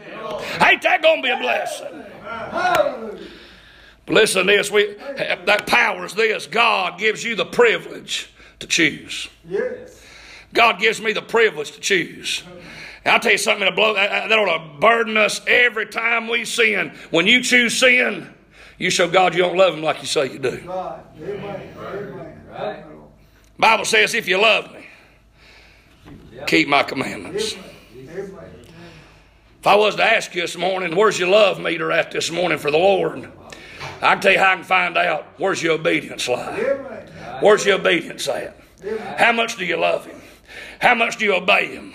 Ain't 0.66 0.82
that 0.82 1.02
gonna 1.04 1.22
be 1.22 1.30
a 1.30 1.38
blessing? 1.38 2.04
But 4.08 4.16
listen 4.16 4.48
to 4.48 4.52
this. 4.52 4.72
We 4.72 4.96
that 4.96 5.68
power 5.68 6.06
is 6.06 6.16
this. 6.16 6.48
God 6.48 6.98
gives 6.98 7.24
you 7.24 7.36
the 7.36 7.46
privilege 7.46 8.34
to 8.60 8.66
choose. 8.66 9.30
God 10.54 10.80
gives 10.80 11.02
me 11.02 11.14
the 11.14 11.22
privilege 11.22 11.72
to 11.72 11.80
choose. 11.80 12.44
And 13.04 13.14
I'll 13.14 13.20
tell 13.20 13.32
you 13.32 13.38
something 13.38 13.62
that'll 13.62 13.76
blow, 13.76 13.94
that 13.96 14.30
that 14.30 14.38
ought 14.38 14.74
to 14.74 14.80
burden 14.80 15.18
us 15.18 15.42
every 15.48 15.88
time 15.88 16.28
we 16.28 16.46
sin. 16.46 16.94
When 17.10 17.26
you 17.26 17.42
choose 17.42 17.78
sin, 17.78 18.32
you 18.78 18.90
show 18.90 19.10
God 19.10 19.34
you 19.34 19.42
don't 19.42 19.58
love 19.58 19.74
Him 19.74 19.82
like 19.82 20.02
you 20.02 20.08
say 20.08 20.32
you 20.32 20.40
do. 20.40 20.62
Right. 22.50 22.84
Bible 23.58 23.86
says, 23.86 24.14
if 24.14 24.28
you 24.28 24.40
love 24.42 24.72
me, 24.74 24.88
keep 26.48 26.68
my 26.68 26.84
commandments. 26.84 27.56
If 29.62 29.68
I 29.68 29.76
was 29.76 29.96
to 29.96 30.04
ask 30.04 30.34
you 30.34 30.42
this 30.42 30.58
morning, 30.58 30.96
where's 30.96 31.20
your 31.20 31.30
love 31.30 31.60
meter 31.60 31.92
at 31.92 32.12
this 32.12 32.32
morning 32.32 32.58
for 32.58 32.72
the 32.72 32.78
Lord? 32.78 33.32
I 34.02 34.14
can 34.14 34.22
tell 34.22 34.32
you 34.32 34.40
how 34.40 34.54
I 34.54 34.56
can 34.56 34.64
find 34.64 34.98
out 34.98 35.26
where's 35.38 35.62
your 35.62 35.74
obedience 35.74 36.28
lie. 36.28 36.58
Where's 37.42 37.66
your 37.66 37.80
obedience 37.80 38.28
at? 38.28 38.58
How 39.18 39.32
much 39.32 39.58
do 39.58 39.66
you 39.66 39.78
love 39.78 40.06
Him? 40.06 40.21
How 40.82 40.96
much 40.96 41.18
do 41.18 41.26
you 41.26 41.36
obey 41.36 41.68
Him? 41.68 41.94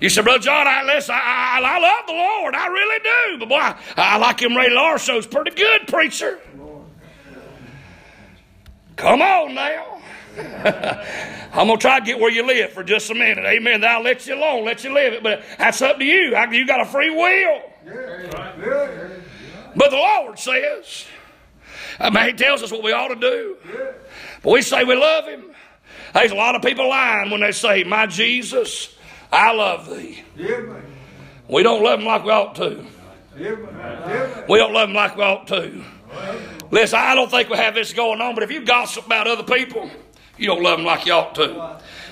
You 0.00 0.08
say, 0.08 0.22
Brother 0.22 0.38
John, 0.38 0.66
I, 0.68 0.84
listen, 0.84 1.14
I, 1.14 1.60
I, 1.60 1.76
I 1.76 1.78
love 1.80 2.06
the 2.06 2.12
Lord. 2.12 2.54
I 2.54 2.66
really 2.68 3.00
do. 3.02 3.38
But 3.40 3.48
boy, 3.48 3.56
I, 3.56 3.76
I 3.96 4.16
like 4.18 4.40
him 4.40 4.56
Ray 4.56 4.70
Larso's 4.70 5.26
pretty 5.26 5.50
good, 5.50 5.88
preacher. 5.88 6.38
Come 8.94 9.22
on 9.22 9.54
now. 9.54 10.00
I'm 11.52 11.66
going 11.66 11.78
to 11.78 11.82
try 11.82 11.98
to 11.98 12.04
get 12.04 12.20
where 12.20 12.30
you 12.30 12.46
live 12.46 12.70
for 12.72 12.84
just 12.84 13.10
a 13.10 13.14
minute. 13.14 13.44
Amen. 13.44 13.82
I'll 13.84 14.02
let 14.02 14.24
you 14.26 14.34
alone, 14.34 14.64
let 14.64 14.84
you 14.84 14.94
live 14.94 15.14
it. 15.14 15.22
But 15.22 15.42
that's 15.58 15.82
up 15.82 15.98
to 15.98 16.04
you. 16.04 16.36
You 16.52 16.66
got 16.66 16.80
a 16.80 16.84
free 16.84 17.10
will. 17.10 17.62
But 19.74 19.90
the 19.90 19.96
Lord 19.96 20.38
says, 20.38 21.06
I 21.98 22.10
mean, 22.10 22.26
He 22.26 22.32
tells 22.34 22.62
us 22.62 22.70
what 22.70 22.84
we 22.84 22.92
ought 22.92 23.08
to 23.08 23.16
do. 23.16 23.56
But 24.42 24.52
we 24.52 24.62
say 24.62 24.84
we 24.84 24.94
love 24.94 25.26
Him. 25.26 25.44
There's 26.18 26.32
a 26.32 26.34
lot 26.34 26.56
of 26.56 26.62
people 26.62 26.88
lying 26.88 27.30
when 27.30 27.40
they 27.40 27.52
say, 27.52 27.84
My 27.84 28.06
Jesus, 28.06 28.92
I 29.30 29.52
love 29.52 29.88
Thee. 29.88 30.24
We 31.48 31.62
don't 31.62 31.82
love 31.82 32.00
Him 32.00 32.06
like 32.06 32.24
we 32.24 32.30
ought 32.30 32.56
to. 32.56 32.84
We 34.48 34.58
don't 34.58 34.72
love 34.72 34.88
Him 34.88 34.96
like 34.96 35.16
we 35.16 35.22
ought 35.22 35.46
to. 35.46 35.84
Listen, 36.72 36.98
I 36.98 37.14
don't 37.14 37.30
think 37.30 37.48
we 37.48 37.56
have 37.56 37.74
this 37.74 37.92
going 37.92 38.20
on, 38.20 38.34
but 38.34 38.42
if 38.42 38.50
you 38.50 38.64
gossip 38.64 39.06
about 39.06 39.28
other 39.28 39.44
people, 39.44 39.88
You 40.38 40.46
don't 40.46 40.62
love 40.62 40.78
them 40.78 40.86
like 40.86 41.04
you 41.04 41.12
ought 41.12 41.34
to. 41.34 41.44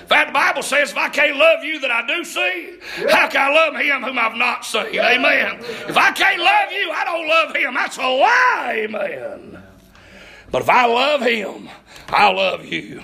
In 0.01 0.07
fact, 0.07 0.29
the 0.29 0.33
Bible 0.33 0.61
says, 0.61 0.91
if 0.91 0.97
I 0.97 1.09
can't 1.09 1.37
love 1.37 1.63
you 1.63 1.79
that 1.79 1.91
I 1.91 2.05
do 2.05 2.23
see, 2.23 2.77
how 3.09 3.27
can 3.29 3.51
I 3.51 3.53
love 3.53 3.75
him 3.75 4.03
whom 4.03 4.19
I've 4.19 4.35
not 4.35 4.65
seen? 4.65 4.99
Amen. 4.99 5.59
If 5.59 5.97
I 5.97 6.11
can't 6.11 6.41
love 6.41 6.71
you, 6.71 6.91
I 6.91 7.03
don't 7.05 7.27
love 7.27 7.55
him. 7.55 7.73
That's 7.73 7.97
a 7.97 8.01
lie. 8.01 8.85
Amen. 8.85 9.63
But 10.51 10.61
if 10.63 10.69
I 10.69 10.85
love 10.85 11.21
him, 11.21 11.69
I 12.09 12.31
love 12.31 12.65
you. 12.65 13.01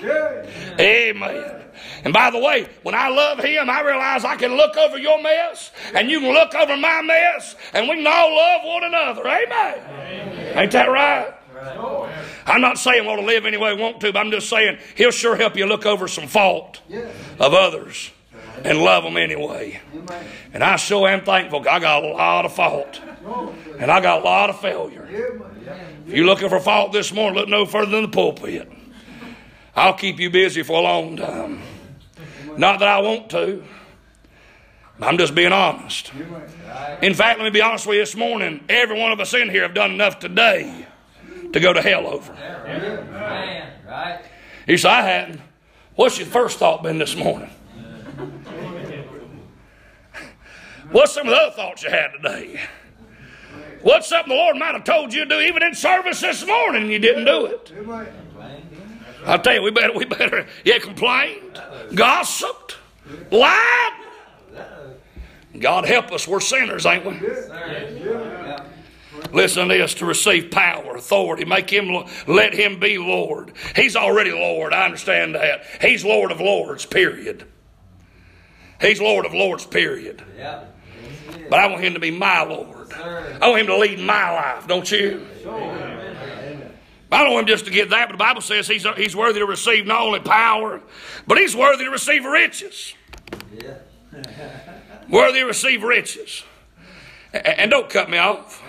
Amen. 0.80 1.62
And 2.04 2.14
by 2.14 2.32
the 2.32 2.40
way, 2.40 2.68
when 2.84 2.96
I 2.96 3.10
love 3.10 3.40
him, 3.40 3.70
I 3.70 3.82
realize 3.82 4.26
I 4.26 4.36
can 4.36 4.56
look 4.56 4.76
over 4.78 4.98
your 4.98 5.22
mess 5.22 5.72
and 5.94 6.10
you 6.10 6.20
can 6.20 6.34
look 6.34 6.54
over 6.54 6.76
my 6.78 7.02
mess 7.02 7.56
and 7.74 7.88
we 7.88 7.96
can 7.96 8.08
all 8.08 8.36
love 8.36 8.62
one 8.64 8.84
another. 8.84 9.28
Amen. 9.28 10.58
Ain't 10.58 10.72
that 10.72 10.90
right? 10.90 11.34
I'm 12.46 12.62
not 12.62 12.78
saying 12.78 13.08
ought 13.08 13.16
to 13.18 13.22
live 13.22 13.46
any 13.46 13.58
way 13.58 13.74
we 13.74 13.82
want 13.82 14.02
to, 14.02 14.12
but 14.12 14.20
I'm 14.20 14.32
just 14.32 14.50
saying 14.50 14.80
he'll 14.96 15.12
sure 15.12 15.36
help 15.36 15.56
you 15.56 15.66
look 15.66 15.86
over 15.86 16.08
some 16.08 16.28
fault 16.28 16.82
of 17.40 17.54
others 17.54 18.12
and 18.66 18.80
love 18.80 19.04
them 19.04 19.18
anyway. 19.18 19.82
And 20.54 20.64
I 20.64 20.76
sure 20.76 21.08
am 21.08 21.22
thankful. 21.22 21.68
I 21.70 21.80
got 21.80 22.04
a 22.04 22.08
lot 22.08 22.46
of 22.46 22.54
fault. 22.54 23.02
And 23.80 23.92
I 23.92 24.02
got 24.02 24.22
a 24.22 24.24
lot 24.24 24.50
of 24.50 24.60
failure. 24.60 25.08
If 26.08 26.14
you're 26.14 26.26
looking 26.26 26.50
for 26.50 26.60
fault 26.60 26.92
this 26.92 27.14
morning, 27.14 27.40
look 27.40 27.50
no 27.50 27.66
further 27.66 27.92
than 27.92 28.04
the 28.04 28.08
pulpit. 28.10 28.72
I'll 29.76 29.94
keep 29.94 30.20
you 30.20 30.30
busy 30.30 30.64
for 30.64 30.80
a 30.80 30.82
long 30.82 31.18
time. 31.18 31.62
Not 32.58 32.80
that 32.80 32.88
I 32.88 33.00
want 33.00 33.30
to. 33.32 33.64
I'm 35.02 35.18
just 35.18 35.34
being 35.34 35.52
honest. 35.52 36.12
In 37.02 37.14
fact, 37.14 37.40
let 37.40 37.46
me 37.46 37.50
be 37.50 37.62
honest 37.62 37.88
with 37.88 37.96
you 37.96 38.02
this 38.02 38.16
morning. 38.16 38.64
Every 38.70 38.98
one 39.00 39.12
of 39.12 39.20
us 39.20 39.34
in 39.34 39.50
here 39.50 39.64
have 39.64 39.74
done 39.74 39.92
enough 39.92 40.20
today 40.20 40.86
to 41.52 41.60
go 41.60 41.74
to 41.74 41.82
hell 41.82 42.08
over. 42.08 42.34
He 44.68 44.78
said, 44.78 44.92
I 44.92 45.02
hadn't. 45.02 45.42
What's 45.96 46.18
your 46.18 46.28
first 46.28 46.60
thought 46.60 46.84
been 46.84 47.00
this 47.00 47.16
morning? 47.16 47.50
What's 50.92 51.14
some 51.14 51.28
of 51.28 51.34
the 51.34 51.40
other 51.40 51.56
thoughts 51.56 51.84
you 51.84 51.90
had 51.90 52.12
today? 52.12 52.60
What's 53.82 54.08
something 54.08 54.30
the 54.30 54.36
Lord 54.36 54.56
might 54.58 54.74
have 54.74 54.86
told 54.86 55.14
you 55.14 55.26
to 55.26 55.30
do 55.30 55.40
even 55.42 55.62
in 55.62 55.76
service 55.76 56.22
this 56.22 56.46
morning 56.46 56.90
you 56.90 57.00
didn't 57.00 57.26
do 57.26 57.46
it? 57.48 57.72
I'll 59.26 59.40
tell 59.40 59.54
you, 59.56 59.62
we 59.62 59.72
better, 59.72 59.94
we 59.94 60.06
better, 60.06 60.46
yeah, 60.66 60.80
complained, 60.80 61.62
gossiped, 61.96 62.78
lied. 63.32 63.92
God 65.60 65.86
help 65.86 66.12
us, 66.12 66.28
we're 66.28 66.40
sinners, 66.40 66.86
ain't 66.86 67.06
we? 67.06 67.20
Listen 69.32 69.68
to 69.68 69.78
this 69.78 69.94
to 69.96 70.06
receive 70.06 70.52
power, 70.52 70.96
authority, 70.96 71.46
make 71.46 71.70
him, 71.70 72.06
let 72.28 72.54
him 72.54 72.80
be 72.80 72.98
Lord. 72.98 73.54
He's 73.76 73.96
already 73.96 74.32
Lord, 74.32 74.74
I 74.74 74.86
understand 74.86 75.36
that. 75.36 75.64
He's 75.82 76.04
Lord 76.04 76.32
of 76.32 76.40
Lords, 76.40 76.86
period. 76.86 77.46
He's 78.82 79.00
Lord 79.00 79.26
of 79.26 79.34
Lords, 79.34 79.66
period. 79.66 80.24
But 81.50 81.60
I 81.60 81.68
want 81.68 81.84
him 81.84 81.94
to 81.94 82.00
be 82.00 82.12
my 82.12 82.44
Lord. 82.44 82.92
I 82.94 83.50
want 83.50 83.62
him 83.62 83.68
to 83.68 83.78
lead 83.78 84.00
my 84.00 84.32
life, 84.32 84.68
don't 84.68 84.90
you? 84.92 85.26
I 87.12 87.24
don't 87.24 87.34
want 87.34 87.48
him 87.48 87.54
just 87.54 87.66
to 87.66 87.72
get 87.72 87.92
that, 87.92 88.08
but 88.08 88.14
the 88.14 88.18
Bible 88.18 88.42
says 88.42 88.68
he's, 88.68 88.88
he's 88.96 89.16
worthy 89.16 89.40
to 89.40 89.46
receive 89.46 89.86
not 89.86 90.02
only 90.02 90.20
power, 90.20 90.82
but 91.28 91.38
he's 91.38 91.56
worthy 91.56 91.86
to 91.86 91.92
receive 91.92 92.26
riches. 92.26 92.96
Yeah. 93.54 93.76
Worthy 95.10 95.40
to 95.40 95.46
receive 95.46 95.84
riches. 95.84 96.44
And 97.34 97.70
don't 97.70 97.90
cut 97.90 98.10
me 98.10 98.18
off. 98.18 98.64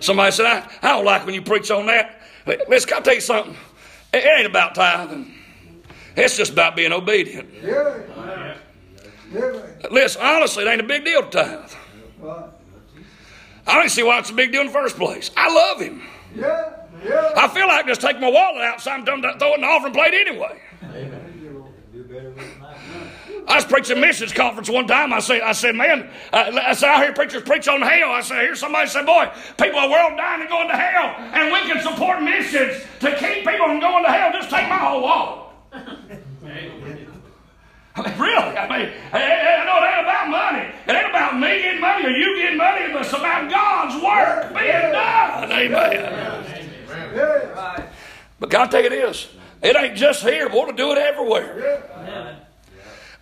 Somebody 0.00 0.32
said, 0.32 0.46
I, 0.46 0.70
I 0.82 0.88
don't 0.96 1.04
like 1.04 1.26
when 1.26 1.34
you 1.34 1.42
preach 1.42 1.70
on 1.70 1.86
that. 1.86 2.20
Let's 2.46 2.86
can 2.86 2.98
I 2.98 3.00
tell 3.00 3.14
you 3.14 3.20
something. 3.20 3.56
It 4.12 4.24
ain't 4.24 4.46
about 4.46 4.74
tithing. 4.74 5.34
It's 6.16 6.36
just 6.36 6.52
about 6.52 6.76
being 6.76 6.92
obedient. 6.92 7.48
Listen, 9.90 10.22
honestly, 10.22 10.64
it 10.64 10.68
ain't 10.68 10.80
a 10.80 10.84
big 10.84 11.04
deal 11.04 11.22
to 11.22 11.30
tithe. 11.30 11.72
I 13.66 13.74
don't 13.74 13.88
see 13.88 14.02
why 14.02 14.18
it's 14.18 14.30
a 14.30 14.34
big 14.34 14.52
deal 14.52 14.62
in 14.62 14.66
the 14.68 14.72
first 14.72 14.96
place. 14.96 15.30
I 15.36 15.52
love 15.52 15.80
him. 15.80 16.02
Yeah. 16.34 17.32
I 17.36 17.48
feel 17.48 17.66
like 17.66 17.86
just 17.86 18.00
taking 18.00 18.20
my 18.20 18.30
wallet 18.30 18.62
out, 18.62 18.80
so 18.80 18.90
I'm 18.90 19.04
done 19.04 19.22
throwing 19.38 19.54
in 19.54 19.60
the 19.62 19.66
offering 19.66 19.92
plate 19.92 20.14
anyway. 20.14 20.60
I 23.48 23.56
was 23.56 23.64
preaching 23.64 23.96
a 23.96 24.00
missions 24.00 24.32
conference 24.32 24.68
one 24.68 24.86
time. 24.86 25.12
I 25.12 25.18
said, 25.18 25.40
I 25.40 25.52
said, 25.52 25.74
man, 25.74 26.10
uh, 26.32 26.60
I 26.62 26.74
said, 26.74 26.90
I 26.90 27.02
hear 27.02 27.12
preachers 27.12 27.42
preach 27.42 27.68
on 27.68 27.80
hell. 27.80 28.10
I 28.10 28.20
said, 28.20 28.38
I 28.38 28.42
hear 28.42 28.54
somebody 28.54 28.88
say, 28.88 29.04
boy, 29.04 29.30
people 29.58 29.78
are 29.78 29.90
world 29.90 30.16
dying 30.16 30.42
and 30.42 30.50
going 30.50 30.68
to 30.68 30.76
hell, 30.76 31.14
and 31.32 31.52
we 31.52 31.60
can 31.60 31.82
support 31.82 32.22
missions 32.22 32.82
to 33.00 33.16
keep 33.16 33.46
people 33.46 33.66
from 33.66 33.80
going 33.80 34.04
to 34.04 34.10
hell. 34.10 34.32
Just 34.32 34.50
take 34.50 34.68
my 34.68 34.76
whole 34.76 35.02
wallet. 35.02 35.46
I 37.96 38.02
mean, 38.08 38.18
really? 38.18 38.56
I 38.56 38.68
mean, 38.68 38.88
I, 39.12 39.64
know 39.64 39.76
it 39.78 39.90
ain't 39.90 40.06
about 40.06 40.28
money. 40.30 40.68
It 40.86 40.92
ain't 40.92 41.10
about 41.10 41.38
me 41.38 41.62
getting 41.62 41.80
money 41.80 42.06
or 42.06 42.10
you 42.10 42.36
getting 42.36 42.58
money, 42.58 42.92
but 42.92 43.02
it's 43.02 43.12
about 43.12 43.50
God's 43.50 44.02
work 44.02 44.48
being 44.58 44.92
done. 44.92 45.52
Amen. 45.52 46.30
But 48.38 48.50
God 48.50 48.70
tell 48.70 48.82
you 48.82 48.90
this, 48.90 49.28
it 49.62 49.76
ain't 49.76 49.96
just 49.96 50.22
here, 50.22 50.48
but 50.48 50.54
we'll 50.54 50.72
do 50.76 50.92
it 50.92 50.98
everywhere. 50.98 51.82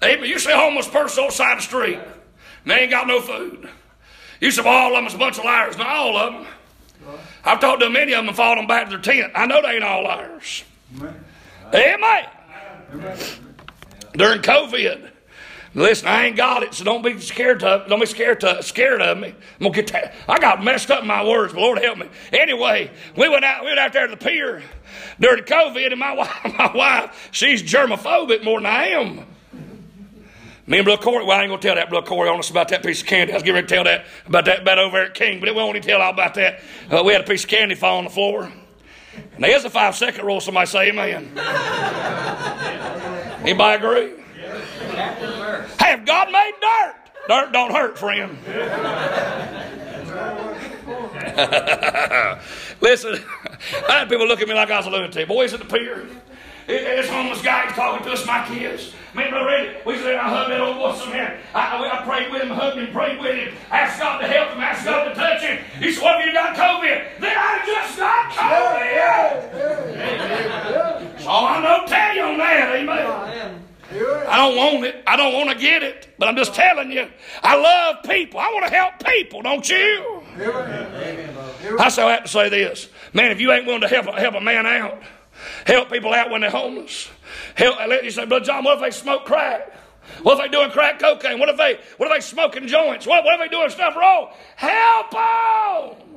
Amen. 0.03 0.25
You 0.25 0.39
see 0.39 0.53
a 0.53 0.57
homeless 0.57 0.89
person 0.89 1.25
on 1.25 1.31
the 1.31 1.35
side 1.35 1.53
of 1.53 1.59
the 1.59 1.65
street, 1.65 1.99
and 1.99 2.71
they 2.71 2.81
ain't 2.81 2.91
got 2.91 3.07
no 3.07 3.21
food. 3.21 3.69
You 4.41 4.51
say, 4.53 4.63
well, 4.63 4.73
all 4.73 4.91
of 4.91 4.97
them 4.97 5.07
is 5.07 5.15
a 5.15 5.19
bunch 5.19 5.39
of 5.39 5.45
liars. 5.45 5.77
Not 5.77 5.89
all 5.89 6.17
of 6.17 6.33
them. 6.35 6.47
I've 7.45 7.61
talked 7.61 7.81
to 7.81 7.91
many 7.91 8.13
of 8.13 8.19
them 8.19 8.29
and 8.29 8.37
followed 8.37 8.59
them 8.59 8.67
back 8.67 8.85
to 8.85 8.99
their 8.99 9.01
tent. 9.01 9.33
I 9.35 9.47
know 9.47 9.61
they 9.63 9.71
ain't 9.71 9.85
all 9.85 10.05
liars. 10.05 10.65
Amen. 11.75 13.39
During 14.19 14.43
COVID, 14.43 15.11
listen, 15.75 16.09
I 16.09 16.27
ain't 16.27 16.37
got 16.37 16.65
it, 16.65 16.75
so 16.75 16.83
don't 16.83 17.05
be 17.05 17.21
scared 17.21 17.61
to 17.61 17.85
don't 17.89 18.01
be 18.01 18.07
scared 18.07 18.41
to 18.41 18.61
scared 18.65 19.01
of 19.01 19.17
me. 19.17 19.29
I'm 19.29 19.35
gonna 19.61 19.75
get 19.75 19.87
that. 19.93 20.13
I 20.29 20.41
got 20.41 20.65
messed 20.65 20.91
up 20.91 21.03
in 21.03 21.07
my 21.07 21.25
words, 21.25 21.53
but 21.53 21.61
Lord 21.61 21.79
help 21.79 21.99
me. 21.99 22.09
Anyway, 22.33 22.91
we 23.17 23.29
went 23.29 23.45
out 23.45 23.63
we 23.63 23.69
went 23.69 23.79
out 23.79 23.93
there 23.93 24.09
to 24.09 24.11
the 24.11 24.17
pier 24.17 24.61
during 25.21 25.45
COVID, 25.45 25.93
and 25.93 26.01
my 26.01 26.13
wife, 26.17 26.37
my 26.59 26.73
wife, 26.75 27.29
she's 27.31 27.63
germophobic 27.63 28.43
more 28.43 28.59
than 28.59 28.67
I 28.67 28.89
am. 28.89 29.25
Me 30.67 30.79
and 30.79 30.85
Brother 30.85 31.01
Corey, 31.01 31.25
well, 31.25 31.39
I 31.39 31.43
ain't 31.43 31.51
gonna 31.51 31.63
tell 31.63 31.77
that 31.77 31.89
Brother 31.89 32.09
Corey 32.09 32.29
on 32.29 32.41
us 32.41 32.51
about 32.51 32.71
that 32.71 32.83
piece 32.83 33.03
of 33.03 33.07
candy. 33.07 33.33
I 33.33 33.37
was 33.37 33.45
getting 33.45 33.55
ready 33.55 33.69
to 33.69 33.75
tell 33.75 33.85
that 33.85 34.05
about 34.27 34.47
that 34.47 34.63
about 34.63 34.81
over 34.81 35.01
at 35.01 35.15
King, 35.15 35.39
but 35.39 35.49
it 35.49 35.55
won't 35.55 35.77
even 35.77 35.89
tell 35.89 36.03
all 36.03 36.13
about 36.13 36.35
that. 36.35 36.61
Uh, 36.91 37.05
we 37.05 37.13
had 37.13 37.23
a 37.23 37.25
piece 37.25 37.45
of 37.45 37.51
candy 37.51 37.77
fall 37.77 37.99
on 37.99 38.05
the 38.05 38.11
floor. 38.11 38.51
And 39.35 39.45
there's 39.45 39.65
a 39.65 39.71
five 39.71 39.95
second 39.95 40.27
rule. 40.27 40.41
Somebody 40.41 40.67
say 40.67 40.89
amen. 40.89 41.31
Anybody 43.49 43.83
agree? 43.83 44.13
Hey, 45.81 45.95
if 45.95 46.05
God 46.05 46.31
made 46.31 46.53
dirt, 46.61 46.95
dirt 47.29 47.51
don't 47.51 47.73
hurt, 47.73 47.99
friend. 47.99 48.37
Listen, 52.83 53.15
I 53.89 54.01
had 54.01 54.11
people 54.11 54.29
look 54.29 54.43
at 54.43 54.49
me 54.49 54.55
like 54.55 54.71
I 54.71 54.77
was 54.77 54.85
a 54.85 54.91
lunatic. 54.91 55.27
Boys 55.27 55.55
at 55.55 55.61
the 55.61 55.65
pier. 55.65 56.07
This 56.69 57.09
homeless 57.09 57.41
guy 57.41 57.65
was 57.65 57.75
talking 57.75 58.05
to 58.05 58.13
us, 58.13 58.27
my 58.27 58.47
kids. 58.47 58.93
Me 59.15 59.23
and 59.23 59.31
Brother 59.31 59.47
Randy, 59.47 59.79
we 59.87 59.97
said, 59.97 60.17
I 60.17 60.29
hugged 60.29 60.53
that 60.53 60.61
old 60.61 60.77
boy 60.77 60.95
some 60.97 61.09
man. 61.09 61.41
I, 61.55 61.79
I, 61.79 61.99
I 61.99 62.03
prayed 62.05 62.31
with 62.31 62.43
him, 62.43 62.51
hugged 62.51 62.77
him, 62.77 62.93
prayed 62.93 63.19
with 63.19 63.37
him, 63.37 63.55
asked 63.71 63.99
God 63.99 64.19
to 64.19 64.27
help 64.27 64.51
him, 64.51 64.61
asked 64.61 64.85
God 64.85 65.09
to 65.09 65.15
touch 65.15 65.41
him. 65.41 65.65
He 65.81 65.93
said, 65.93 66.05
What 66.05 66.21
have 66.21 66.27
you 66.27 66.33
got 66.35 66.55
COVID? 66.55 67.21
Then 67.21 67.35
I 67.39 67.63
just 67.65 67.97
got 67.97 68.33
COVID. 71.09 71.21
So 71.23 71.31
I 71.31 71.63
know 71.63 71.87
tell 71.87 72.15
you 72.15 72.23
on 72.23 72.37
that, 72.37 72.77
amen. 72.77 73.65
Oh, 73.91 74.27
I 74.29 74.37
don't 74.37 74.55
want 74.55 74.85
it. 74.85 75.03
I 75.07 75.17
don't 75.17 75.33
want 75.33 75.49
to 75.49 75.57
get 75.57 75.83
it. 75.83 76.09
But 76.19 76.29
I'm 76.29 76.37
just 76.37 76.53
telling 76.53 76.93
you, 76.93 77.09
I 77.43 77.57
love 77.57 78.03
people. 78.05 78.41
I 78.41 78.53
want 78.53 78.67
to 78.67 78.71
help 78.71 79.03
people, 79.03 79.41
don't 79.41 79.67
you? 79.67 80.23
I 81.79 81.89
so 81.89 82.09
have 82.09 82.25
to 82.25 82.29
say 82.29 82.51
this. 82.51 82.91
Man, 83.15 83.31
if 83.31 83.41
you 83.41 83.51
ain't 83.53 83.65
willing 83.65 83.81
to 83.81 83.89
help, 83.89 84.05
help 84.07 84.35
a 84.35 84.41
man 84.43 84.67
out, 84.67 85.03
help 85.67 85.91
people 85.91 86.13
out 86.13 86.31
when 86.31 86.41
they're 86.41 86.51
homeless, 86.51 87.09
help, 87.55 87.79
let 87.89 88.05
you 88.05 88.11
say, 88.11 88.27
Brother 88.27 88.45
John, 88.45 88.65
what 88.65 88.77
if 88.77 88.83
they 88.83 88.91
smoke 88.91 89.25
crack? 89.25 89.73
What 90.23 90.39
if 90.39 90.45
they 90.45 90.49
doing 90.57 90.71
crack 90.71 90.99
cocaine? 90.99 91.39
What 91.39 91.49
if 91.49 91.57
they, 91.57 91.79
what 91.97 92.11
if 92.11 92.17
they 92.17 92.21
smoking 92.21 92.67
joints? 92.67 93.07
What, 93.07 93.25
what 93.25 93.35
if 93.35 93.41
they 93.41 93.55
doing 93.55 93.71
stuff 93.71 93.95
wrong? 93.97 94.31
Help 94.57 95.11
them! 95.11 96.09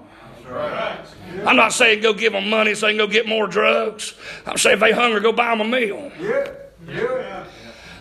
I'm 1.45 1.55
not 1.55 1.71
saying 1.73 2.01
go 2.01 2.13
give 2.13 2.33
them 2.33 2.49
money, 2.49 2.75
saying 2.75 2.97
go 2.97 3.07
get 3.07 3.27
more 3.27 3.47
drugs. 3.47 4.15
I'm 4.45 4.57
saying 4.57 4.75
if 4.75 4.79
they 4.79 4.91
hungry, 4.91 5.21
go 5.21 5.31
buy 5.31 5.55
them 5.55 5.61
a 5.61 5.63
meal. 5.65 6.11
Yeah. 6.19 6.51
Yeah. 6.87 7.45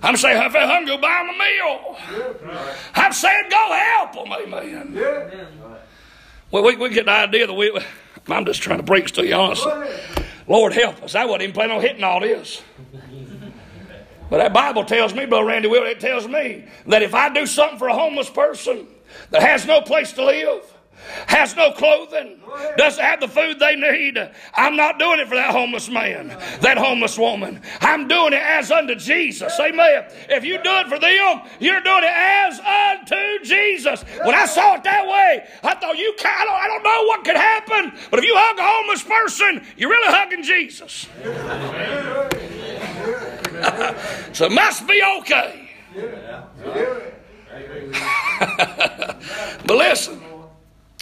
I'm 0.03 0.17
saying 0.17 0.43
if 0.43 0.53
they're 0.53 0.67
hungry, 0.67 0.97
go 0.97 1.01
buy 1.01 1.25
them 1.27 1.35
a 1.35 1.39
meal. 1.39 2.65
I'm 2.95 3.13
saying 3.13 3.45
go 3.51 3.73
help 3.73 4.13
them, 4.15 4.33
amen. 4.33 4.93
Yeah. 4.95 5.47
Well, 6.51 6.65
we, 6.65 6.77
we 6.77 6.89
get 6.89 7.05
the 7.05 7.13
idea 7.13 7.47
that 7.47 7.55
we, 7.55 7.79
I'm 8.29 8.45
just 8.45 8.63
trying 8.63 8.79
to 8.79 8.85
preach 8.85 9.13
to 9.13 9.27
you, 9.27 9.35
honestly. 9.35 9.73
Lord 10.51 10.73
help 10.73 11.01
us. 11.05 11.15
I 11.15 11.27
wasn't 11.27 11.43
even 11.45 11.55
planning 11.55 11.77
on 11.77 11.81
hitting 11.81 12.03
all 12.03 12.19
this. 12.19 12.61
But 14.29 14.39
that 14.39 14.53
Bible 14.53 14.85
tells 14.85 15.15
me, 15.15 15.25
Brother 15.25 15.45
Randy 15.45 15.69
Will, 15.69 15.85
it 15.85 16.01
tells 16.01 16.27
me 16.27 16.65
that 16.87 17.03
if 17.03 17.15
I 17.15 17.33
do 17.33 17.47
something 17.47 17.79
for 17.79 17.87
a 17.87 17.95
homeless 17.95 18.29
person 18.29 18.89
that 19.31 19.43
has 19.43 19.65
no 19.65 19.81
place 19.81 20.13
to 20.15 20.25
live, 20.25 20.70
has 21.27 21.57
no 21.57 21.73
clothing, 21.73 22.39
doesn't 22.77 23.03
have 23.03 23.21
the 23.21 23.29
food 23.29 23.59
they 23.59 23.77
need, 23.77 24.19
I'm 24.55 24.77
not 24.77 24.99
doing 24.99 25.21
it 25.21 25.29
for 25.29 25.35
that 25.35 25.51
homeless 25.51 25.89
man, 25.89 26.29
that 26.61 26.77
homeless 26.79 27.19
woman. 27.19 27.61
I'm 27.81 28.09
doing 28.09 28.33
it 28.33 28.43
as 28.43 28.71
unto 28.71 28.95
Jesus. 28.95 29.59
Amen. 29.59 30.05
If 30.29 30.45
you 30.45 30.63
do 30.63 30.71
it 30.71 30.89
for 30.89 30.99
them, 30.99 31.43
you're 31.59 31.81
doing 31.81 32.05
it 32.05 32.13
as 32.15 32.61
unto 32.61 33.45
Jesus. 33.45 34.03
When 34.25 34.35
I 34.35 34.47
saw 34.47 34.77
it 34.77 34.85
that 34.85 35.07
way, 35.07 35.47
I 35.63 35.75
thought, 35.75 35.99
you 35.99 36.15
can't, 36.19 36.41
I 36.41 36.45
don't, 36.45 36.55
I 36.55 36.67
don't 36.69 36.83
know 36.83 37.05
what 37.07 37.25
could 37.25 37.37
happen, 37.37 37.93
but 38.11 38.19
if 38.19 38.25
you 38.25 38.35
hug 38.37 38.59
a 38.59 38.63
homeless 38.63 39.03
person, 39.03 39.63
you're 39.77 39.91
really 39.91 40.13
hugging 40.13 40.43
Jesus. 40.43 41.07
so 44.33 44.47
it 44.47 44.53
must 44.53 44.87
be 44.87 45.03
okay. 45.21 45.71
but 49.67 49.77
listen, 49.77 50.21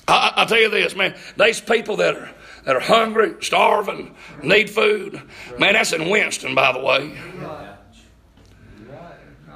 I, 0.08 0.32
I 0.36 0.44
tell 0.46 0.58
you 0.58 0.70
this, 0.70 0.96
man. 0.96 1.14
These 1.36 1.60
people 1.60 1.96
that 1.96 2.16
are 2.16 2.30
that 2.64 2.76
are 2.76 2.80
hungry, 2.80 3.34
starving, 3.40 4.14
need 4.42 4.68
food. 4.68 5.22
Man, 5.58 5.74
that's 5.74 5.92
in 5.92 6.10
Winston, 6.10 6.54
by 6.54 6.72
the 6.72 6.80
way. 6.80 7.16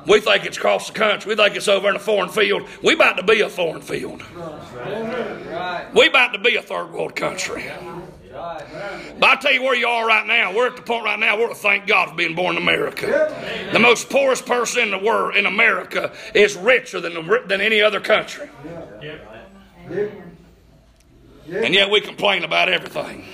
We 0.07 0.21
think 0.21 0.45
it's 0.47 0.57
across 0.57 0.89
the 0.89 0.95
country. 0.99 1.31
We 1.31 1.37
think 1.37 1.55
it's 1.55 1.69
over 1.69 1.89
in 1.89 1.97
a 1.97 2.01
foreign 2.01 2.29
field. 2.29 2.67
We 2.83 2.95
about 2.95 3.19
to 3.19 3.23
be 3.23 3.41
a 3.41 3.49
foreign 3.49 3.83
field. 3.83 4.23
We 5.95 6.09
about 6.09 6.33
to 6.33 6.39
be 6.39 6.57
a 6.57 6.63
third 6.63 6.91
world 6.93 7.15
country. 7.15 7.71
But 9.19 9.29
I 9.29 9.37
tell 9.41 9.53
you 9.53 9.63
where 9.63 9.77
you 9.77 9.87
are 9.87 10.07
right 10.07 10.27
now. 10.27 10.55
We're 10.55 10.69
at 10.69 10.77
the 10.77 10.83
point 10.83 11.05
right 11.05 11.19
now 11.19 11.37
where 11.37 11.49
we 11.49 11.55
thank 11.55 11.87
God 11.87 12.11
for 12.11 12.15
being 12.17 12.35
born 12.35 12.57
in 12.57 12.63
America. 12.63 13.07
The 13.73 13.79
most 13.79 14.11
poorest 14.11 14.47
person 14.47 14.85
in 14.85 14.91
the 14.91 14.99
world 14.99 15.37
in 15.37 15.47
America 15.47 16.13
is 16.35 16.57
richer 16.57 17.01
than 17.01 17.29
than 17.47 17.61
any 17.61 17.81
other 17.81 18.01
country. 18.01 18.49
And 21.51 21.75
yet 21.75 21.91
we 21.91 22.01
complain 22.01 22.45
about 22.45 22.69
everything. 22.69 23.25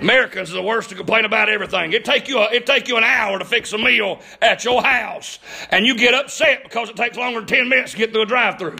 Americans 0.00 0.50
are 0.50 0.54
the 0.54 0.62
worst 0.62 0.88
to 0.90 0.94
complain 0.94 1.24
about 1.24 1.48
everything. 1.48 1.92
It 1.92 2.04
take 2.04 2.26
you 2.28 2.38
a, 2.38 2.50
it 2.52 2.66
take 2.66 2.88
you 2.88 2.96
an 2.96 3.04
hour 3.04 3.38
to 3.38 3.44
fix 3.44 3.72
a 3.72 3.78
meal 3.78 4.20
at 4.40 4.64
your 4.64 4.82
house, 4.82 5.38
and 5.70 5.86
you 5.86 5.96
get 5.96 6.14
upset 6.14 6.62
because 6.64 6.88
it 6.90 6.96
takes 6.96 7.16
longer 7.16 7.40
than 7.40 7.46
ten 7.46 7.68
minutes 7.68 7.92
to 7.92 7.98
get 7.98 8.12
through 8.12 8.22
a 8.22 8.26
drive-through. 8.26 8.76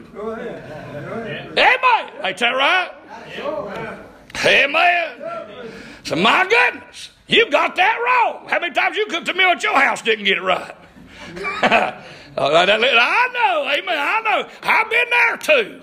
Amen. 1.53 2.25
Ain't 2.25 2.39
that 2.39 2.51
right? 2.53 2.91
Amen. 4.45 5.73
So 6.05 6.17
my 6.17 6.47
goodness, 6.49 7.11
you 7.29 7.49
got 7.51 7.77
that 7.77 7.97
wrong. 7.99 8.49
How 8.49 8.59
many 8.59 8.75
times 8.75 8.97
you 8.97 9.07
cooked 9.07 9.29
a 9.29 9.35
meal 9.35 9.49
at 9.49 9.63
your 9.63 9.75
house 9.79 10.03
didn't 10.03 10.25
get 10.25 10.39
it 10.39 10.43
right? 10.43 10.75
Uh, 12.35 12.49
I 12.51 13.29
know, 13.35 13.69
amen. 13.71 13.95
I 13.99 14.21
know. 14.23 14.49
I've 14.63 14.89
been 14.89 15.11
there 15.11 15.37
too. 15.37 15.83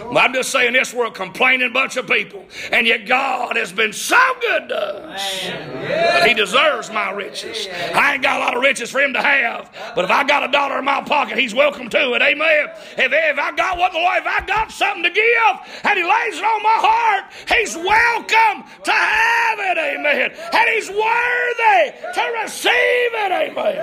I'm 0.00 0.32
just 0.32 0.50
saying 0.50 0.72
this, 0.72 0.94
we're 0.94 1.06
a 1.06 1.10
complaining 1.10 1.72
bunch 1.72 1.96
of 1.96 2.06
people. 2.06 2.44
And 2.72 2.86
yet 2.86 3.06
God 3.06 3.56
has 3.56 3.72
been 3.72 3.92
so 3.92 4.20
good 4.40 4.68
to 4.68 4.76
us 4.76 5.46
that 5.46 6.26
He 6.26 6.34
deserves 6.34 6.90
my 6.90 7.10
riches. 7.10 7.68
I 7.94 8.14
ain't 8.14 8.22
got 8.22 8.40
a 8.40 8.44
lot 8.44 8.56
of 8.56 8.62
riches 8.62 8.90
for 8.90 9.00
Him 9.00 9.12
to 9.14 9.22
have, 9.22 9.74
but 9.94 10.04
if 10.04 10.10
I 10.10 10.24
got 10.24 10.48
a 10.48 10.52
dollar 10.52 10.78
in 10.78 10.84
my 10.84 11.02
pocket, 11.02 11.38
He's 11.38 11.54
welcome 11.54 11.88
to 11.90 12.14
it. 12.14 12.22
Amen. 12.22 12.68
If, 12.96 13.12
if 13.12 13.38
I 13.38 13.52
got 13.52 13.78
what 13.78 13.92
the 13.92 13.98
Lord, 13.98 14.18
if 14.18 14.26
I 14.26 14.44
got 14.46 14.70
something 14.70 15.02
to 15.02 15.10
give 15.10 15.82
and 15.84 15.98
He 15.98 16.04
lays 16.04 16.38
it 16.38 16.44
on 16.44 16.62
my 16.62 16.78
heart, 16.78 17.32
He's 17.48 17.76
welcome 17.76 18.64
to 18.84 18.92
have 18.92 19.58
it. 19.58 19.78
Amen. 19.78 20.32
And 20.52 20.68
He's 20.70 20.88
worthy 20.88 21.92
to 22.14 22.42
receive 22.42 22.70
it. 22.72 23.32
Amen. 23.32 23.76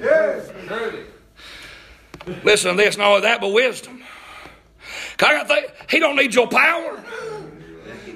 Yes. 0.00 1.08
Listen 2.44 2.76
to 2.76 2.76
this, 2.76 2.96
not 2.96 3.08
only 3.08 3.20
that, 3.22 3.40
but 3.40 3.48
wisdom. 3.48 4.02
He 5.88 6.00
don't 6.00 6.16
need 6.16 6.34
your 6.34 6.48
power. 6.48 7.02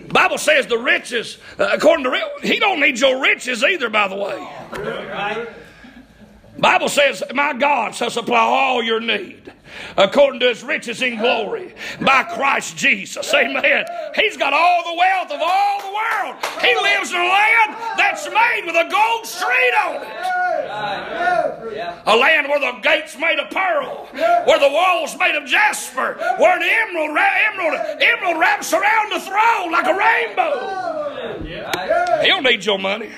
Bible 0.09 0.39
says 0.39 0.67
the 0.67 0.79
riches, 0.79 1.39
uh, 1.59 1.69
according 1.73 2.05
to 2.05 2.31
he 2.43 2.59
don't 2.59 2.81
need 2.81 2.99
your 2.99 3.21
riches 3.21 3.63
either. 3.65 3.91
By 3.91 4.09
the 4.09 4.17
way, 4.17 5.47
Bible 6.59 6.89
says, 6.89 7.23
"My 7.35 7.53
God 7.53 7.95
shall 7.95 8.11
supply 8.11 8.39
all 8.39 8.83
your 8.83 9.01
need." 9.01 9.53
According 9.97 10.41
to 10.41 10.49
his 10.49 10.63
riches 10.63 11.03
in 11.03 11.19
glory 11.19 11.75
by 12.01 12.23
Christ 12.25 12.77
Jesus. 12.77 13.33
Amen. 13.33 13.85
He's 14.15 14.37
got 14.37 14.53
all 14.53 14.83
the 14.85 14.99
wealth 14.99 15.31
of 15.31 15.41
all 15.43 15.81
the 15.81 15.93
world. 15.95 16.37
He 16.61 16.75
lives 16.83 17.11
in 17.11 17.21
a 17.21 17.25
land 17.25 17.77
that's 17.97 18.27
made 18.27 18.63
with 18.67 18.77
a 18.77 18.89
gold 18.91 19.27
street 19.27 19.75
on 19.85 20.03
it. 20.03 20.09
A 22.07 22.17
land 22.17 22.49
where 22.49 22.61
the 22.61 22.79
gates 22.83 23.17
made 23.19 23.39
of 23.39 23.51
pearl, 23.51 24.09
where 24.47 24.59
the 24.59 24.69
walls 24.69 25.17
made 25.19 25.35
of 25.35 25.47
jasper, 25.47 26.15
where 26.39 26.59
the 26.59 26.67
emerald, 26.67 27.17
emerald, 27.17 27.81
emerald 28.01 28.39
wraps 28.39 28.73
around 28.73 29.13
the 29.13 29.21
throne 29.21 29.73
like 29.73 29.87
a 29.87 29.95
rainbow. 29.95 30.87
He 32.23 32.29
don't 32.29 32.45
need 32.45 32.65
your 32.65 32.79
money. 32.79 33.11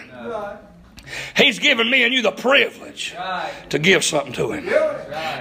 He's 1.37 1.59
given 1.59 1.91
me 1.91 2.05
and 2.05 2.13
you 2.13 2.23
the 2.23 2.33
privilege 2.33 3.15
to 3.71 3.79
give 3.79 4.05
something 4.05 4.33
to 4.35 4.53
him. 4.53 4.65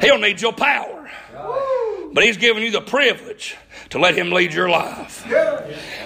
He 0.02 0.08
don't 0.08 0.22
need 0.22 0.42
your 0.42 0.54
power. 0.54 1.10
But 2.14 2.24
he's 2.24 2.38
given 2.38 2.64
you 2.64 2.72
the 2.72 2.82
privilege 2.82 3.56
to 3.90 4.00
let 4.00 4.18
him 4.18 4.32
lead 4.32 4.54
your 4.54 4.70
life. 4.70 5.26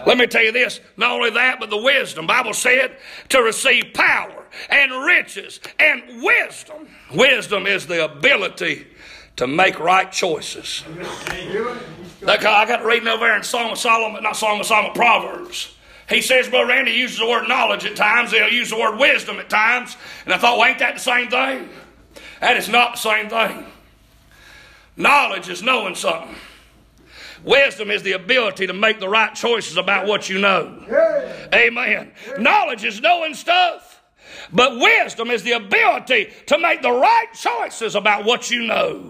Let 0.06 0.18
me 0.18 0.28
tell 0.28 0.44
you 0.44 0.52
this, 0.52 0.80
not 0.98 1.12
only 1.12 1.30
that, 1.32 1.60
but 1.60 1.70
the 1.70 1.78
wisdom. 1.78 2.28
Bible 2.28 2.54
said 2.54 2.98
to 3.30 3.42
receive 3.42 3.94
power 3.94 4.46
and 4.70 4.92
riches 5.06 5.60
and 5.80 6.22
wisdom. 6.22 6.88
Wisdom 7.14 7.68
is 7.68 7.88
the 7.88 8.04
ability 8.06 8.88
to 9.38 9.48
make 9.48 9.80
right 9.80 10.12
choices. 10.12 10.84
I 12.28 12.38
got 12.38 12.84
reading 12.84 13.08
over 13.08 13.26
there 13.26 13.38
in 13.38 13.44
Song 13.44 13.72
of 13.72 13.78
Solomon, 13.78 14.24
not 14.24 14.36
Song 14.36 14.60
of 14.60 14.66
Solomon, 14.66 14.94
Proverbs. 14.94 15.76
He 16.12 16.22
says, 16.22 16.50
Brother 16.50 16.68
Randy 16.68 16.92
uses 16.92 17.20
the 17.20 17.28
word 17.28 17.48
knowledge 17.48 17.86
at 17.86 17.96
times. 17.96 18.32
He'll 18.32 18.50
use 18.50 18.70
the 18.70 18.78
word 18.78 19.00
wisdom 19.00 19.40
at 19.40 19.50
times. 19.50 19.96
And 20.26 20.34
I 20.34 20.38
thought, 20.38 20.58
well, 20.58 20.68
ain't 20.68 20.80
that 20.80 20.96
the 20.96 21.00
same 21.00 21.30
thing? 21.30 21.70
That 22.42 22.58
is 22.58 22.68
not 22.68 22.94
the 22.94 23.00
same 23.00 23.30
thing. 23.30 23.66
Knowledge 24.98 25.48
is 25.48 25.64
knowing 25.64 25.96
something. 25.96 26.36
Wisdom 27.44 27.90
is 27.90 28.04
the 28.04 28.12
ability 28.12 28.68
to 28.68 28.74
make 28.74 29.00
the 29.00 29.10
right 29.10 29.34
choices 29.34 29.78
about 29.78 30.06
what 30.06 30.30
you 30.30 30.38
know. 30.40 30.84
Amen. 31.54 32.12
Knowledge 32.38 32.84
is 32.84 33.02
knowing 33.02 33.34
stuff. 33.34 34.02
But 34.52 34.78
wisdom 34.80 35.30
is 35.32 35.44
the 35.44 35.54
ability 35.54 36.30
to 36.48 36.60
make 36.60 36.82
the 36.82 36.92
right 36.92 37.28
choices 37.34 37.96
about 37.96 38.26
what 38.26 38.52
you 38.52 38.64
know. 38.68 39.10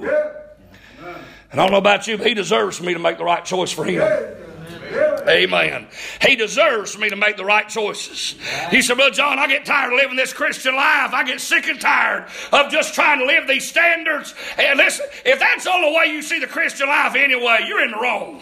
And 1.51 1.59
I 1.59 1.63
don't 1.65 1.71
know 1.71 1.77
about 1.77 2.07
you, 2.07 2.17
but 2.17 2.27
he 2.27 2.33
deserves 2.33 2.79
me 2.79 2.93
to 2.93 2.99
make 2.99 3.17
the 3.17 3.25
right 3.25 3.43
choice 3.43 3.71
for 3.71 3.83
him. 3.83 4.01
Amen. 5.27 5.88
He 6.21 6.36
deserves 6.36 6.97
me 6.97 7.10
to 7.10 7.15
make 7.15 7.38
the 7.38 7.45
right 7.45 7.67
choices. 7.67 8.36
He 8.69 8.82
said, 8.82 8.97
Well, 8.97 9.12
John, 9.12 9.39
I 9.39 9.47
get 9.47 9.65
tired 9.65 9.93
of 9.93 9.99
living 9.99 10.17
this 10.17 10.34
Christian 10.34 10.75
life. 10.75 11.13
I 11.13 11.23
get 11.23 11.41
sick 11.41 11.67
and 11.67 11.80
tired 11.80 12.27
of 12.51 12.71
just 12.71 12.93
trying 12.93 13.19
to 13.19 13.25
live 13.25 13.47
these 13.47 13.67
standards. 13.67 14.34
And 14.58 14.77
listen, 14.77 15.06
if 15.25 15.39
that's 15.39 15.63
the 15.63 15.71
only 15.71 15.95
way 15.95 16.08
you 16.08 16.21
see 16.21 16.39
the 16.39 16.47
Christian 16.47 16.88
life 16.88 17.15
anyway, 17.15 17.60
you're 17.67 17.84
in 17.84 17.91
the 17.91 17.97
wrong. 17.97 18.41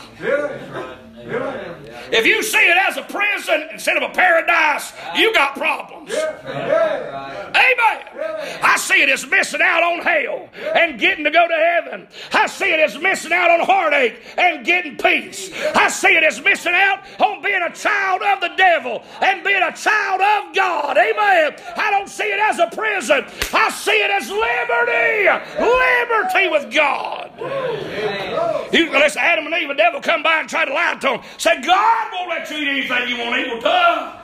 If 2.12 2.25
you 2.25 2.41
see 2.41 2.58
it 2.58 2.77
as 2.77 2.97
a 2.97 3.03
prison 3.03 3.69
instead 3.71 3.97
of 3.97 4.03
a 4.03 4.13
paradise, 4.13 4.93
you 5.15 5.34
got 5.34 5.55
problems. 5.55 6.13
Amen. 6.13 7.49
I 8.63 8.77
see 8.77 9.01
it 9.01 9.10
as 9.10 9.27
missing 9.27 9.62
out 9.62 9.84
on 9.84 9.99
hell 9.99 10.49
and 10.75 10.99
getting 10.99 11.23
to 11.25 11.32
go 11.32 11.47
to 11.47 11.53
heaven. 11.53 12.08
I 12.34 12.47
see 12.47 12.71
it 12.71 12.79
as 12.79 12.97
missing 12.99 13.34
out 13.34 13.51
on 13.51 13.65
heartache 13.65 14.21
and 14.38 14.65
getting 14.65 14.97
peace. 14.97 15.51
I 15.75 15.89
see 15.89 16.15
it 16.15 16.23
as 16.23 16.41
missing 16.41 16.73
out 16.73 16.99
on 17.19 17.41
being 17.41 17.62
a 17.62 17.73
child 17.73 18.21
of 18.21 18.41
the 18.41 18.55
devil 18.55 19.03
and 19.21 19.43
being 19.43 19.62
a 19.62 19.73
child 19.73 20.21
of 20.21 20.55
God. 20.55 20.97
Amen. 20.97 21.55
I 21.77 21.91
don't 21.91 22.10
see 22.10 22.23
it 22.23 22.39
as 22.39 22.60
a 22.60 22.67
prison. 22.75 23.25
I 23.53 23.69
see 23.71 23.91
it 23.91 24.12
as 24.12 24.29
liberty. 24.29 25.29
Liberty 25.60 26.49
with 26.49 26.73
God. 26.73 27.28
Listen, 28.71 29.21
Adam 29.21 29.45
and 29.45 29.56
Eve, 29.56 29.67
the 29.69 29.73
devil 29.75 30.02
come 30.02 30.21
by 30.23 30.39
and 30.39 30.49
try 30.49 30.65
to 30.65 30.73
lie 30.73 30.95
to 30.95 31.08
them. 31.08 31.21
Say, 31.38 31.62
God 31.62 32.12
won't 32.13 32.30
let 32.30 32.49
you 32.52 32.58
eat 32.58 32.67
anything 32.67 33.10
you 33.10 33.17
want 33.17 33.36
to 33.36 33.41
eat. 33.41 33.47
Well, 33.52 33.62
duh. 33.62 34.15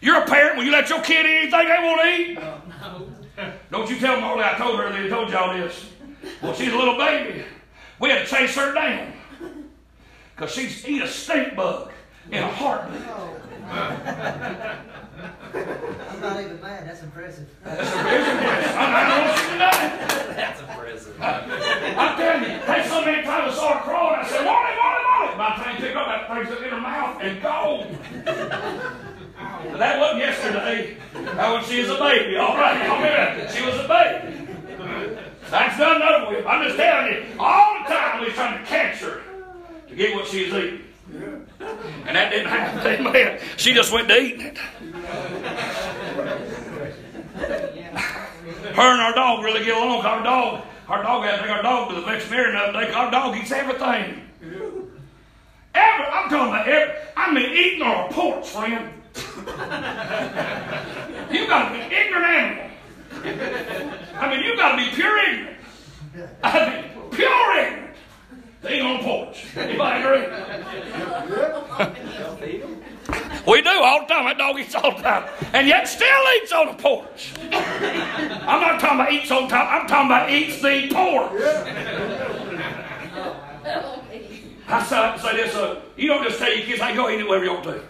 You're 0.00 0.22
a 0.22 0.26
parent. 0.26 0.56
Will 0.58 0.64
you 0.64 0.72
let 0.72 0.88
your 0.88 1.00
kid 1.02 1.24
eat 1.26 1.52
anything 1.52 1.68
they 1.68 1.78
want 1.82 2.00
to 2.00 2.08
eat? 2.08 2.34
No. 2.38 2.60
Don't 3.70 3.90
you 3.90 3.98
tell 3.98 4.20
Molly 4.20 4.44
I 4.44 4.54
told 4.56 4.78
her 4.78 4.88
that 4.90 5.00
I 5.00 5.08
told 5.08 5.30
y'all 5.30 5.56
this. 5.56 5.90
Well, 6.42 6.54
she's 6.54 6.72
a 6.72 6.76
little 6.76 6.96
baby. 6.96 7.44
We 7.98 8.10
had 8.10 8.26
to 8.26 8.34
chase 8.34 8.54
her 8.56 8.72
down. 8.74 9.12
Because 10.34 10.52
she's 10.52 10.86
eat 10.86 11.02
a 11.02 11.08
stink 11.08 11.54
bug 11.54 11.90
in 12.30 12.42
a 12.42 12.48
heartbeat. 12.48 13.02
I'm 15.54 16.20
not 16.20 16.40
even 16.40 16.60
mad. 16.60 16.86
That's 16.86 17.02
impressive. 17.02 17.48
That's 17.64 17.80
impressive. 17.80 18.76
I 18.76 19.08
don't 19.08 19.24
want 19.26 19.38
you 19.38 19.48
to 19.48 19.58
know. 19.58 20.34
That's 20.34 20.60
impressive. 20.60 21.20
I'm 21.20 22.16
telling 22.18 22.42
you, 22.42 22.58
they 22.66 22.88
so 22.88 23.04
many 23.04 23.22
times 23.22 23.52
I 23.52 23.56
saw 23.56 23.78
her 23.78 23.84
crawling, 23.84 24.20
I 24.20 24.28
said, 24.28 24.44
Molly, 24.44 24.74
Molly, 24.76 25.02
Molly. 25.04 25.38
By 25.38 25.56
the 25.56 25.62
time 25.62 25.76
you 25.76 25.86
pick 25.86 25.96
up, 25.96 26.06
that 26.06 26.28
thing's 26.28 26.62
in 26.62 26.70
her 26.70 26.80
mouth 26.80 27.20
and 27.20 27.42
gone. 27.42 27.98
But 29.70 29.78
that 29.78 29.98
wasn't 29.98 30.20
yesterday. 30.20 30.96
That 31.12 31.52
was 31.52 31.66
she 31.68 31.80
was 31.80 31.90
a 31.90 31.98
baby. 31.98 32.36
All 32.36 32.56
right, 32.56 32.82
I'll 32.82 32.96
admit 32.96 33.44
it. 33.44 33.54
She 33.54 33.64
was 33.64 33.74
a 33.76 33.88
baby. 33.88 34.44
That's 35.50 35.78
done 35.78 36.02
over 36.02 36.36
with. 36.36 36.46
I'm 36.46 36.64
just 36.64 36.76
telling 36.76 37.12
you, 37.12 37.26
all 37.38 37.78
the 37.82 37.88
time 37.88 38.24
he's 38.24 38.34
trying 38.34 38.58
to 38.58 38.64
catch 38.64 38.96
her 38.98 39.22
to 39.88 39.94
get 39.94 40.14
what 40.14 40.26
she's 40.26 40.52
eating. 40.52 40.80
And 41.14 42.16
that 42.16 42.30
didn't 42.30 42.48
happen. 42.48 43.06
Amen. 43.06 43.40
She 43.56 43.72
just 43.72 43.92
went 43.92 44.08
to 44.08 44.20
eating 44.20 44.40
it. 44.40 44.58
Her 48.74 48.92
and 48.92 49.00
our 49.00 49.14
dog 49.14 49.44
really 49.44 49.64
get 49.64 49.76
along. 49.76 50.04
Our 50.04 50.22
dog, 50.22 50.64
our 50.88 51.02
dog 51.02 51.24
had 51.24 51.36
to 51.36 51.42
take 51.42 51.50
our 51.50 51.62
dog 51.62 51.90
to 51.90 51.94
the 51.96 52.02
veterinarian 52.02 52.54
the 52.54 52.60
other 52.60 52.86
day. 52.86 52.92
Our 52.92 53.10
dog 53.10 53.36
eats 53.36 53.52
everything. 53.52 54.22
Ever, 55.74 56.04
I'm 56.04 56.28
talking 56.28 56.48
about 56.48 56.68
every, 56.68 56.94
I 57.16 57.32
mean 57.32 57.50
eating 57.50 57.82
on 57.82 58.10
a 58.10 58.12
porch, 58.12 58.48
friend. 58.48 58.90
you 61.30 61.46
gotta 61.46 61.74
be 61.74 61.80
ignorant 61.94 62.24
animal. 62.24 62.70
I 64.16 64.28
mean, 64.30 64.44
you 64.44 64.56
gotta 64.56 64.76
be 64.76 64.88
pure 64.94 65.18
ignorant. 65.18 65.56
I 66.42 66.70
mean, 66.70 67.10
pure 67.10 67.58
ignorant. 67.58 67.83
They 68.64 68.80
on 68.80 68.98
porch. 69.00 69.44
Anybody 69.56 70.02
agree? 70.02 70.24
we 73.46 73.60
do 73.60 73.68
all 73.68 74.00
the 74.00 74.06
time. 74.06 74.24
That 74.24 74.38
dog 74.38 74.58
eats 74.58 74.74
all 74.74 74.96
the 74.96 75.02
time. 75.02 75.28
And 75.52 75.68
yet 75.68 75.86
still 75.86 76.08
eats 76.36 76.50
on 76.50 76.68
the 76.68 76.74
porch. 76.82 77.34
I'm 77.52 78.62
not 78.62 78.80
talking 78.80 79.00
about 79.00 79.12
eats 79.12 79.30
on 79.30 79.48
top. 79.48 79.70
I'm 79.70 79.86
talking 79.86 80.06
about 80.06 80.30
eats 80.30 80.62
the 80.62 80.88
porch. 80.90 81.42
I 84.66 84.82
say, 84.82 85.14
say 85.22 85.36
this, 85.36 85.54
uh, 85.54 85.82
you 85.98 86.08
don't 86.08 86.24
just 86.24 86.38
tell 86.38 86.50
your 86.50 86.64
kids, 86.64 86.80
hey, 86.80 86.94
go 86.94 87.08
and 87.08 87.18
do 87.18 87.28
whatever 87.28 87.44
you 87.44 87.52
want 87.52 87.64
to. 87.64 87.82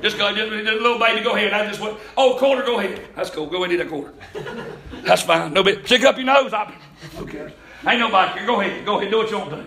Just 0.00 0.16
go, 0.16 0.32
just, 0.32 0.48
just, 0.48 0.80
little 0.80 1.00
baby, 1.00 1.24
go 1.24 1.34
ahead. 1.34 1.52
I 1.52 1.66
just 1.66 1.80
went, 1.80 1.98
oh, 2.16 2.36
quarter, 2.38 2.62
go 2.62 2.78
ahead. 2.78 3.00
That's 3.16 3.30
cool. 3.30 3.46
Go 3.46 3.64
ahead 3.64 3.72
and 3.72 3.80
eat 3.80 3.82
that 3.82 3.88
quarter. 3.88 4.14
That's 5.02 5.22
fine. 5.22 5.52
No 5.52 5.64
bit. 5.64 5.84
Stick 5.86 6.04
up 6.04 6.16
your 6.16 6.26
nose. 6.26 6.52
I, 6.52 6.72
who 7.16 7.26
cares? 7.26 7.50
Ain't 7.84 7.98
nobody 7.98 8.38
here. 8.38 8.46
Go 8.46 8.60
ahead. 8.60 8.86
Go 8.86 8.98
ahead. 8.98 9.10
Do 9.10 9.18
what 9.18 9.30
you 9.30 9.38
want 9.38 9.50
to 9.50 9.56
do. 9.56 9.66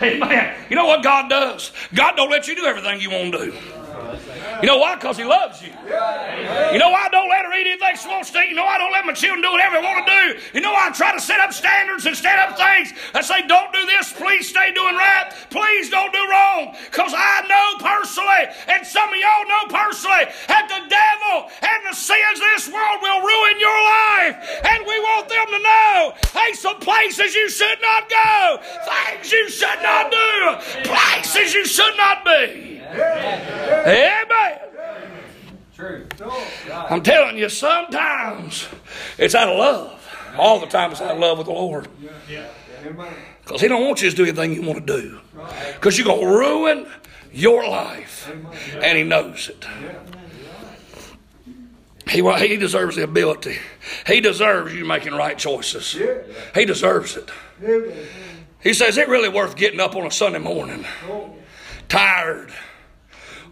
Amen. 0.00 0.56
You 0.68 0.76
know 0.76 0.86
what 0.86 1.02
God 1.02 1.28
does? 1.28 1.72
God 1.94 2.16
don't 2.16 2.30
let 2.30 2.48
you 2.48 2.56
do 2.56 2.64
everything 2.64 3.00
you 3.00 3.10
want 3.10 3.32
to 3.32 3.50
do. 3.50 3.81
You 4.60 4.68
know 4.68 4.78
why? 4.78 4.94
Because 4.94 5.16
He 5.16 5.24
loves 5.24 5.62
you. 5.62 5.68
You 5.68 6.78
know 6.78 6.90
why 6.90 7.06
I 7.06 7.08
don't 7.10 7.28
let 7.28 7.44
her 7.44 7.52
eat 7.58 7.66
anything 7.66 7.96
she 7.96 8.08
wants 8.08 8.30
to 8.30 8.38
eat? 8.40 8.50
You 8.50 8.56
know 8.56 8.64
why 8.64 8.76
I 8.76 8.78
don't 8.78 8.92
let 8.92 9.04
my 9.04 9.12
children 9.12 9.42
do 9.42 9.50
whatever 9.52 9.76
they 9.76 9.82
want 9.82 10.06
to 10.06 10.12
do? 10.12 10.24
You 10.54 10.60
know 10.60 10.72
why 10.72 10.88
I 10.88 10.92
try 10.92 11.12
to 11.12 11.20
set 11.20 11.40
up 11.40 11.52
standards 11.52 12.06
and 12.06 12.16
set 12.16 12.38
up 12.38 12.56
things 12.56 12.92
I 13.14 13.20
say, 13.20 13.46
don't 13.46 13.72
do 13.72 13.84
this, 13.86 14.12
please 14.12 14.48
stay 14.48 14.72
doing 14.72 14.94
right, 14.94 15.32
please 15.50 15.90
don't 15.90 16.12
do 16.12 16.22
wrong. 16.30 16.76
Because 16.90 17.12
I 17.14 17.44
know 17.46 17.68
personally, 17.82 18.54
and 18.68 18.86
some 18.86 19.08
of 19.08 19.16
y'all 19.16 19.46
know 19.48 19.64
personally, 19.68 20.32
that 20.48 20.66
the 20.68 20.82
devil 20.88 21.50
and 21.60 21.80
the 21.88 21.94
sins 21.94 22.38
of 22.40 22.48
this 22.56 22.66
world 22.72 22.98
will 23.02 23.20
ruin 23.20 23.56
your 23.60 23.80
life. 23.82 24.34
And 24.64 24.86
we 24.86 24.96
want 25.00 25.28
them 25.28 25.46
to 25.46 25.60
know, 25.60 26.14
hey, 26.32 26.52
some 26.54 26.78
places 26.80 27.34
you 27.34 27.48
should 27.48 27.80
not 27.82 28.08
go, 28.08 28.60
things 28.88 29.32
you 29.32 29.48
should 29.50 29.82
not 29.82 30.10
do, 30.10 30.88
places 30.88 31.54
you 31.54 31.64
should 31.64 31.96
not 31.96 32.24
be. 32.24 32.81
Amen. 32.92 34.58
I'm 36.90 37.02
telling 37.02 37.38
you, 37.38 37.48
sometimes 37.48 38.68
it's 39.18 39.34
out 39.34 39.48
of 39.48 39.58
love. 39.58 39.98
All 40.38 40.60
the 40.60 40.66
time 40.66 40.92
it's 40.92 41.00
out 41.00 41.12
of 41.12 41.18
love 41.18 41.38
with 41.38 41.46
the 41.46 41.52
Lord. 41.52 41.88
Because 43.42 43.60
He 43.60 43.68
don't 43.68 43.82
want 43.86 44.02
you 44.02 44.10
to 44.10 44.16
do 44.16 44.22
anything 44.22 44.54
you 44.54 44.62
want 44.62 44.86
to 44.86 45.00
do. 45.00 45.20
Because 45.74 45.98
you're 45.98 46.06
going 46.06 46.20
to 46.20 46.26
ruin 46.26 46.86
your 47.32 47.68
life. 47.68 48.30
And 48.80 48.98
He 48.98 49.04
knows 49.04 49.48
it. 49.48 49.66
He, 52.08 52.20
he 52.46 52.56
deserves 52.56 52.96
the 52.96 53.04
ability. 53.04 53.58
He 54.06 54.20
deserves 54.20 54.74
you 54.74 54.84
making 54.84 55.14
right 55.14 55.38
choices. 55.38 55.96
He 56.54 56.64
deserves 56.64 57.16
it. 57.16 57.30
He 58.62 58.74
says, 58.74 58.98
it 58.98 59.08
really 59.08 59.28
worth 59.28 59.56
getting 59.56 59.80
up 59.80 59.96
on 59.96 60.06
a 60.06 60.10
Sunday 60.10 60.38
morning, 60.38 60.84
tired, 61.88 62.52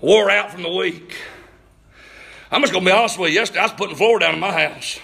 wore 0.01 0.31
out 0.31 0.51
from 0.51 0.63
the 0.63 0.71
week. 0.71 1.17
I'm 2.51 2.63
just 2.63 2.73
going 2.73 2.85
to 2.85 2.91
be 2.91 2.97
honest 2.97 3.19
with 3.19 3.31
you. 3.31 3.37
Yesterday, 3.37 3.61
I 3.61 3.65
was 3.65 3.73
putting 3.73 3.91
the 3.91 3.99
floor 3.99 4.19
down 4.19 4.35
in 4.35 4.41
my 4.41 4.69
house. 4.69 4.99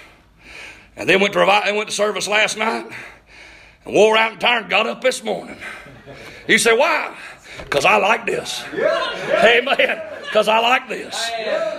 And 0.97 1.09
then 1.09 1.21
went 1.21 1.35
to, 1.35 1.41
revi- 1.41 1.77
went 1.77 1.89
to 1.89 1.95
service 1.95 2.27
last 2.27 2.57
night 2.57 2.91
and 3.85 3.95
wore 3.95 4.17
out 4.17 4.33
and 4.33 4.41
tired 4.41 4.63
and 4.63 4.71
got 4.71 4.87
up 4.87 5.03
this 5.03 5.23
morning. 5.23 5.59
You 6.49 6.59
say, 6.59 6.77
why? 6.77 7.17
Because 7.59 7.85
I 7.85 7.97
like 7.99 8.27
this. 8.27 8.65
Amen. 8.73 10.03
Because 10.27 10.49
I 10.49 10.59
like 10.59 10.89
this. 10.89 11.31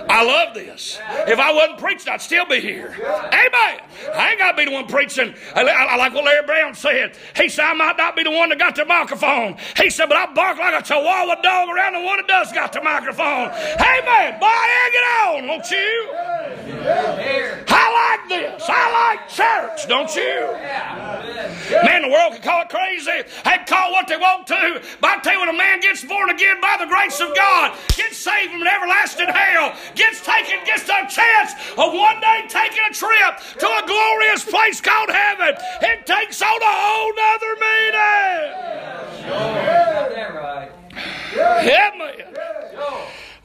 I 0.08 0.24
love 0.24 0.54
this. 0.54 0.98
If 1.26 1.38
I 1.38 1.52
wasn't 1.52 1.78
preaching, 1.78 2.12
I'd 2.12 2.22
still 2.22 2.46
be 2.46 2.60
here. 2.60 2.96
Amen. 2.98 3.80
I 4.14 4.30
ain't 4.30 4.38
got 4.38 4.52
to 4.52 4.56
be 4.56 4.64
the 4.64 4.70
one 4.72 4.86
preaching. 4.86 5.34
I, 5.54 5.62
I, 5.62 5.84
I 5.84 5.96
like 5.96 6.14
what 6.14 6.24
Larry 6.24 6.46
Brown 6.46 6.74
said. 6.74 7.16
He 7.36 7.48
said, 7.48 7.66
I 7.66 7.72
might 7.74 7.96
not 7.96 8.16
be 8.16 8.24
the 8.24 8.30
one 8.30 8.48
that 8.48 8.58
got 8.58 8.74
the 8.74 8.84
microphone. 8.84 9.56
He 9.76 9.90
said, 9.90 10.06
but 10.06 10.16
I 10.16 10.32
bark 10.32 10.58
like 10.58 10.80
a 10.80 10.84
chihuahua 10.84 11.40
dog 11.42 11.68
around 11.68 11.92
the 11.92 12.00
one 12.00 12.16
that 12.18 12.26
does 12.26 12.52
got 12.52 12.72
the 12.72 12.80
microphone. 12.80 13.50
Amen. 13.50 14.40
Boy, 14.40 14.48
it 14.48 15.04
on, 15.26 15.46
won't 15.46 15.70
you? 15.70 16.10
I 17.68 18.18
like 18.18 18.28
this. 18.28 18.62
I 18.68 19.16
like 19.16 19.28
church, 19.28 19.88
don't 19.88 20.14
you? 20.14 20.52
Man, 21.84 22.02
the 22.02 22.08
world 22.08 22.32
can 22.32 22.42
call 22.42 22.62
it 22.62 22.68
crazy. 22.68 23.22
They 23.44 23.50
can 23.50 23.66
call 23.66 23.90
it 23.90 23.92
what 23.92 24.08
they 24.08 24.16
want 24.16 24.46
to. 24.48 24.82
But 25.00 25.10
I 25.10 25.20
tell 25.20 25.34
you, 25.34 25.40
when 25.40 25.48
a 25.48 25.58
man 25.58 25.80
gets 25.80 26.04
born 26.04 26.30
again 26.30 26.60
by 26.60 26.76
the 26.78 26.86
grace 26.86 27.20
of 27.20 27.34
God, 27.34 27.76
gets 27.96 28.16
saved 28.16 28.37
from 28.46 28.62
an 28.62 28.68
everlasting 28.68 29.28
hell, 29.28 29.74
gets 29.94 30.24
taken, 30.24 30.64
gets 30.64 30.84
a 30.84 31.06
chance 31.08 31.52
of 31.72 31.92
one 31.92 32.20
day 32.20 32.44
taking 32.48 32.84
a 32.88 32.92
trip 32.92 33.38
to 33.58 33.66
a 33.66 33.82
glorious 33.86 34.44
place 34.44 34.80
called 34.80 35.10
heaven, 35.10 35.54
it 35.82 36.06
takes 36.06 36.40
on 36.42 36.62
a 36.62 36.64
whole 36.64 37.12
nother 37.14 37.56
meaning. 37.56 38.78
That 40.14 40.34
right. 40.34 40.70
Amen. 41.36 42.34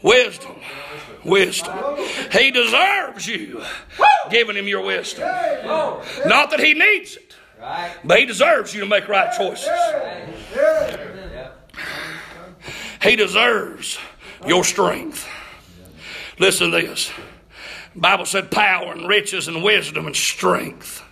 Wisdom. 0.02 0.56
Wisdom. 1.24 1.98
He 2.32 2.52
deserves 2.52 3.28
you 3.28 3.64
giving 4.30 4.56
him 4.56 4.68
your 4.68 4.84
wisdom. 4.84 5.24
Not 6.26 6.52
that 6.52 6.60
he 6.60 6.74
needs 6.74 7.16
it, 7.16 7.36
but 8.04 8.20
he 8.20 8.26
deserves 8.26 8.74
you 8.74 8.82
to 8.82 8.86
make 8.86 9.08
right 9.08 9.32
choices. 9.38 9.70
He 13.02 13.16
deserves 13.16 13.98
your 14.48 14.64
strength. 14.64 15.28
Listen 16.40 16.72
to 16.72 16.82
this. 16.82 17.12
Bible 17.96 18.26
said 18.26 18.50
power 18.50 18.92
and 18.92 19.08
riches 19.08 19.48
and 19.48 19.64
wisdom 19.64 20.08
and 20.08 20.16
strength. 20.16 21.04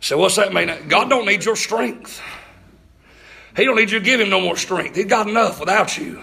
So 0.00 0.18
what's 0.18 0.36
that 0.36 0.52
mean? 0.52 0.70
God 0.88 1.08
don't 1.08 1.26
need 1.26 1.44
your 1.44 1.56
strength. 1.56 2.20
He 3.56 3.64
don't 3.64 3.76
need 3.76 3.90
you 3.90 3.98
to 3.98 4.04
give 4.04 4.20
him 4.20 4.30
no 4.30 4.40
more 4.40 4.56
strength. 4.56 4.96
He's 4.96 5.06
got 5.06 5.28
enough 5.28 5.60
without 5.60 5.96
you. 5.96 6.22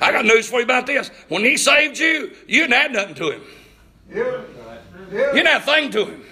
I 0.00 0.12
got 0.12 0.24
news 0.24 0.48
for 0.48 0.58
you 0.58 0.64
about 0.64 0.86
this. 0.86 1.08
When 1.28 1.42
he 1.42 1.56
saved 1.56 1.98
you, 1.98 2.32
you 2.46 2.62
didn't 2.62 2.74
add 2.74 2.92
nothing 2.92 3.14
to 3.14 3.30
him. 3.30 3.42
You 4.12 4.44
didn't 5.10 5.46
add 5.46 5.62
a 5.62 5.64
thing 5.64 5.90
to 5.92 6.04
him. 6.04 6.24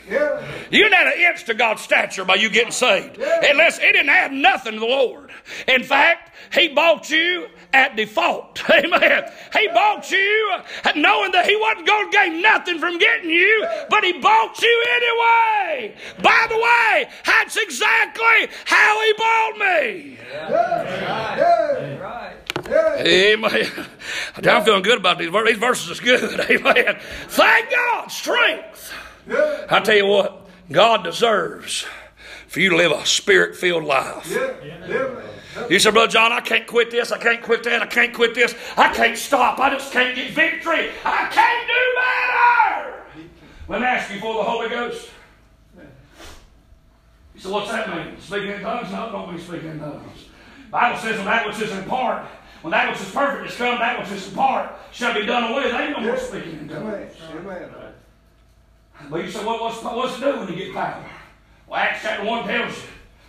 You 0.71 0.83
didn't 0.83 0.95
add 0.95 1.07
an 1.07 1.21
inch 1.21 1.45
to 1.45 1.55
God's 1.55 1.83
stature 1.83 2.25
by 2.25 2.35
you 2.35 2.51
getting 2.51 2.73
saved. 2.73 3.19
Unless 3.19 3.79
it 3.79 3.93
didn't 3.93 4.09
add 4.09 4.33
nothing 4.33 4.75
to 4.75 4.81
the 4.81 4.87
Lord. 4.87 5.31
In 5.69 5.83
fact, 5.83 6.35
He 6.53 6.69
bought 6.69 7.09
you 7.11 7.47
at 7.73 7.97
default. 7.97 8.63
Amen. 8.71 9.25
He 9.53 9.69
bought 9.69 10.11
you 10.11 10.59
knowing 10.97 11.33
that 11.33 11.47
He 11.47 11.57
wasn't 11.57 11.87
going 11.87 12.11
to 12.11 12.17
gain 12.17 12.43
nothing 12.43 12.79
from 12.79 12.99
getting 12.99 13.31
you, 13.31 13.67
but 13.89 14.05
He 14.05 14.19
bought 14.19 14.61
you 14.61 14.85
anyway. 14.97 15.95
By 16.23 16.47
the 16.49 16.57
way, 16.57 17.09
that's 17.25 17.57
exactly 17.57 18.49
how 18.65 19.03
He 19.03 19.13
bought 19.17 19.59
me. 19.59 20.19
Right. 22.01 22.22
Amen. 22.69 23.87
I'm 24.37 24.65
feeling 24.65 24.83
good 24.83 24.99
about 24.99 25.19
these 25.19 25.31
verses. 25.31 25.55
These 25.55 25.61
verses 25.61 25.91
is 25.91 26.01
good. 26.01 26.41
Amen. 26.51 26.99
Thank 27.29 27.71
God. 27.71 28.09
Strength. 28.09 28.93
I 29.71 29.81
tell 29.81 29.97
you 29.97 30.07
what, 30.07 30.49
God 30.71 31.05
deserves 31.05 31.87
for 32.49 32.61
you 32.61 32.71
to 32.71 32.77
live 32.77 32.93
a 32.93 33.07
spirit 33.07 33.57
filled 33.57 33.85
life. 33.85 34.31
You 35.69 35.79
say, 35.79 35.91
Brother 35.91 36.11
John, 36.11 36.33
I 36.33 36.41
can't 36.41 36.67
quit 36.67 36.91
this, 36.91 37.13
I 37.13 37.19
can't 37.19 37.43
quit 37.43 37.63
that, 37.65 37.83
I 37.83 37.87
can't 37.87 38.13
quit 38.15 38.35
this, 38.35 38.55
I 38.77 38.93
can't 38.93 39.17
stop, 39.17 39.59
I 39.59 39.71
just 39.71 39.93
can't 39.93 40.15
get 40.15 40.33
victory, 40.33 40.91
I 41.05 41.29
can't 41.29 41.69
do 41.69 43.21
better. 43.21 43.29
Let 43.69 43.81
me 43.81 43.87
ask 43.87 44.13
you 44.13 44.19
for 44.19 44.35
the 44.35 44.43
Holy 44.43 44.69
Ghost. 44.69 45.11
You 47.35 47.41
say, 47.41 47.51
what's 47.51 47.71
that 47.71 47.89
mean? 47.89 48.19
Speaking 48.21 48.51
in 48.51 48.61
tongues? 48.61 48.91
No, 48.91 49.11
don't 49.13 49.35
be 49.35 49.41
speaking 49.41 49.71
in 49.71 49.79
tongues. 49.79 50.27
Bible 50.71 50.99
says 50.99 51.17
that 51.25 51.47
which 51.47 51.61
is 51.61 51.71
in 51.71 51.85
part, 51.85 52.27
when 52.63 52.71
that 52.71 52.91
which 52.93 53.01
is 53.01 53.11
perfect 53.11 53.51
is 53.51 53.57
come, 53.57 53.79
that 53.79 53.99
which 54.01 54.11
is 54.13 54.29
part 54.29 54.73
shall 54.93 55.15
be 55.15 55.27
done 55.27 55.53
away. 55.53 55.71
They 55.71 55.79
ain't 55.79 55.91
no 55.99 56.01
more 56.01 56.17
speaking 56.17 56.53
in 56.61 56.69
tongues. 56.69 57.15
But 59.11 59.25
you 59.25 59.31
say, 59.31 59.45
what, 59.45 59.61
what's, 59.61 59.83
what's 59.83 60.17
it 60.19 60.21
do 60.21 60.39
when 60.39 60.49
you 60.49 60.57
get 60.67 60.75
power? 60.75 61.05
Well, 61.67 61.81
Acts 61.81 62.03
chapter 62.03 62.25
1 62.25 62.47
tells 62.47 62.77
you. 62.77 62.83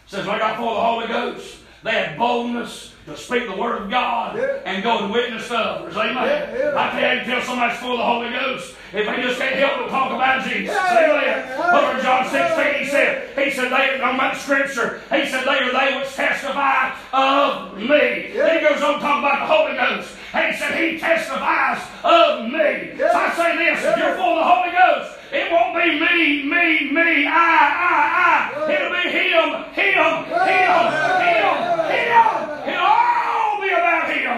Says, 0.06 0.26
when 0.28 0.36
I 0.36 0.40
got 0.40 0.58
full 0.58 0.70
of 0.70 0.76
the 0.76 0.82
Holy 0.82 1.08
Ghost, 1.08 1.58
they 1.84 1.92
had 1.92 2.18
boldness 2.18 2.94
to 3.06 3.18
speak 3.18 3.48
the 3.50 3.56
word 3.56 3.82
of 3.82 3.90
God 3.90 4.38
and 4.38 4.84
go 4.84 5.04
and 5.06 5.12
witness 5.14 5.48
to 5.48 5.58
others. 5.58 5.96
Amen. 5.96 6.78
I 6.78 7.00
tell 7.00 7.18
you, 7.18 7.24
tell 7.24 7.42
somebody's 7.42 7.80
full 7.80 7.94
of 7.94 7.98
the 7.98 8.06
Holy 8.06 8.30
Ghost 8.30 8.76
if 8.94 9.08
they 9.08 9.22
just 9.24 9.40
can't 9.40 9.56
help 9.56 9.80
but 9.82 9.90
talk 9.90 10.12
about 10.14 10.46
Jesus. 10.48 10.76
Amen. 10.76 11.50
Over 11.58 11.98
in 11.98 12.04
John 12.04 12.30
16, 12.30 12.84
he 12.84 12.90
said, 12.90 13.34
he 13.38 13.50
said, 13.50 13.70
they 13.70 14.00
on 14.00 14.18
that 14.18 14.38
scripture, 14.38 15.02
he 15.10 15.26
said, 15.26 15.46
they 15.46 15.66
are 15.66 15.74
they 15.74 15.98
which 15.98 16.14
testify 16.14 16.94
of 17.12 17.76
me. 17.78 18.30
Then 18.38 18.62
he 18.62 18.68
goes 18.70 18.84
on 18.84 19.02
talking 19.02 19.26
about 19.26 19.42
the 19.42 19.50
Holy 19.50 19.74
Ghost. 19.74 20.14
And 20.34 20.54
he 20.54 20.60
said, 20.60 20.78
he 20.78 21.00
testifies 21.00 21.82
of 22.04 22.46
me. 22.46 22.94
So 22.98 23.10
I 23.10 23.34
say 23.34 23.58
this, 23.58 23.84
if 23.84 23.98
you're 23.98 24.16
full 24.16 24.38
of 24.38 24.46
the 24.46 24.50
Holy 24.50 24.72
Ghost, 24.72 25.18
it 25.34 25.52
won't 25.52 25.74
be 25.74 25.98
me, 25.98 26.44
me, 26.46 26.94
me, 26.94 27.26
I, 27.26 27.34
I, 27.34 28.14
I. 28.14 28.74
It'll 28.78 28.94
be 28.94 29.10
him, 29.10 29.50
him, 29.74 30.30
him, 30.30 30.30
him, 30.38 31.50
him. 31.90 32.34
It'll 32.70 32.86
all 32.86 33.58
be 33.58 33.74
about 33.74 34.06
him. 34.14 34.38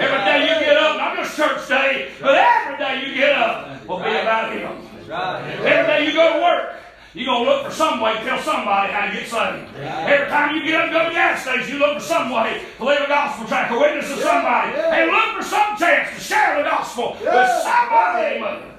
Every 0.00 0.20
day 0.24 0.40
you 0.48 0.54
get 0.64 0.76
up, 0.78 0.96
not 0.96 1.16
just 1.16 1.33
church 1.48 1.68
day, 1.68 2.12
but 2.20 2.34
every 2.34 2.78
day 2.78 3.06
you 3.06 3.14
get 3.14 3.32
up 3.36 3.86
will 3.86 3.98
be 3.98 4.10
about 4.10 4.52
him. 4.52 4.72
Every 5.10 5.86
day 5.86 6.06
you 6.06 6.12
go 6.14 6.34
to 6.34 6.42
work, 6.42 6.76
you're 7.12 7.26
going 7.26 7.44
to 7.44 7.50
look 7.50 7.66
for 7.66 7.72
some 7.72 8.00
way 8.00 8.14
to 8.14 8.24
tell 8.24 8.40
somebody 8.40 8.92
how 8.92 9.06
to 9.06 9.12
get 9.12 9.28
saved. 9.28 9.76
Every 9.76 10.26
time 10.28 10.56
you 10.56 10.64
get 10.64 10.74
up 10.80 10.84
and 10.86 10.92
go 10.92 11.02
to 11.04 11.08
the 11.10 11.14
gas 11.14 11.42
station, 11.42 11.74
you 11.74 11.78
look 11.78 11.94
for 11.98 12.04
some 12.04 12.30
way 12.30 12.64
to 12.78 12.84
leave 12.84 13.00
a 13.00 13.06
gospel 13.06 13.46
track 13.46 13.70
or 13.70 13.78
witness 13.80 14.08
to 14.08 14.16
somebody. 14.16 14.72
And 14.76 15.10
look 15.10 15.36
for 15.36 15.42
some 15.48 15.76
chance 15.76 16.14
to 16.16 16.20
share 16.20 16.56
the 16.58 16.64
gospel 16.68 17.12
with 17.12 17.62
somebody. 17.62 18.36
Amen. 18.36 18.70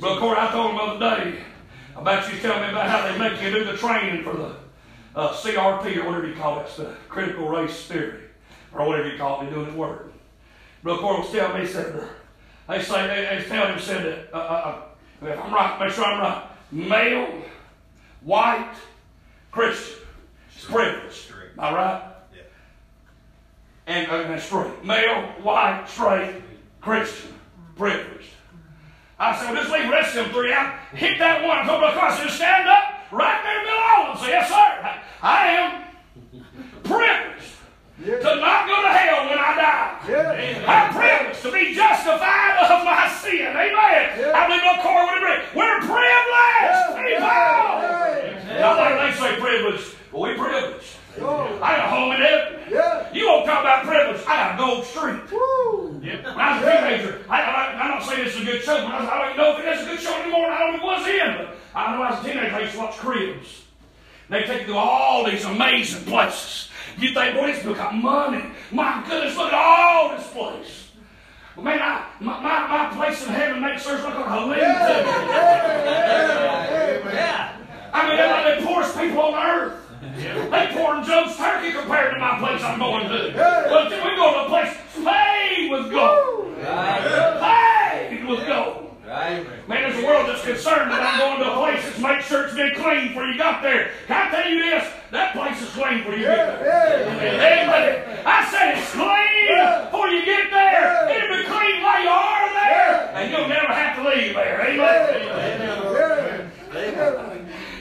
Brother 0.00 0.20
Corey, 0.20 0.36
I 0.38 0.50
told 0.52 0.70
him 0.72 0.76
the 0.76 0.82
other 0.82 1.16
day 1.22 1.38
about 1.96 2.30
you 2.30 2.38
telling 2.40 2.62
me 2.62 2.68
about 2.70 2.90
how 2.90 3.10
they 3.10 3.18
make 3.18 3.40
you 3.40 3.50
do 3.50 3.64
the 3.64 3.76
training 3.78 4.22
for 4.22 4.34
the 4.34 4.54
uh, 5.14 5.32
CRP 5.32 5.96
or 5.96 6.06
whatever 6.06 6.26
you 6.26 6.34
call 6.34 6.60
it, 6.60 6.68
the 6.76 6.94
critical 7.08 7.48
race 7.48 7.86
theory, 7.86 8.24
or 8.74 8.86
whatever 8.86 9.08
you 9.08 9.16
call 9.16 9.40
it, 9.40 9.48
doing 9.48 9.66
it 9.66 9.70
at 9.70 9.76
work. 9.76 10.12
Brother 10.86 11.00
Corey 11.00 11.18
was 11.18 11.32
telling 11.32 11.60
me, 11.60 11.66
he 11.66 11.72
said, 11.72 12.00
they 12.68 12.80
say, 12.80 13.06
they, 13.08 13.38
they 13.38 13.44
tell 13.48 13.66
him, 13.66 13.78
said 13.80 14.04
that, 14.04 14.32
uh, 14.32 14.36
uh, 14.36 14.82
uh, 15.20 15.26
if 15.26 15.36
I'm 15.36 15.52
right, 15.52 15.80
make 15.80 15.90
sure 15.90 16.04
I'm 16.04 16.20
right, 16.20 16.44
male, 16.70 17.42
white, 18.20 18.72
Christian, 19.50 19.96
is 20.56 20.64
privileged. 20.64 21.32
Am 21.58 21.58
I 21.58 21.74
right? 21.74 22.02
Yeah. 22.32 22.42
And, 23.88 24.10
uh, 24.12 24.14
and 24.14 24.40
straight. 24.40 24.84
Male, 24.84 25.22
white, 25.42 25.86
straight, 25.88 26.40
Christian, 26.80 27.34
privileged. 27.74 28.30
I 29.18 29.36
said, 29.36 29.54
well, 29.54 29.62
just 29.64 29.72
leave 29.72 29.86
the 29.86 29.90
rest 29.90 30.16
of 30.16 30.26
them 30.26 30.34
three 30.34 30.52
out. 30.52 30.78
Hit 30.92 31.18
that 31.18 31.42
one. 31.44 31.66
Brother 31.66 31.98
Carson, 31.98 32.26
just 32.26 32.36
stand 32.36 32.68
up 32.68 33.10
right 33.10 33.42
there 33.42 33.58
in 33.58 33.64
the 33.64 33.70
middle 33.72 33.82
of 33.82 33.96
of 34.06 34.18
them. 34.18 34.24
Say, 34.24 34.30
yes, 34.30 34.48
sir. 34.48 34.54
I, 34.54 35.02
I 35.20 35.46
am 35.48 35.82
privileged 36.84 37.55
to 38.04 38.36
not 38.40 38.68
go 38.68 38.82
to 38.82 38.88
hell 38.88 39.28
when 39.28 39.38
I 39.38 39.56
die. 39.56 40.64
I'm 40.66 40.92
privileged 40.94 41.42
to 41.42 41.52
be 41.52 41.74
justified 41.74 42.58
of 42.68 42.84
my 42.84 43.08
sin. 43.08 43.48
Amen. 43.56 44.34
I 44.34 44.46
believe 44.46 44.62
no 44.62 44.82
Corey 44.82 45.04
would 45.06 45.16
agree. 45.16 45.40
We're 45.56 45.80
privileged 45.80 46.86
people. 47.00 47.26
Now, 48.60 48.76
they, 48.76 49.10
they 49.10 49.16
say 49.16 49.40
privileged, 49.40 49.96
but 50.12 50.20
we 50.20 50.34
privileged. 50.34 50.96
I 51.16 51.76
got 51.76 51.86
a 51.86 51.88
home 51.88 52.12
in 52.12 52.20
heaven. 52.20 53.14
You 53.14 53.26
won't 53.28 53.46
talk 53.46 53.60
about 53.60 53.84
privilege. 53.84 54.20
I 54.26 54.36
got 54.36 54.54
a 54.54 54.58
gold 54.58 54.84
street. 54.84 55.32
When 55.32 56.38
I 56.38 56.60
was 56.60 56.68
a 56.68 56.70
teenager, 56.70 57.24
I, 57.30 57.40
I, 57.40 57.80
I'm 57.80 57.88
not 57.88 58.02
saying 58.04 58.24
this 58.24 58.36
is 58.36 58.42
a 58.42 58.44
good 58.44 58.62
show, 58.62 58.76
but 58.84 58.92
I, 58.92 58.98
I 58.98 59.18
don't 59.18 59.26
even 59.32 59.36
know 59.38 59.58
if 59.58 59.64
it 59.64 59.72
is 59.72 59.86
a 59.86 59.90
good 59.90 60.00
show 60.00 60.20
anymore. 60.20 60.50
I 60.50 60.58
don't 60.58 60.72
know 60.72 60.76
if 60.76 60.82
it 60.82 60.84
was 60.84 61.06
then, 61.06 61.36
but 61.38 61.56
I 61.74 61.96
know 61.96 62.04
as 62.04 62.20
a 62.20 62.28
teenager 62.28 62.54
I 62.54 62.60
used 62.60 62.72
to 62.74 62.78
watch 62.78 62.96
Cribs. 62.96 63.62
They 64.28 64.42
take 64.42 64.62
you 64.62 64.74
to 64.74 64.78
all 64.78 65.24
these 65.24 65.44
amazing 65.44 66.04
places. 66.04 66.68
You 66.98 67.12
think, 67.12 67.34
boy, 67.36 67.62
book 67.62 67.76
got 67.76 67.94
money. 67.94 68.44
My 68.70 69.04
goodness, 69.08 69.36
look 69.36 69.52
at 69.52 69.54
all 69.54 70.16
this 70.16 70.26
place. 70.28 70.88
Well, 71.54 71.64
man, 71.64 71.80
I, 71.80 72.06
my, 72.20 72.40
my, 72.40 72.66
my 72.68 72.88
place 72.94 73.22
in 73.26 73.32
heaven 73.32 73.60
makes 73.62 73.82
sure 73.84 73.96
look 73.96 74.14
like 74.14 74.28
a 74.28 74.46
living 74.46 74.62
Yeah. 77.12 77.52
I 77.92 78.08
mean, 78.08 78.16
they're 78.16 78.30
like 78.30 78.60
the 78.60 78.66
poorest 78.66 78.98
people 78.98 79.20
on 79.20 79.34
earth. 79.34 79.82
They're 80.16 80.72
pouring 80.72 81.04
Joe's 81.04 81.36
turkey 81.36 81.72
compared 81.72 82.14
to 82.14 82.20
my 82.20 82.38
place 82.38 82.62
I'm 82.62 82.78
going 82.78 83.08
to. 83.08 83.32
But 83.34 83.88
then 83.88 84.04
we 84.06 84.16
go 84.16 84.32
to 84.32 84.38
a 84.46 84.48
place 84.48 84.76
paid 84.92 85.70
with 85.70 85.90
gold. 85.90 86.56
Paid 86.60 88.24
with 88.26 88.46
gold. 88.46 88.82
Man, 89.06 89.46
there's 89.68 89.96
a 90.02 90.06
world 90.06 90.28
that's 90.28 90.42
concerned 90.44 90.90
that 90.90 91.00
I'm 91.00 91.18
going 91.20 91.38
to 91.40 91.52
a 91.52 91.56
place 91.56 91.82
that's 91.84 91.98
make 92.00 92.20
sure 92.22 92.44
it's 92.44 92.54
been 92.54 92.74
clean 92.74 93.08
before 93.08 93.26
you 93.26 93.38
got 93.38 93.62
there. 93.62 93.92
Can 94.06 94.26
I 94.26 94.30
tell 94.30 94.50
you 94.50 94.58
this? 94.58 94.84
That 95.10 95.32
place 95.32 95.62
is 95.62 95.70
clean 95.70 95.98
before 95.98 96.14
you 96.14 96.26
get 96.26 96.60
there. 96.60 97.06
Amen. 97.06 98.22
I 98.26 98.44
said 98.50 98.76
it's 98.76 98.90
clean 98.92 99.56
before 99.86 100.08
you 100.08 100.24
get 100.24 100.50
there. 100.50 101.08
It'll 101.08 101.38
be 101.38 101.44
clean 101.44 101.82
while 101.82 102.02
you 102.02 102.10
are 102.10 102.50
there. 102.52 103.10
And 103.14 103.30
you'll 103.30 103.48
never 103.48 103.72
have 103.72 103.96
to 103.96 104.02
leave 104.10 104.34
there. 104.34 104.60
Amen. 104.68 106.50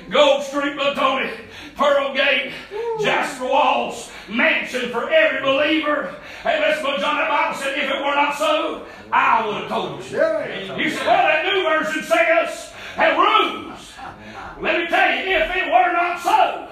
Gold 0.09 0.43
Street, 0.43 0.75
Brother 0.75 0.95
Tony, 0.95 1.31
Pearl 1.75 2.13
Gate, 2.13 2.53
Jasper 3.01 3.45
Walls, 3.45 4.11
mansion 4.29 4.91
for 4.91 5.09
every 5.09 5.41
believer. 5.41 6.15
Hey, 6.43 6.59
listen, 6.61 6.83
Brother 6.83 6.99
John, 7.01 7.15
that 7.17 7.27
Bible 7.27 7.57
said, 7.57 7.75
if 7.75 7.89
it 7.89 7.99
were 7.99 8.13
not 8.13 8.37
so, 8.37 8.85
I 9.11 9.45
would 9.45 9.55
have 9.63 9.67
told 9.67 10.03
you. 10.03 10.17
You 10.77 10.89
said, 10.91 11.07
well, 11.07 11.25
that 11.25 11.43
new 11.43 11.63
version 11.63 12.03
says, 12.03 12.71
have 12.95 13.17
rooms. 13.17 13.91
Let 14.61 14.79
me 14.79 14.87
tell 14.87 15.09
you, 15.09 15.35
if 15.35 15.55
it 15.55 15.65
were 15.65 15.91
not 15.91 16.19
so, 16.21 16.67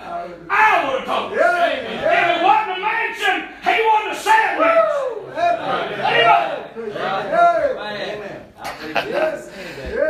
I 0.49 0.85
would 0.87 1.01
have 1.01 1.07
told 1.09 1.31
you. 1.31 1.39
If 1.39 2.27
it 2.37 2.43
wasn't 2.43 2.77
a 2.77 2.79
mansion, 2.79 3.49
he 3.65 3.75
wouldn't 3.81 4.13
have 4.13 4.21
said 4.21 4.59
mansion. 4.59 5.23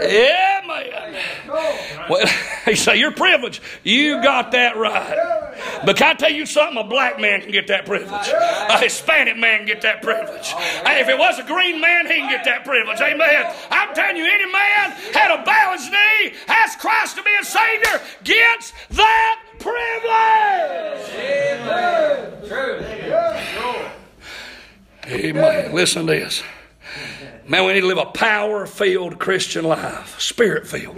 Yeah, 0.04 0.62
man. 0.68 0.84
Well, 2.10 2.28
he 2.66 2.76
say 2.76 2.98
you're 2.98 3.12
privileged. 3.12 3.62
You 3.84 4.22
got 4.22 4.52
that 4.52 4.76
right. 4.78 5.16
But 5.86 5.98
can 5.98 6.03
I 6.14 6.16
tell 6.16 6.32
you 6.32 6.46
something? 6.46 6.78
A 6.78 6.84
black 6.84 7.20
man 7.20 7.42
can 7.42 7.52
get 7.52 7.66
that 7.68 7.86
privilege. 7.88 8.28
A 8.30 8.78
Hispanic 8.78 9.36
man 9.36 9.60
can 9.60 9.68
get 9.68 9.82
that 9.82 10.04
privilege. 10.04 10.54
If 10.86 11.10
it 11.10 11.18
was 11.18 11.40
a 11.40 11.44
green 11.44 11.82
man, 11.82 12.06
he 12.06 12.18
can 12.18 12.30
get 12.30 12.46
that 12.46 12.64
privilege. 12.64 13.02
Amen. 13.02 13.52
I'm 13.72 13.96
telling 13.96 14.18
you, 14.18 14.26
any 14.26 14.46
man 14.52 14.92
had 15.12 15.32
a 15.32 15.44
his 15.74 15.90
knee, 15.90 16.34
asked 16.48 16.80
Christ 16.80 17.16
to 17.18 17.24
be 17.24 17.32
a 17.42 17.44
Savior, 17.44 18.00
gets 18.24 18.74
that 18.92 19.42
privilege. 19.58 21.10
True. 22.48 22.84
Amen. 25.08 25.74
Listen 25.74 26.06
to 26.06 26.14
this. 26.14 26.44
Man, 27.48 27.66
we 27.66 27.74
need 27.74 27.82
to 27.82 27.88
live 27.88 27.98
a 27.98 28.06
power 28.06 28.68
filled 28.68 29.18
Christian 29.20 29.66
life, 29.66 30.20
spirit 30.20 30.68
filled. 30.68 30.98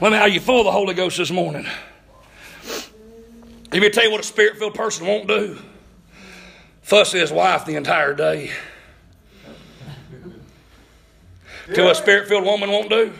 Let 0.00 0.12
me, 0.12 0.18
how 0.18 0.26
you 0.26 0.40
full 0.40 0.60
of 0.60 0.64
the 0.66 0.72
Holy 0.72 0.92
Ghost 0.94 1.16
this 1.16 1.30
morning? 1.30 1.66
Let 3.72 3.80
me 3.80 3.90
tell 3.90 4.04
you 4.04 4.10
what 4.10 4.20
a 4.20 4.24
spirit 4.24 4.56
filled 4.56 4.74
person 4.74 5.06
won't 5.06 5.28
do. 5.28 5.58
Fuss 6.82 7.12
his 7.12 7.30
wife 7.30 7.64
the 7.64 7.76
entire 7.76 8.14
day. 8.14 8.50
What 11.68 11.92
a 11.92 11.94
spirit 11.94 12.28
filled 12.28 12.44
woman 12.44 12.70
won't 12.70 12.90
do. 12.90 13.12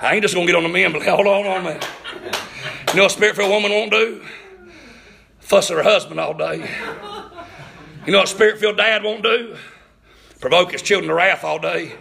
I 0.00 0.14
ain't 0.14 0.22
just 0.22 0.34
to 0.34 0.46
get 0.46 0.54
on 0.54 0.62
the 0.62 0.68
men, 0.68 0.92
but 0.92 1.02
hold 1.02 1.26
on 1.26 1.46
on 1.46 1.64
man. 1.64 1.80
You 2.88 3.00
know 3.00 3.06
a 3.06 3.10
spirit 3.10 3.34
filled 3.34 3.50
woman 3.50 3.72
won't 3.72 3.90
do? 3.90 4.24
Fuss 5.40 5.68
her 5.68 5.82
husband 5.82 6.20
all 6.20 6.34
day. 6.34 6.58
You 8.06 8.12
know 8.12 8.18
what 8.18 8.28
a 8.28 8.34
spirit 8.34 8.58
filled 8.60 8.76
dad 8.76 9.02
won't 9.02 9.24
do? 9.24 9.56
Provoke 10.40 10.70
his 10.70 10.82
children 10.82 11.08
to 11.08 11.14
wrath 11.14 11.42
all 11.42 11.58
day. 11.58 11.94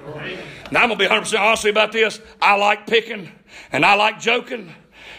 Now, 0.70 0.84
I'm 0.84 0.90
to 0.90 0.96
be 0.96 1.06
100% 1.06 1.40
honest 1.40 1.64
with 1.64 1.66
you 1.66 1.72
about 1.72 1.92
this. 1.92 2.22
I 2.40 2.56
like 2.58 2.86
picking 2.86 3.32
and 3.72 3.84
I 3.84 3.96
like 3.96 4.20
joking. 4.20 4.72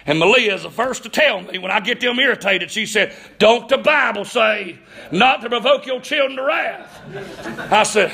And 0.08 0.18
Malia 0.18 0.54
is 0.54 0.62
the 0.62 0.70
first 0.70 1.02
to 1.02 1.10
tell 1.10 1.42
me 1.42 1.58
when 1.58 1.70
I 1.70 1.80
get 1.80 2.00
them 2.00 2.18
irritated. 2.18 2.70
She 2.70 2.86
said, 2.86 3.14
Don't 3.38 3.68
the 3.68 3.76
Bible 3.76 4.24
say 4.24 4.78
not 5.12 5.42
to 5.42 5.50
provoke 5.50 5.84
your 5.84 6.00
children 6.00 6.36
to 6.36 6.42
wrath? 6.44 7.70
I 7.70 7.82
said, 7.82 8.10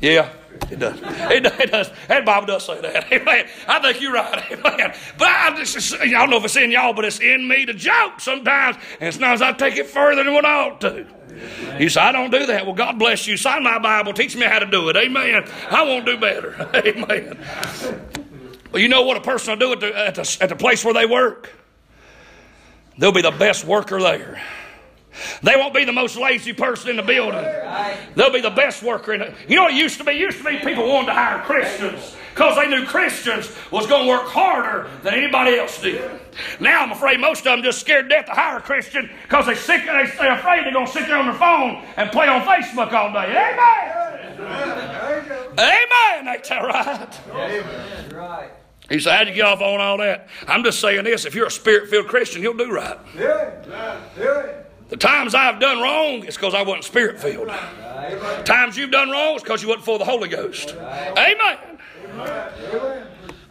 Yeah, 0.00 0.30
it 0.70 0.78
does. 0.78 1.00
It, 1.02 1.40
does- 1.42 1.58
it 1.60 1.70
does. 1.72 1.90
That 2.06 2.24
Bible 2.24 2.46
does 2.46 2.64
say 2.64 2.80
that. 2.80 3.12
Amen. 3.12 3.48
I 3.66 3.80
think 3.80 4.00
you're 4.00 4.12
right. 4.12 4.52
Amen. 4.52 4.94
But 5.18 5.28
I, 5.28 5.56
just, 5.56 5.94
I 6.00 6.06
don't 6.06 6.30
know 6.30 6.36
if 6.36 6.44
it's 6.44 6.56
in 6.56 6.70
y'all, 6.70 6.92
but 6.92 7.04
it's 7.04 7.18
in 7.18 7.48
me 7.48 7.66
to 7.66 7.74
joke 7.74 8.20
sometimes. 8.20 8.76
And 9.00 9.12
sometimes 9.12 9.42
I 9.42 9.52
take 9.52 9.76
it 9.76 9.88
further 9.88 10.22
than 10.22 10.32
what 10.34 10.44
I 10.44 10.68
ought 10.68 10.80
to. 10.82 11.04
You 11.80 11.88
say, 11.88 12.00
I 12.00 12.12
don't 12.12 12.30
do 12.30 12.46
that. 12.46 12.64
Well, 12.64 12.76
God 12.76 12.96
bless 12.96 13.26
you. 13.26 13.36
Sign 13.36 13.64
my 13.64 13.80
Bible. 13.80 14.12
Teach 14.12 14.36
me 14.36 14.42
how 14.46 14.60
to 14.60 14.66
do 14.66 14.88
it. 14.88 14.96
Amen. 14.96 15.44
I 15.68 15.82
won't 15.82 16.06
do 16.06 16.16
better. 16.16 16.70
Amen. 16.74 17.38
Well, 18.72 18.80
you 18.80 18.88
know 18.88 19.02
what 19.02 19.16
a 19.16 19.20
person 19.20 19.58
will 19.58 19.58
do 19.58 19.72
at 19.72 19.80
the, 19.80 19.98
at 19.98 20.14
the, 20.14 20.38
at 20.40 20.48
the 20.48 20.56
place 20.56 20.84
where 20.84 20.94
they 20.94 21.06
work? 21.06 21.50
They'll 22.98 23.12
be 23.12 23.22
the 23.22 23.30
best 23.30 23.64
worker 23.64 24.00
there. 24.00 24.42
They 25.42 25.56
won't 25.56 25.74
be 25.74 25.84
the 25.84 25.92
most 25.92 26.16
lazy 26.16 26.54
person 26.54 26.90
in 26.90 26.96
the 26.96 27.02
building. 27.02 27.44
They'll 28.14 28.32
be 28.32 28.40
the 28.40 28.50
best 28.50 28.82
worker 28.82 29.12
in 29.12 29.20
it. 29.20 29.34
You 29.46 29.56
know 29.56 29.64
what 29.64 29.72
it 29.72 29.76
used 29.76 29.98
to 29.98 30.04
be? 30.04 30.12
It 30.12 30.20
used 30.20 30.38
to 30.38 30.44
be 30.44 30.56
people 30.58 30.88
wanted 30.88 31.08
to 31.08 31.12
hire 31.12 31.42
Christians 31.42 32.16
because 32.30 32.56
they 32.56 32.66
knew 32.66 32.86
Christians 32.86 33.54
was 33.70 33.86
going 33.86 34.04
to 34.04 34.08
work 34.08 34.24
harder 34.24 34.88
than 35.02 35.12
anybody 35.12 35.58
else 35.58 35.80
did. 35.82 36.10
Now 36.60 36.82
I'm 36.82 36.92
afraid 36.92 37.20
most 37.20 37.40
of 37.40 37.44
them 37.44 37.62
just 37.62 37.80
scared 37.80 38.08
to 38.08 38.08
death 38.08 38.26
to 38.26 38.32
hire 38.32 38.56
a 38.56 38.62
Christian 38.62 39.10
because 39.24 39.44
they 39.44 39.54
sick, 39.54 39.82
they, 39.84 40.10
they're 40.18 40.32
afraid 40.32 40.64
they're 40.64 40.72
going 40.72 40.86
to 40.86 40.92
sit 40.92 41.06
there 41.06 41.18
on 41.18 41.26
their 41.26 41.34
phone 41.34 41.84
and 41.96 42.10
play 42.10 42.28
on 42.28 42.40
Facebook 42.42 42.90
all 42.92 43.12
day. 43.12 43.28
Amen. 43.28 44.02
Amen. 44.40 45.42
Amen. 45.58 46.34
ain't 46.34 46.44
that 46.44 46.62
right? 46.62 47.20
Amen. 47.34 48.50
Right. 48.92 48.98
He 48.98 49.02
said, 49.02 49.16
How'd 49.16 49.28
you 49.28 49.34
get 49.34 49.46
off 49.46 49.60
on 49.60 49.80
all 49.80 49.98
that? 49.98 50.28
I'm 50.46 50.62
just 50.62 50.80
saying 50.80 51.04
this 51.04 51.24
if 51.24 51.34
you're 51.34 51.46
a 51.46 51.50
spirit 51.50 51.88
filled 51.88 52.08
Christian, 52.08 52.42
you'll 52.42 52.54
do 52.54 52.70
right. 52.70 52.98
Yeah. 53.16 53.98
Yeah. 54.18 54.52
The 54.88 54.96
times 54.98 55.34
I've 55.34 55.58
done 55.58 55.80
wrong, 55.80 56.24
it's 56.24 56.36
because 56.36 56.54
I 56.54 56.62
wasn't 56.62 56.84
spirit 56.84 57.18
filled. 57.18 57.48
Times 58.44 58.76
you've 58.76 58.90
done 58.90 59.10
wrong, 59.10 59.34
it's 59.34 59.42
because 59.42 59.62
you 59.62 59.68
wasn't 59.68 59.86
full 59.86 59.94
of 59.94 60.00
the 60.00 60.04
Holy 60.04 60.28
Ghost. 60.28 60.76
Amen. 60.76 61.58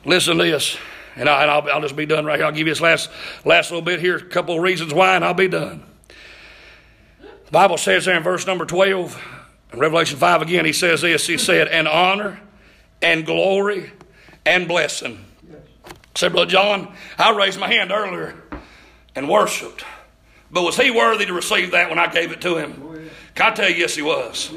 Listen 0.06 0.38
to 0.38 0.44
this, 0.44 0.78
and, 1.16 1.28
I, 1.28 1.42
and 1.42 1.50
I'll, 1.52 1.68
I'll 1.72 1.82
just 1.82 1.96
be 1.96 2.06
done 2.06 2.26
right 2.26 2.38
here. 2.38 2.46
I'll 2.46 2.52
give 2.52 2.68
you 2.68 2.74
this 2.74 2.82
last, 2.82 3.10
last 3.44 3.72
little 3.72 3.82
bit 3.84 4.00
here, 4.00 4.18
a 4.18 4.24
couple 4.24 4.56
of 4.56 4.62
reasons 4.62 4.94
why, 4.94 5.16
and 5.16 5.26
I'll 5.26 5.34
be 5.34 5.48
done. 5.48 5.84
The 7.20 7.52
Bible 7.52 7.78
says 7.78 8.06
there 8.06 8.16
in 8.16 8.22
verse 8.22 8.46
number 8.46 8.66
12, 8.66 9.20
in 9.74 9.80
Revelation 9.80 10.20
5 10.20 10.44
again, 10.44 10.66
he 10.66 10.74
says 10.74 11.02
this 11.02 11.26
He 11.26 11.40
said, 11.40 11.68
And 11.68 11.88
honor 11.88 12.40
and 13.02 13.26
glory 13.26 13.92
and 14.46 14.68
blessing. 14.68 15.26
Said, 16.16 16.34
Brother 16.34 16.50
John, 16.52 16.94
I 17.18 17.32
raised 17.36 17.60
my 17.60 17.68
hand 17.68 17.92
earlier 17.92 18.36
and 19.16 19.30
worshiped. 19.30 19.86
But 20.52 20.64
was 20.64 20.76
he 20.78 20.92
worthy 20.92 21.26
to 21.26 21.34
receive 21.34 21.72
that 21.72 21.90
when 21.90 21.98
I 21.98 22.08
gave 22.08 22.32
it 22.32 22.42
to 22.42 22.58
him? 22.58 22.82
Oh, 22.84 23.00
Can 23.36 23.52
I 23.52 23.56
tell 23.56 23.70
you, 23.70 23.76
yes, 23.78 23.96
he 23.96 24.02
was. 24.02 24.52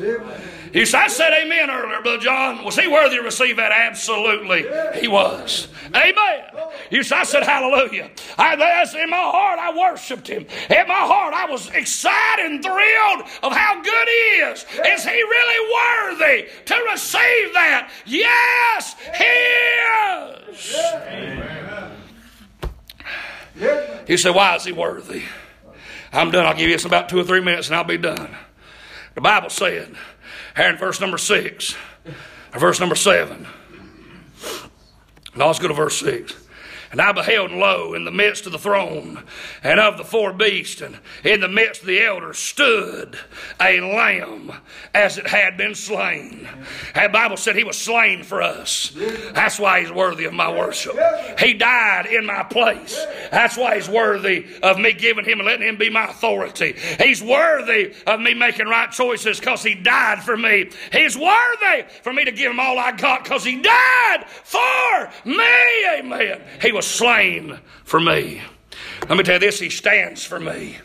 You 0.75 0.85
said, 0.85 1.03
I 1.03 1.07
said 1.07 1.33
amen 1.33 1.71
earlier, 1.71 2.03
Brother 2.03 2.19
John. 2.19 2.65
Was 2.65 2.77
he 2.77 2.89
worthy 2.89 3.17
to 3.17 3.23
receive 3.23 3.59
that? 3.59 3.71
Absolutely, 3.71 4.67
he 5.01 5.07
was. 5.07 5.69
Amen. 5.95 6.43
You 6.91 7.05
said, 7.05 7.19
I 7.19 7.23
said 7.23 7.45
hallelujah. 7.45 8.11
I, 8.37 8.57
that's 8.57 8.93
in 8.93 9.09
my 9.09 9.17
heart, 9.17 9.61
I 9.61 9.73
worshiped 9.73 10.27
him. 10.27 10.45
In 10.69 10.89
my 10.89 10.95
heart, 10.95 11.33
I 11.33 11.47
was 11.49 11.71
excited 11.71 12.47
and 12.47 12.61
thrilled 12.61 13.23
of 13.45 13.53
how 13.53 13.81
good 13.83 14.09
he 14.09 14.41
is. 14.43 14.67
Is 14.85 15.05
he 15.05 15.13
really 15.13 15.75
worthy 15.75 16.49
to 16.65 16.75
receive 16.91 17.53
that? 17.55 17.91
Yes, 18.05 18.97
he 19.17 19.25
is. 23.63 24.09
You 24.09 24.17
say, 24.17 24.31
why 24.31 24.57
is 24.57 24.65
he 24.65 24.73
worthy? 24.73 25.23
I'm 26.13 26.33
done. 26.33 26.47
I'll 26.47 26.55
give 26.55 26.69
you 26.69 26.75
this 26.75 26.83
in 26.83 26.91
about 26.91 27.09
two 27.09 27.21
or 27.21 27.25
three 27.25 27.41
minutes 27.41 27.69
and 27.69 27.77
I'll 27.77 27.85
be 27.85 27.97
done. 27.97 28.37
The 29.15 29.21
Bible 29.21 29.51
said, 29.51 29.95
here 30.57 30.69
in 30.69 30.77
verse 30.77 31.01
number 31.01 31.19
six, 31.19 31.75
verse 32.53 32.81
number 32.81 32.95
seven. 32.95 33.47
Now 35.37 35.49
let's 35.49 35.59
go 35.59 35.69
to 35.69 35.75
verse 35.75 35.99
six. 35.99 36.44
And 36.95 37.03
I 37.03 37.11
beheld, 37.11 37.51
lo, 37.51 37.93
in 37.95 38.05
the 38.05 38.13
midst 38.13 38.47
of 38.47 38.53
the 38.53 38.59
throne 38.59 39.25
and 39.65 39.81
of 39.81 39.99
the 39.99 40.05
four 40.05 40.33
beasts, 40.33 40.81
and 40.81 40.97
in 41.25 41.41
the 41.41 41.49
midst 41.49 41.81
of 41.81 41.89
the 41.89 42.01
elders, 42.01 42.39
stood 42.39 43.19
a 43.61 43.81
lamb 43.81 44.53
as 44.95 45.19
it 45.19 45.27
had 45.27 45.57
been 45.57 45.75
slain. 45.75 46.49
And 46.95 47.07
the 47.07 47.13
Bible 47.13 47.37
said 47.37 47.57
he 47.57 47.65
was 47.65 47.77
slain 47.77 48.23
for 48.23 48.43
us. 48.43 48.97
That's 49.33 49.59
why 49.59 49.81
he's 49.81 49.91
worthy 49.91 50.25
of 50.25 50.35
my 50.35 50.49
worship. 50.49 50.97
He 51.41 51.55
died 51.55 52.07
in 52.07 52.27
my 52.27 52.45
place. 52.45 53.05
That's 53.33 53.57
why 53.57 53.75
he's 53.75 53.89
worthy 53.89 54.47
of 54.63 54.79
me 54.79 54.93
giving 54.93 55.25
him 55.25 55.41
and 55.41 55.49
letting 55.49 55.67
him 55.67 55.77
be 55.77 55.91
my 55.91 56.05
authority. 56.05 56.77
He's 57.01 57.21
worthy 57.21 57.93
of 58.07 58.21
me 58.21 58.35
making 58.35 58.69
right 58.69 58.93
choices 58.93 59.41
because 59.41 59.65
he 59.65 59.75
died 59.75 60.23
for 60.23 60.37
me. 60.37 60.71
He's 60.93 61.19
worthy 61.19 61.87
for 62.03 62.13
me 62.13 62.25
to 62.25 62.31
give 62.31 62.53
him 62.53 62.61
all 62.61 62.79
I 62.79 62.93
got 62.93 63.25
because 63.25 63.43
he 63.43 63.61
died 63.61 64.27
for 64.45 65.11
me. 65.25 65.99
Amen. 65.99 66.41
He 66.63 66.71
was 66.71 66.84
slain 66.87 67.59
for 67.85 68.01
me. 68.01 68.43
Let 69.09 69.19
me 69.19 69.25
tell 69.25 69.35
you 69.35 69.41
this, 69.41 69.61
he 69.61 69.71
stands 69.71 70.25
for 70.25 70.41
me. 70.41 70.79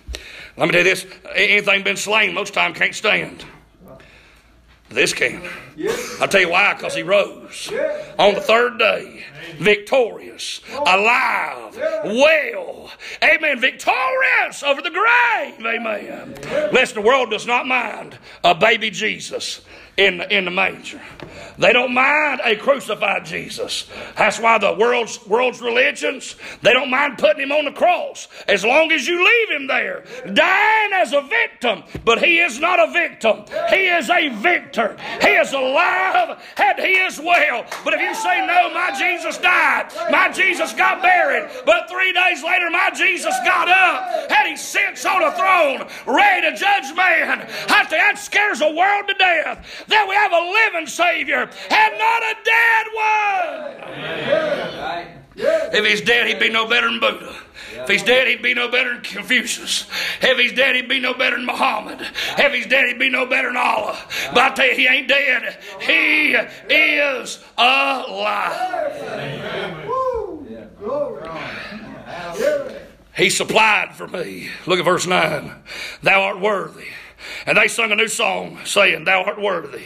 Let 0.58 0.66
me 0.66 0.72
tell 0.72 0.80
you 0.80 0.90
this, 0.90 1.06
anything 1.34 1.84
been 1.84 1.98
slain 1.98 2.34
most 2.34 2.54
time 2.54 2.74
can't 2.74 2.96
stand. 2.96 3.46
This 4.90 5.14
can. 5.14 5.48
I'll 6.20 6.28
tell 6.28 6.42
you 6.42 6.50
why, 6.50 6.74
because 6.74 6.96
he 6.96 7.04
rose 7.04 7.72
on 8.18 8.34
the 8.34 8.42
third 8.42 8.80
day, 8.80 9.24
victorious, 9.58 10.62
oh. 10.74 10.82
alive, 10.82 11.78
well, 12.06 12.92
amen, 13.24 13.60
victorious 13.60 14.64
over 14.64 14.82
the 14.82 14.90
grave, 14.90 15.60
amen. 15.60 16.34
Listen, 16.74 17.04
the 17.04 17.08
world 17.08 17.30
does 17.30 17.46
not 17.46 17.68
mind 17.68 18.18
a 18.44 18.56
baby 18.56 18.90
Jesus 18.90 19.62
in, 20.00 20.22
in 20.32 20.46
the 20.46 20.52
manger. 20.52 21.02
They 21.58 21.74
don't 21.74 21.94
mind 21.94 22.40
a 22.46 22.56
crucified 22.56 23.26
Jesus. 23.26 23.86
That's 24.16 24.40
why 24.40 24.58
the 24.58 24.74
world's, 24.74 25.26
world's 25.28 25.60
religions, 25.60 26.38
they 26.62 26.72
don't 26.72 26.90
mind 26.90 27.18
putting 27.18 27.44
him 27.44 27.52
on 27.52 27.66
the 27.66 27.72
cross 27.72 28.30
as 28.48 28.64
long 28.64 28.94
as 28.94 29.06
you 29.06 29.18
leave 29.20 29.50
him 29.50 29.68
there, 29.68 30.06
dying 30.34 30.94
as 30.94 31.12
a 31.12 31.22
victim. 31.22 31.84
But 32.06 32.24
he 32.24 32.40
is 32.40 32.60
not 32.60 32.80
a 32.80 32.94
victim, 32.94 33.44
he 33.70 33.88
is 33.88 34.10
a 34.10 34.30
victor. 34.30 34.96
He 35.22 35.28
is 35.28 35.52
alive 35.52 36.42
and 36.56 36.80
he 36.80 36.94
is 36.94 37.20
well. 37.20 37.66
But 37.84 37.94
if 37.94 38.02
you 38.02 38.16
say, 38.16 38.48
No, 38.48 38.74
my 38.74 38.96
Jesus 38.98 39.38
died, 39.38 39.92
my 40.12 40.32
Jesus 40.32 40.72
got 40.74 41.02
buried, 41.02 41.50
but 41.66 41.90
three 41.90 42.14
days 42.14 42.42
later, 42.42 42.70
my 42.70 42.90
Jesus 42.96 43.36
got 43.44 43.68
up 43.68 44.32
and 44.32 44.48
he 44.48 44.56
sits 44.56 45.06
on 45.06 45.24
a 45.24 45.32
throne 45.34 45.90
ready 46.08 46.50
to 46.50 46.56
judge 46.56 46.96
man, 46.96 47.42
I 47.68 47.84
think 47.84 48.00
that 48.00 48.18
scares 48.18 48.60
the 48.60 48.72
world 48.72 49.10
to 49.10 49.14
death 49.16 49.88
that 49.90 50.08
we 50.08 50.16
have 50.16 50.32
a 50.32 50.52
living 50.52 50.88
Savior 50.88 51.42
and 51.42 51.98
not 51.98 52.24
a 52.24 52.36
dead 52.46 52.88
one. 52.96 53.06
If 55.42 55.86
he's 55.86 56.02
dead, 56.02 56.28
he'd 56.28 56.40
be 56.40 56.50
no 56.50 56.68
better 56.68 56.90
than 56.90 57.00
Buddha. 57.00 57.34
If 57.72 57.88
he's 57.88 58.04
dead, 58.04 58.28
he'd 58.28 58.42
be 58.42 58.54
no 58.54 58.68
better 58.70 58.94
than 58.94 59.04
Confucius. 59.04 59.88
If 60.22 60.38
he's 60.38 60.52
dead, 60.54 60.76
he'd 60.76 60.90
be 60.90 61.00
no 61.00 61.14
better 61.14 61.38
than 61.38 61.46
Muhammad. 61.46 62.02
If 62.38 62.54
he's 62.54 62.68
dead, 62.68 62.88
he'd 62.88 63.00
be 63.00 63.10
no 63.10 63.26
better 63.26 63.48
than 63.48 63.58
Allah. 63.58 63.98
But 64.34 64.52
I 64.52 64.56
tell 64.56 64.68
you, 64.68 64.76
he 64.76 64.88
ain't 64.88 65.08
dead. 65.08 65.58
He 65.82 66.36
is 66.76 67.44
alive. 67.58 68.92
He 73.16 73.30
supplied 73.30 73.96
for 73.96 74.08
me. 74.08 74.50
Look 74.66 74.80
at 74.80 74.86
verse 74.86 75.08
9. 75.08 75.52
Thou 76.04 76.22
art 76.22 76.40
worthy. 76.40 76.88
And 77.46 77.58
they 77.58 77.68
sung 77.68 77.92
a 77.92 77.96
new 77.96 78.08
song, 78.08 78.60
saying, 78.66 79.06
Thou 79.06 79.24
art 79.24 79.42
worthy 79.42 79.86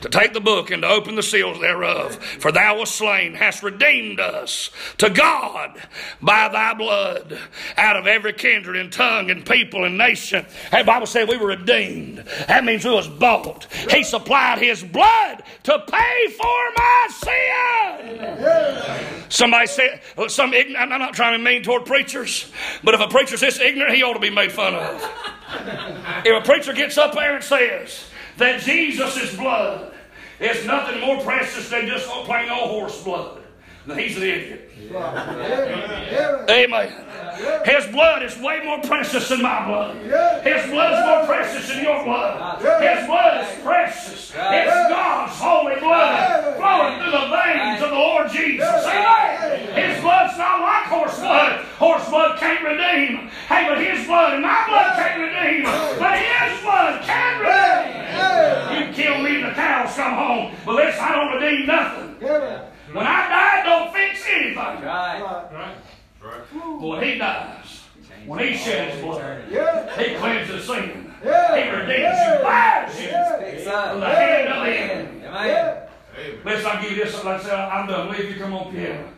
to 0.00 0.08
take 0.08 0.32
the 0.32 0.40
book 0.40 0.70
and 0.70 0.82
to 0.82 0.88
open 0.88 1.14
the 1.14 1.22
seals 1.22 1.60
thereof. 1.60 2.16
For 2.16 2.52
thou 2.52 2.78
wast 2.78 2.96
slain, 2.96 3.34
hast 3.34 3.62
redeemed 3.62 4.20
us 4.20 4.70
to 4.98 5.10
God 5.10 5.80
by 6.20 6.48
thy 6.48 6.74
blood 6.74 7.38
out 7.76 7.96
of 7.96 8.06
every 8.06 8.32
kindred 8.32 8.76
and 8.76 8.92
tongue 8.92 9.30
and 9.30 9.44
people 9.44 9.84
and 9.84 9.98
nation. 9.98 10.46
The 10.70 10.84
Bible 10.84 11.06
said 11.06 11.28
we 11.28 11.36
were 11.36 11.48
redeemed. 11.48 12.18
That 12.48 12.64
means 12.64 12.84
we 12.84 12.90
was 12.90 13.08
bought. 13.08 13.66
He 13.90 14.04
supplied 14.04 14.58
his 14.58 14.82
blood 14.82 15.42
to 15.64 15.78
pay 15.88 16.26
for 16.28 16.70
my 16.76 17.08
sin. 17.10 19.26
Somebody 19.28 19.66
said, 19.66 20.00
some 20.28 20.52
I'm 20.54 20.88
not 20.88 21.14
trying 21.14 21.38
to 21.38 21.44
mean 21.44 21.62
toward 21.62 21.86
preachers, 21.86 22.50
but 22.84 22.94
if 22.94 23.00
a 23.00 23.08
preacher's 23.08 23.40
this 23.40 23.60
ignorant, 23.60 23.94
he 23.94 24.02
ought 24.02 24.14
to 24.14 24.20
be 24.20 24.30
made 24.30 24.52
fun 24.52 24.74
of. 24.74 25.10
If 26.24 26.42
a 26.42 26.44
preacher 26.44 26.72
gets 26.72 26.98
up 26.98 27.14
there 27.14 27.34
and 27.34 27.44
says 27.44 28.06
that 28.38 28.60
Jesus' 28.60 29.36
blood 29.36 29.92
is 30.40 30.64
nothing 30.66 31.00
more 31.00 31.22
precious 31.22 31.68
than 31.68 31.86
just 31.86 32.06
plain 32.06 32.50
old 32.50 32.70
horse 32.70 33.02
blood, 33.02 33.41
he's 33.86 34.16
an 34.16 34.22
idiot. 34.22 34.70
Amen. 36.50 36.92
His 37.64 37.86
blood 37.86 38.22
is 38.22 38.36
way 38.38 38.62
more 38.64 38.80
precious 38.82 39.28
than 39.28 39.42
my 39.42 39.66
blood. 39.66 39.96
His 40.44 40.70
blood 40.70 40.92
is 40.92 41.06
more 41.06 41.26
precious 41.26 41.68
than 41.68 41.82
your 41.82 42.04
blood. 42.04 42.60
His 42.60 43.06
blood 43.06 43.44
is 43.44 43.62
precious. 43.62 44.32
It's 44.34 44.88
God's 44.88 45.32
holy 45.38 45.80
blood 45.80 46.56
flowing 46.56 46.98
through 47.00 47.10
the 47.10 47.28
veins 47.28 47.82
of 47.82 47.90
the 47.90 47.96
Lord 47.96 48.30
Jesus. 48.30 48.68
Amen. 48.68 49.74
His 49.74 50.00
blood's 50.02 50.38
not 50.38 50.60
like 50.60 50.84
horse 50.84 51.18
blood. 51.18 51.64
Horse 51.78 52.08
blood 52.08 52.38
can't 52.38 52.62
redeem. 52.62 53.28
Hey, 53.48 53.66
but 53.68 53.78
his 53.78 54.06
blood 54.06 54.34
and 54.34 54.42
my 54.42 54.64
blood 54.68 54.94
can't 54.96 55.20
redeem. 55.20 55.64
But 55.98 56.18
his 56.18 56.60
blood 56.62 57.02
can 57.02 57.40
redeem. 57.40 58.86
You 58.86 58.92
kill 58.92 59.22
me, 59.22 59.42
and 59.42 59.50
the 59.50 59.54
cows 59.54 59.94
come 59.96 60.14
home. 60.14 60.54
But 60.64 60.74
listen, 60.76 61.00
I 61.00 61.12
don't 61.12 61.40
redeem 61.40 61.66
nothing. 61.66 62.71
When 62.92 63.06
I 63.06 63.28
die, 63.28 63.62
don't 63.64 63.92
fix 63.92 64.24
anything. 64.30 64.56
Right. 64.56 64.82
Right. 65.22 65.76
right. 66.22 66.80
Boy, 66.80 67.00
he 67.04 67.18
dies. 67.18 67.80
When 68.26 68.38
he 68.40 68.54
sheds 68.56 69.00
blood, 69.00 69.44
Yeah. 69.50 69.96
he 69.98 70.14
cleanses 70.14 70.66
sin. 70.66 71.12
He 71.22 71.28
Yeah. 71.28 71.70
redeems 71.70 72.18
you, 72.38 72.42
buys 72.44 73.00
you 73.02 73.08
Fix 73.40 73.64
from 73.64 73.72
up. 73.74 74.00
the 74.00 74.08
hand 74.08 74.48
of 74.48 74.64
the 74.66 74.72
enemy. 74.72 75.26
Amen. 75.26 75.76
Listen, 76.44 76.66
I'll 76.70 76.82
give 76.82 76.92
you 76.92 77.04
this. 77.04 77.24
Like 77.24 77.40
I 77.40 77.42
said, 77.42 77.54
I'm 77.58 77.86
done. 77.86 78.12
Leave 78.12 78.30
you 78.36 78.40
come 78.40 78.52
on 78.54 78.70
piano. 78.72 79.08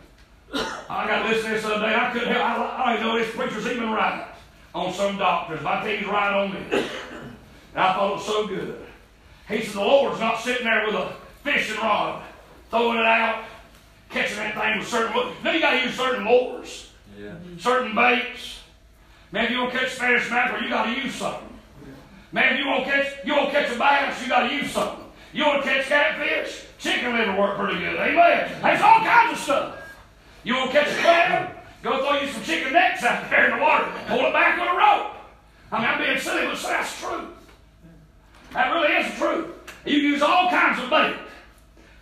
I 0.89 1.07
got 1.09 1.23
to 1.23 1.29
listen 1.29 1.49
to 1.51 1.55
this 1.57 1.65
the 1.65 1.75
other 1.75 1.89
day. 1.89 1.95
I 1.95 2.11
couldn't 2.13 2.29
help. 2.33 2.45
I, 2.45 2.83
I 2.83 2.87
don't 2.87 2.95
even 3.03 3.07
know 3.09 3.19
this 3.19 3.35
preacher's 3.35 3.67
even 3.67 3.91
right 3.91 4.27
on 4.75 4.93
some 4.93 5.19
doctors, 5.19 5.61
but 5.63 5.79
I 5.79 5.81
tell 5.83 5.97
he's 5.97 6.07
right 6.07 6.33
on 6.33 6.53
me. 6.53 6.61
And 6.71 7.83
I 7.83 7.93
thought 7.95 8.11
it 8.13 8.15
was 8.15 8.27
so 8.27 8.47
good. 8.47 8.87
He 9.49 9.63
said, 9.63 9.75
The 9.75 9.81
Lord's 9.81 10.21
not 10.21 10.39
sitting 10.41 10.65
there 10.65 10.87
with 10.87 10.95
a 10.95 11.13
fishing 11.43 11.77
rod, 11.79 12.23
throwing 12.71 12.99
it 12.99 13.05
out, 13.05 13.45
catching 14.11 14.37
that 14.37 14.55
thing 14.55 14.79
with 14.79 14.89
certain. 14.89 15.15
No, 15.43 15.51
you 15.51 15.61
got 15.61 15.73
to 15.73 15.81
use 15.81 15.95
certain 15.95 16.25
lures, 16.27 16.91
Yeah. 17.19 17.33
certain 17.59 17.95
baits. 17.95 18.61
Man, 19.33 19.45
if 19.47 19.51
you 19.51 19.59
want 19.61 19.73
to 19.73 19.79
catch 19.79 19.91
Spanish 19.91 20.31
mackerel, 20.31 20.63
you 20.63 20.69
got 20.69 20.85
to 20.87 20.93
use 20.93 21.15
something. 21.15 21.49
Man, 22.33 22.55
if 22.55 22.59
you 22.61 22.67
want 22.67 22.85
to 22.85 22.91
catch, 22.91 23.07
you 23.25 23.35
want 23.35 23.51
to 23.51 23.61
catch 23.61 23.75
a 23.75 23.79
bass, 23.79 24.23
you 24.23 24.29
got 24.29 24.49
to 24.49 24.55
use 24.55 24.71
something. 24.71 25.05
You 25.33 25.45
want 25.47 25.63
to 25.65 25.69
catch 25.69 25.87
catfish, 25.87 26.65
chicken 26.79 27.13
liver 27.17 27.37
work 27.39 27.57
pretty 27.59 27.79
good. 27.81 27.97
Amen. 27.97 28.51
There's 28.63 28.81
all 28.81 29.01
kinds 29.01 29.33
of 29.33 29.39
stuff. 29.39 29.77
You 30.45 30.55
want 30.55 30.71
to 30.73 30.79
catch 30.79 30.89
a 30.89 31.01
crab? 31.01 31.51
Go 31.83 31.99
throw 31.99 32.21
you 32.21 32.29
some 32.29 32.43
chicken 32.45 32.73
necks 32.73 33.03
out 33.03 33.29
there 33.31 33.51
in 33.51 33.59
the 33.59 33.63
water. 33.63 33.87
Pull 34.07 34.21
it 34.27 34.33
back 34.33 34.59
with 34.61 34.69
a 34.69 34.77
rope. 34.77 35.17
I 35.73 35.79
mean, 35.81 35.89
I'm 35.89 35.99
being 35.99 36.19
silly, 36.19 36.47
but 36.47 36.61
that's 36.63 37.01
truth. 37.01 37.31
That 38.53 38.73
really 38.73 38.93
is 38.95 39.13
the 39.13 39.19
truth. 39.19 39.75
You 39.85 39.97
use 39.99 40.23
all 40.23 40.49
kinds 40.49 40.83
of 40.83 40.89
bait 40.89 41.17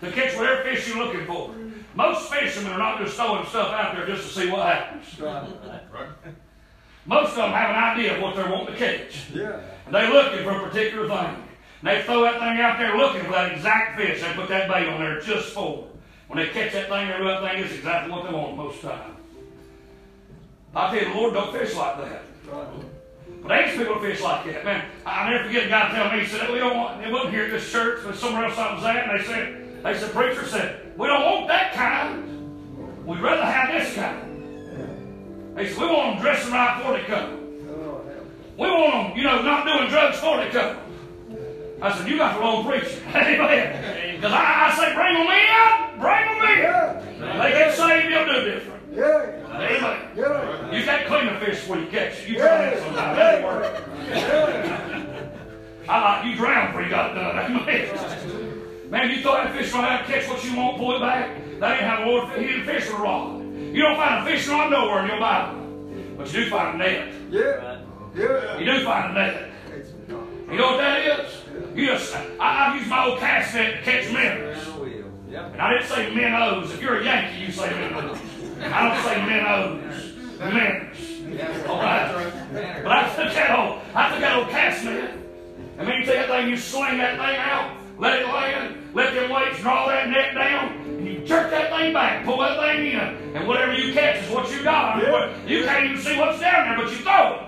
to 0.03 0.13
catch 0.13 0.37
whatever 0.37 0.63
fish 0.63 0.87
you're 0.89 0.99
looking 0.99 1.25
for. 1.27 1.51
Most 1.95 2.33
fishermen 2.33 2.73
are 2.73 2.79
not 2.79 2.99
just 2.99 3.17
throwing 3.17 3.47
stuff 3.47 3.73
out 3.73 3.95
there 3.95 4.07
just 4.07 4.29
to 4.29 4.41
see 4.41 4.51
what 4.51 4.67
happens. 4.67 5.05
Most 7.05 7.31
of 7.31 7.37
them 7.37 7.51
have 7.51 7.71
an 7.71 7.77
idea 7.77 8.17
of 8.17 8.23
what 8.23 8.37
they're 8.37 8.51
wanting 8.51 8.75
to 8.75 8.79
catch. 8.79 9.31
Yeah. 9.35 9.61
And 9.87 9.95
they're 9.95 10.13
looking 10.13 10.45
for 10.45 10.53
a 10.53 10.69
particular 10.69 11.09
thing. 11.09 11.49
And 11.81 11.91
they 11.91 12.03
throw 12.03 12.23
that 12.23 12.39
thing 12.39 12.61
out 12.61 12.79
there 12.79 12.97
looking 12.97 13.25
for 13.25 13.33
that 13.33 13.53
exact 13.53 13.99
fish. 13.99 14.21
They 14.21 14.33
put 14.35 14.49
that 14.49 14.69
bait 14.69 14.89
on 14.89 15.01
there 15.01 15.21
just 15.21 15.53
for. 15.53 15.79
it. 15.81 15.85
When 16.29 16.39
they 16.39 16.51
catch 16.53 16.73
that 16.73 16.89
thing, 16.89 17.09
they 17.09 17.19
do 17.19 17.25
that 17.25 17.43
thing, 17.43 17.63
it's 17.63 17.75
exactly 17.75 18.11
what 18.11 18.25
they 18.25 18.33
want 18.33 18.57
most 18.57 18.77
of 18.77 18.83
the 18.83 18.89
time. 18.89 19.17
I 20.75 20.91
tell 20.91 21.07
you, 21.07 21.13
the 21.13 21.21
Lord 21.21 21.35
don't 21.35 21.53
fish 21.53 21.75
like 21.75 21.99
that. 21.99 22.23
But 23.43 23.53
ain't 23.53 23.77
people 23.77 23.99
fish 23.99 24.21
like 24.23 24.47
that, 24.47 24.65
man. 24.65 24.85
I 25.05 25.31
never 25.31 25.45
forget 25.45 25.67
a 25.67 25.69
guy 25.69 25.91
telling 25.91 26.17
me, 26.17 26.25
he 26.25 26.31
said, 26.31 26.49
we 26.51 26.59
don't 26.59 26.77
want, 26.77 27.05
it 27.05 27.13
wasn't 27.13 27.35
here 27.35 27.47
at 27.47 27.51
this 27.51 27.71
church, 27.71 28.03
but 28.05 28.15
somewhere 28.15 28.45
else 28.45 28.57
I 28.57 28.75
was 28.75 28.85
at, 28.85 29.09
and 29.09 29.21
they 29.21 29.25
said, 29.25 29.62
they 29.83 29.99
said, 29.99 30.13
preacher 30.13 30.47
said, 30.47 30.93
we 30.97 31.07
don't 31.09 31.25
want 31.25 31.49
that 31.49 31.73
kind. 31.75 33.05
We'd 33.05 33.21
rather 33.21 33.45
have 33.45 33.69
this 33.73 33.95
kind. 33.95 35.57
They 35.57 35.69
said, 35.69 35.79
we 35.79 35.87
want 35.87 36.15
them 36.15 36.23
dressing 36.23 36.53
right 36.53 36.79
before 36.79 36.97
they 36.97 37.05
come. 37.05 37.39
Oh. 37.69 38.05
We 38.57 38.71
want 38.71 39.09
them, 39.09 39.19
you 39.19 39.25
know, 39.25 39.43
not 39.43 39.67
doing 39.67 39.89
drugs 39.91 40.21
before 40.21 40.37
they 40.39 40.51
come. 40.51 40.77
I 41.83 41.99
said, 41.99 42.09
you 42.09 42.17
got 42.17 42.37
the 42.37 42.41
wrong 42.41 42.65
preacher. 42.65 43.03
Amen. 43.09 44.17
Because 44.17 44.33
I, 44.33 44.71
I 44.71 44.77
say, 44.77 44.95
bring 44.95 45.15
them 45.15 45.27
in, 45.27 46.01
bring 46.01 46.25
them 46.29 46.49
in. 46.49 46.59
Yeah. 46.63 47.43
They 47.43 47.51
get 47.51 47.75
saved, 47.75 48.13
they'll 48.13 48.27
do 48.27 48.51
different. 48.51 48.83
Yeah. 48.93 49.43
Amen. 49.53 50.09
Yeah. 50.17 50.71
You 50.71 50.85
can't 50.85 51.07
clean 51.09 51.29
a 51.29 51.41
fish 51.41 51.61
before 51.61 51.79
you 51.79 51.87
catch 51.87 52.23
it. 52.23 52.29
You 52.29 52.37
try 52.37 52.71
that 52.71 52.79
sometime. 52.79 53.17
That 53.17 53.43
work. 53.43 53.85
Yeah. 54.09 55.29
I 55.89 56.01
like 56.01 56.27
you 56.27 56.37
drown 56.37 56.69
before 56.69 56.83
you 56.83 56.91
got 56.91 57.11
it 57.11 57.15
done. 57.15 57.39
Amen. 57.69 58.42
Man, 58.93 59.09
you 59.09 59.23
throw 59.23 59.33
that 59.33 59.57
fish 59.57 59.73
right 59.73 59.91
out, 59.91 60.07
catch 60.07 60.29
what 60.29 60.45
you 60.45 60.55
want, 60.55 60.77
pull 60.77 60.97
it 60.97 61.01
back. 61.01 61.35
That 61.61 61.81
ain't 61.81 61.89
how 61.89 62.05
the 62.05 62.11
Lord 62.11 62.39
he 62.39 62.47
didn't 62.47 62.67
fish 62.67 62.91
a 62.91 62.97
rod. 62.97 63.41
You 63.41 63.81
don't 63.81 63.97
find 63.97 64.29
a 64.29 64.31
fishing 64.31 64.53
rod 64.53 64.71
nowhere 64.71 65.05
in 65.05 65.09
your 65.09 65.19
Bible. 65.19 66.15
But 66.19 66.31
you 66.31 66.45
do 66.45 66.51
find 66.51 66.75
a 66.75 66.85
net. 66.85 67.15
Yeah. 67.31 67.81
Yeah. 68.15 68.59
You 68.59 68.67
do 68.67 68.85
find 68.85 69.13
a 69.13 69.15
net. 69.15 69.51
You 70.51 70.59
know 70.59 70.73
what 70.73 70.77
that 70.77 71.21
is? 71.21 71.41
You 71.75 71.87
just, 71.87 72.15
I, 72.15 72.27
I 72.39 72.77
use 72.77 72.87
my 72.87 73.07
old 73.07 73.19
cast 73.19 73.55
net 73.55 73.77
to 73.77 73.83
catch 73.83 74.13
minnows. 74.13 74.69
And 75.35 75.63
I 75.63 75.73
didn't 75.73 75.89
say 75.89 76.15
minnows. 76.15 76.71
If 76.75 76.83
you're 76.83 76.99
a 76.99 77.03
Yankee, 77.05 77.47
you 77.47 77.51
say 77.51 77.71
minnows. 77.71 78.19
I 78.61 78.89
don't 78.89 79.05
say 79.05 79.25
minnows. 79.25 80.13
Minnows. 81.33 81.67
All 81.67 81.79
right? 81.79 82.31
But 82.83 82.93
I 82.93 83.09
took 83.17 83.33
that 83.33 83.59
old, 83.59 83.81
I 83.95 84.11
took 84.11 84.21
that 84.21 84.37
old 84.37 84.49
cast 84.51 84.85
net. 84.85 85.17
And 85.79 85.89
then 85.89 86.01
you 86.01 86.05
take 86.05 86.17
that 86.17 86.29
thing, 86.29 86.51
you 86.51 86.59
sling 86.59 86.99
that 86.99 87.17
thing 87.17 87.39
out, 87.39 87.79
let 87.99 88.21
it 88.21 88.27
land, 88.27 88.82
let 88.95 89.15
them 89.15 89.31
weights 89.31 89.61
draw 89.61 89.87
that 89.89 90.09
net 90.09 90.35
down, 90.35 90.69
and 90.87 91.07
you 91.07 91.19
jerk 91.27 91.51
that 91.51 91.71
thing 91.71 91.93
back, 91.93 92.25
pull 92.25 92.39
that 92.39 92.59
thing 92.61 92.93
in, 92.93 93.01
and 93.37 93.49
whatever 93.49 93.73
you 93.75 93.93
catch 93.95 94.23
is 94.23 94.31
what 94.31 94.51
you 94.53 94.63
got. 94.63 94.97
What- 95.11 95.31
You 95.47 95.65
can't 95.65 95.85
even 95.87 95.99
see 95.99 96.19
what's 96.19 96.41
down 96.41 96.69
there, 96.69 96.77
but 96.77 96.91
you 96.91 96.99
throw 96.99 97.35
it. 97.35 97.41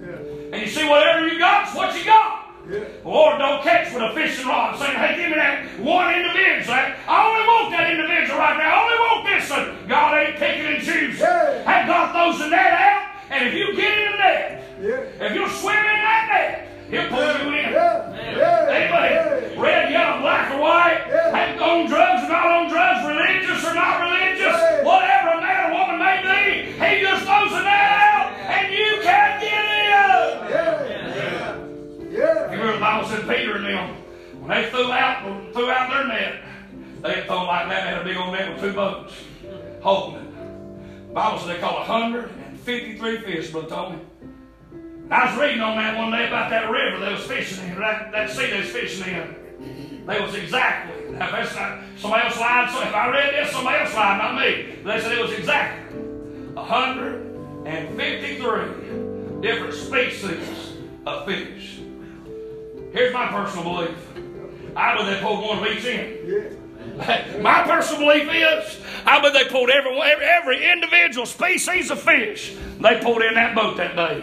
Yeah. 0.00 0.52
And 0.52 0.62
you 0.62 0.68
see 0.68 0.88
whatever 0.88 1.26
you 1.26 1.38
got 1.38 1.68
is 1.68 1.74
what 1.74 1.96
you 1.98 2.04
got. 2.04 2.40
Yeah. 2.70 2.80
Lord 3.04 3.38
don't 3.38 3.62
catch 3.62 3.92
with 3.92 4.02
a 4.02 4.12
fishing 4.14 4.46
rod 4.46 4.78
saying, 4.78 4.96
hey, 4.96 5.16
give 5.16 5.28
me 5.30 5.36
that 5.36 5.78
one 5.80 6.14
individual. 6.14 6.74
I 6.74 7.26
only 7.28 7.44
want 7.46 7.70
that 7.72 7.90
individual 7.90 8.38
right 8.38 8.56
now. 8.56 8.72
I 8.72 8.82
only 8.84 8.98
want 9.04 9.20
this 9.28 9.50
one. 9.50 9.86
God 9.88 10.16
ain't 10.16 10.36
picking 10.36 10.66
and 10.66 10.82
choosing. 10.82 11.20
Yeah. 11.20 11.62
Have 11.70 11.86
God 11.86 12.12
throws 12.12 12.38
the 12.38 12.48
net 12.48 12.72
out, 12.72 13.02
and 13.30 13.48
if 13.48 13.54
you 13.54 13.74
get 13.76 13.98
in 13.98 14.12
the 14.12 14.16
net, 14.16 14.64
Yeah. 14.80 15.26
if 15.26 15.34
you 15.34 15.46
swim 15.48 15.76
in 15.76 15.84
that 15.84 16.28
net, 16.32 16.68
He'll 16.90 17.08
pull 17.08 17.18
you 17.18 17.48
in. 17.54 17.74
Amen. 17.74 19.58
Red, 19.58 19.90
yellow, 19.90 20.20
black, 20.20 20.52
or 20.52 20.60
white, 20.60 21.00
ain't 21.34 21.60
on 21.60 21.86
drugs 21.86 22.24
or 22.24 22.28
not 22.28 22.46
on 22.46 22.68
drugs, 22.68 23.06
religious 23.06 23.64
or 23.64 23.74
not 23.74 24.00
religious, 24.02 24.84
whatever 24.84 25.38
a 25.38 25.40
man 25.40 25.70
or 25.70 25.74
woman 25.78 25.98
may 25.98 26.20
be, 26.22 26.72
he 26.72 27.00
just 27.00 27.24
throws 27.24 27.50
the 27.50 27.62
net 27.62 27.90
out, 27.90 28.32
and 28.34 28.72
you 28.72 29.00
can 29.02 29.40
get 29.40 29.64
in. 29.64 29.84
Yeah. 30.50 31.56
Yeah. 32.10 32.52
You 32.52 32.58
remember 32.58 32.72
the 32.74 32.80
Bible 32.80 33.08
said 33.08 33.28
Peter 33.28 33.56
and 33.56 33.64
them, 33.64 33.96
when 34.40 34.50
they 34.50 34.70
threw 34.70 34.92
out 34.92 35.52
threw 35.52 35.70
out 35.70 35.88
their 35.90 36.06
net, 36.06 36.44
they 37.00 37.14
had 37.14 37.26
thrown 37.26 37.46
like 37.46 37.68
that, 37.68 37.84
they 37.84 37.90
had 37.90 38.02
a 38.02 38.04
big 38.04 38.16
old 38.16 38.32
net 38.32 38.52
with 38.52 38.60
two 38.60 38.72
boats 38.72 39.14
holding 39.80 40.20
it. 40.20 41.08
The 41.08 41.14
Bible 41.14 41.38
said 41.38 41.56
they 41.56 41.60
caught 41.60 41.88
153 41.88 43.18
fish, 43.18 43.50
Brother 43.50 43.68
Tony. 43.68 43.98
I 45.10 45.30
was 45.30 45.38
reading 45.38 45.60
on 45.60 45.76
that 45.76 45.98
one 45.98 46.10
day 46.10 46.26
about 46.26 46.48
that 46.50 46.70
river 46.70 46.98
they 47.04 47.12
was 47.12 47.24
fishing 47.24 47.68
in, 47.68 47.78
that, 47.78 48.10
that 48.12 48.30
sea 48.30 48.50
they 48.50 48.60
was 48.60 48.70
fishing 48.70 49.14
in. 49.14 49.36
They 50.06 50.20
was 50.20 50.34
exactly. 50.34 51.12
Now, 51.12 51.30
that's 51.30 51.54
not, 51.54 51.80
somebody 51.96 52.26
else 52.26 52.38
lied, 52.38 52.70
so 52.70 52.82
if 52.82 52.94
I 52.94 53.10
read 53.10 53.34
this, 53.34 53.50
somebody 53.52 53.78
else 53.78 53.94
lied, 53.94 54.18
not 54.18 54.34
me. 54.40 54.76
But 54.82 54.96
they 54.96 55.02
said 55.02 55.12
it 55.12 55.22
was 55.22 55.32
exactly 55.32 55.98
153 56.54 59.40
different 59.40 59.74
species 59.74 60.72
of 61.06 61.24
fish. 61.26 61.80
Here's 62.92 63.12
my 63.12 63.26
personal 63.28 63.64
belief. 63.64 63.96
I 64.76 64.96
believe 64.96 65.14
they 65.14 65.20
pulled 65.20 65.46
one 65.46 65.58
of 65.58 65.66
each 65.66 65.84
in. 65.84 66.16
Yeah. 66.26 66.48
My 67.40 67.62
personal 67.62 68.00
belief 68.02 68.28
is, 68.30 68.80
I 69.06 69.20
believe 69.20 69.34
they 69.34 69.44
pulled 69.50 69.70
every, 69.70 69.92
every, 70.00 70.24
every 70.24 70.70
individual 70.70 71.26
species 71.26 71.90
of 71.90 72.00
fish 72.00 72.54
they 72.80 73.00
pulled 73.00 73.22
in 73.22 73.34
that 73.34 73.54
boat 73.54 73.76
that 73.78 73.96
day. 73.96 74.22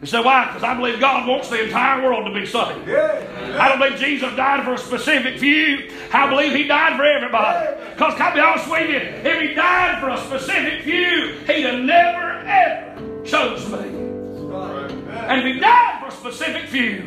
You 0.00 0.06
say, 0.06 0.22
why? 0.22 0.46
Because 0.46 0.62
I 0.62 0.74
believe 0.74 0.98
God 0.98 1.28
wants 1.28 1.50
the 1.50 1.62
entire 1.62 2.02
world 2.02 2.24
to 2.24 2.32
be 2.32 2.46
saved. 2.46 2.88
Yeah. 2.88 3.58
I 3.60 3.68
don't 3.68 3.78
believe 3.78 3.98
Jesus 3.98 4.34
died 4.34 4.64
for 4.64 4.72
a 4.72 4.78
specific 4.78 5.38
few. 5.38 5.90
I 6.10 6.26
believe 6.30 6.54
He 6.54 6.64
died 6.64 6.96
for 6.96 7.04
everybody. 7.04 7.76
Because, 7.92 8.14
can 8.14 8.32
I 8.32 8.34
be 8.34 8.40
honest 8.40 8.70
with 8.70 8.88
you? 8.88 8.96
If 8.96 9.40
He 9.42 9.54
died 9.54 10.00
for 10.00 10.08
a 10.08 10.18
specific 10.18 10.84
few, 10.84 11.34
He'd 11.46 11.66
have 11.66 11.80
never, 11.80 12.38
ever 12.46 13.24
chose 13.26 13.70
me. 13.70 13.78
And 13.78 15.46
if 15.46 15.54
He 15.54 15.60
died 15.60 16.00
for 16.00 16.06
a 16.06 16.12
specific 16.12 16.70
few, 16.70 17.06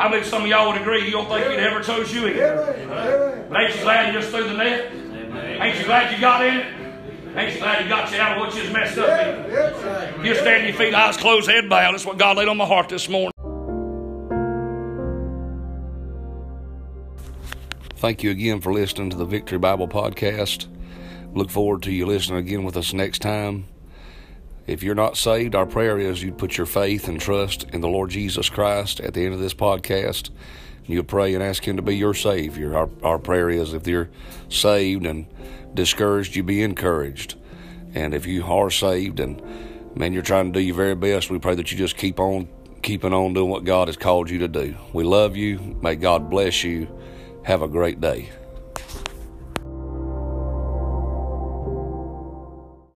I 0.00 0.08
believe 0.08 0.26
some 0.26 0.42
of 0.42 0.48
y'all 0.48 0.72
would 0.72 0.80
agree, 0.80 1.04
you 1.04 1.12
don't 1.12 1.28
think 1.28 1.46
He'd 1.46 1.60
ever 1.60 1.80
chose 1.80 2.12
you 2.12 2.26
either. 2.26 2.74
Amen. 2.74 2.90
Amen. 2.90 3.46
But 3.50 3.60
ain't 3.60 3.76
you 3.76 3.82
glad 3.82 4.12
you 4.12 4.20
just 4.20 4.32
threw 4.32 4.42
the 4.44 4.54
net? 4.54 4.92
Ain't 5.60 5.78
you 5.78 5.84
glad 5.84 6.12
you 6.12 6.20
got 6.20 6.44
in 6.44 6.56
it? 6.56 6.81
Ain't 7.34 7.54
you 7.54 7.60
glad 7.60 7.82
he 7.82 7.88
got 7.88 8.12
you 8.12 8.20
out 8.20 8.36
of 8.36 8.46
what 8.46 8.54
you 8.54 8.62
was 8.62 8.72
messed 8.72 8.98
up 8.98 9.08
in? 9.08 9.50
Yeah. 9.50 10.22
You 10.22 10.34
stand 10.34 10.68
your 10.68 10.76
feet, 10.76 10.92
eyes 10.92 11.16
closed, 11.16 11.48
head 11.48 11.68
bowed. 11.68 11.92
That's 11.92 12.04
what 12.04 12.18
God 12.18 12.36
laid 12.36 12.48
on 12.48 12.58
my 12.58 12.66
heart 12.66 12.90
this 12.90 13.08
morning. 13.08 13.32
Thank 17.96 18.22
you 18.22 18.30
again 18.30 18.60
for 18.60 18.72
listening 18.72 19.10
to 19.10 19.16
the 19.16 19.24
Victory 19.24 19.58
Bible 19.58 19.88
Podcast. 19.88 20.66
Look 21.34 21.48
forward 21.48 21.82
to 21.84 21.92
you 21.92 22.04
listening 22.04 22.40
again 22.40 22.64
with 22.64 22.76
us 22.76 22.92
next 22.92 23.22
time. 23.22 23.66
If 24.66 24.82
you're 24.82 24.94
not 24.94 25.16
saved, 25.16 25.54
our 25.54 25.66
prayer 25.66 25.98
is 25.98 26.22
you'd 26.22 26.36
put 26.36 26.58
your 26.58 26.66
faith 26.66 27.08
and 27.08 27.18
trust 27.20 27.64
in 27.72 27.80
the 27.80 27.88
Lord 27.88 28.10
Jesus 28.10 28.50
Christ 28.50 29.00
at 29.00 29.14
the 29.14 29.24
end 29.24 29.32
of 29.34 29.40
this 29.40 29.54
podcast. 29.54 30.30
You'll 30.86 31.04
pray 31.04 31.34
and 31.34 31.42
ask 31.42 31.66
Him 31.66 31.76
to 31.76 31.82
be 31.82 31.96
your 31.96 32.14
Savior. 32.14 32.76
Our, 32.76 32.90
our 33.02 33.18
prayer 33.18 33.50
is 33.50 33.72
if 33.72 33.86
you're 33.86 34.10
saved 34.48 35.06
and 35.06 35.26
discouraged, 35.74 36.34
you 36.36 36.42
be 36.42 36.62
encouraged. 36.62 37.36
And 37.94 38.14
if 38.14 38.26
you 38.26 38.44
are 38.44 38.70
saved 38.70 39.20
and, 39.20 39.40
man, 39.94 40.12
you're 40.12 40.22
trying 40.22 40.52
to 40.52 40.58
do 40.58 40.64
your 40.64 40.74
very 40.74 40.94
best, 40.94 41.30
we 41.30 41.38
pray 41.38 41.54
that 41.54 41.70
you 41.70 41.78
just 41.78 41.96
keep 41.96 42.18
on 42.18 42.48
keeping 42.82 43.12
on 43.12 43.32
doing 43.32 43.48
what 43.48 43.64
God 43.64 43.88
has 43.88 43.96
called 43.96 44.28
you 44.28 44.38
to 44.40 44.48
do. 44.48 44.74
We 44.92 45.04
love 45.04 45.36
you. 45.36 45.58
May 45.82 45.94
God 45.94 46.28
bless 46.28 46.64
you. 46.64 46.88
Have 47.44 47.62
a 47.62 47.68
great 47.68 48.00
day. 48.00 48.30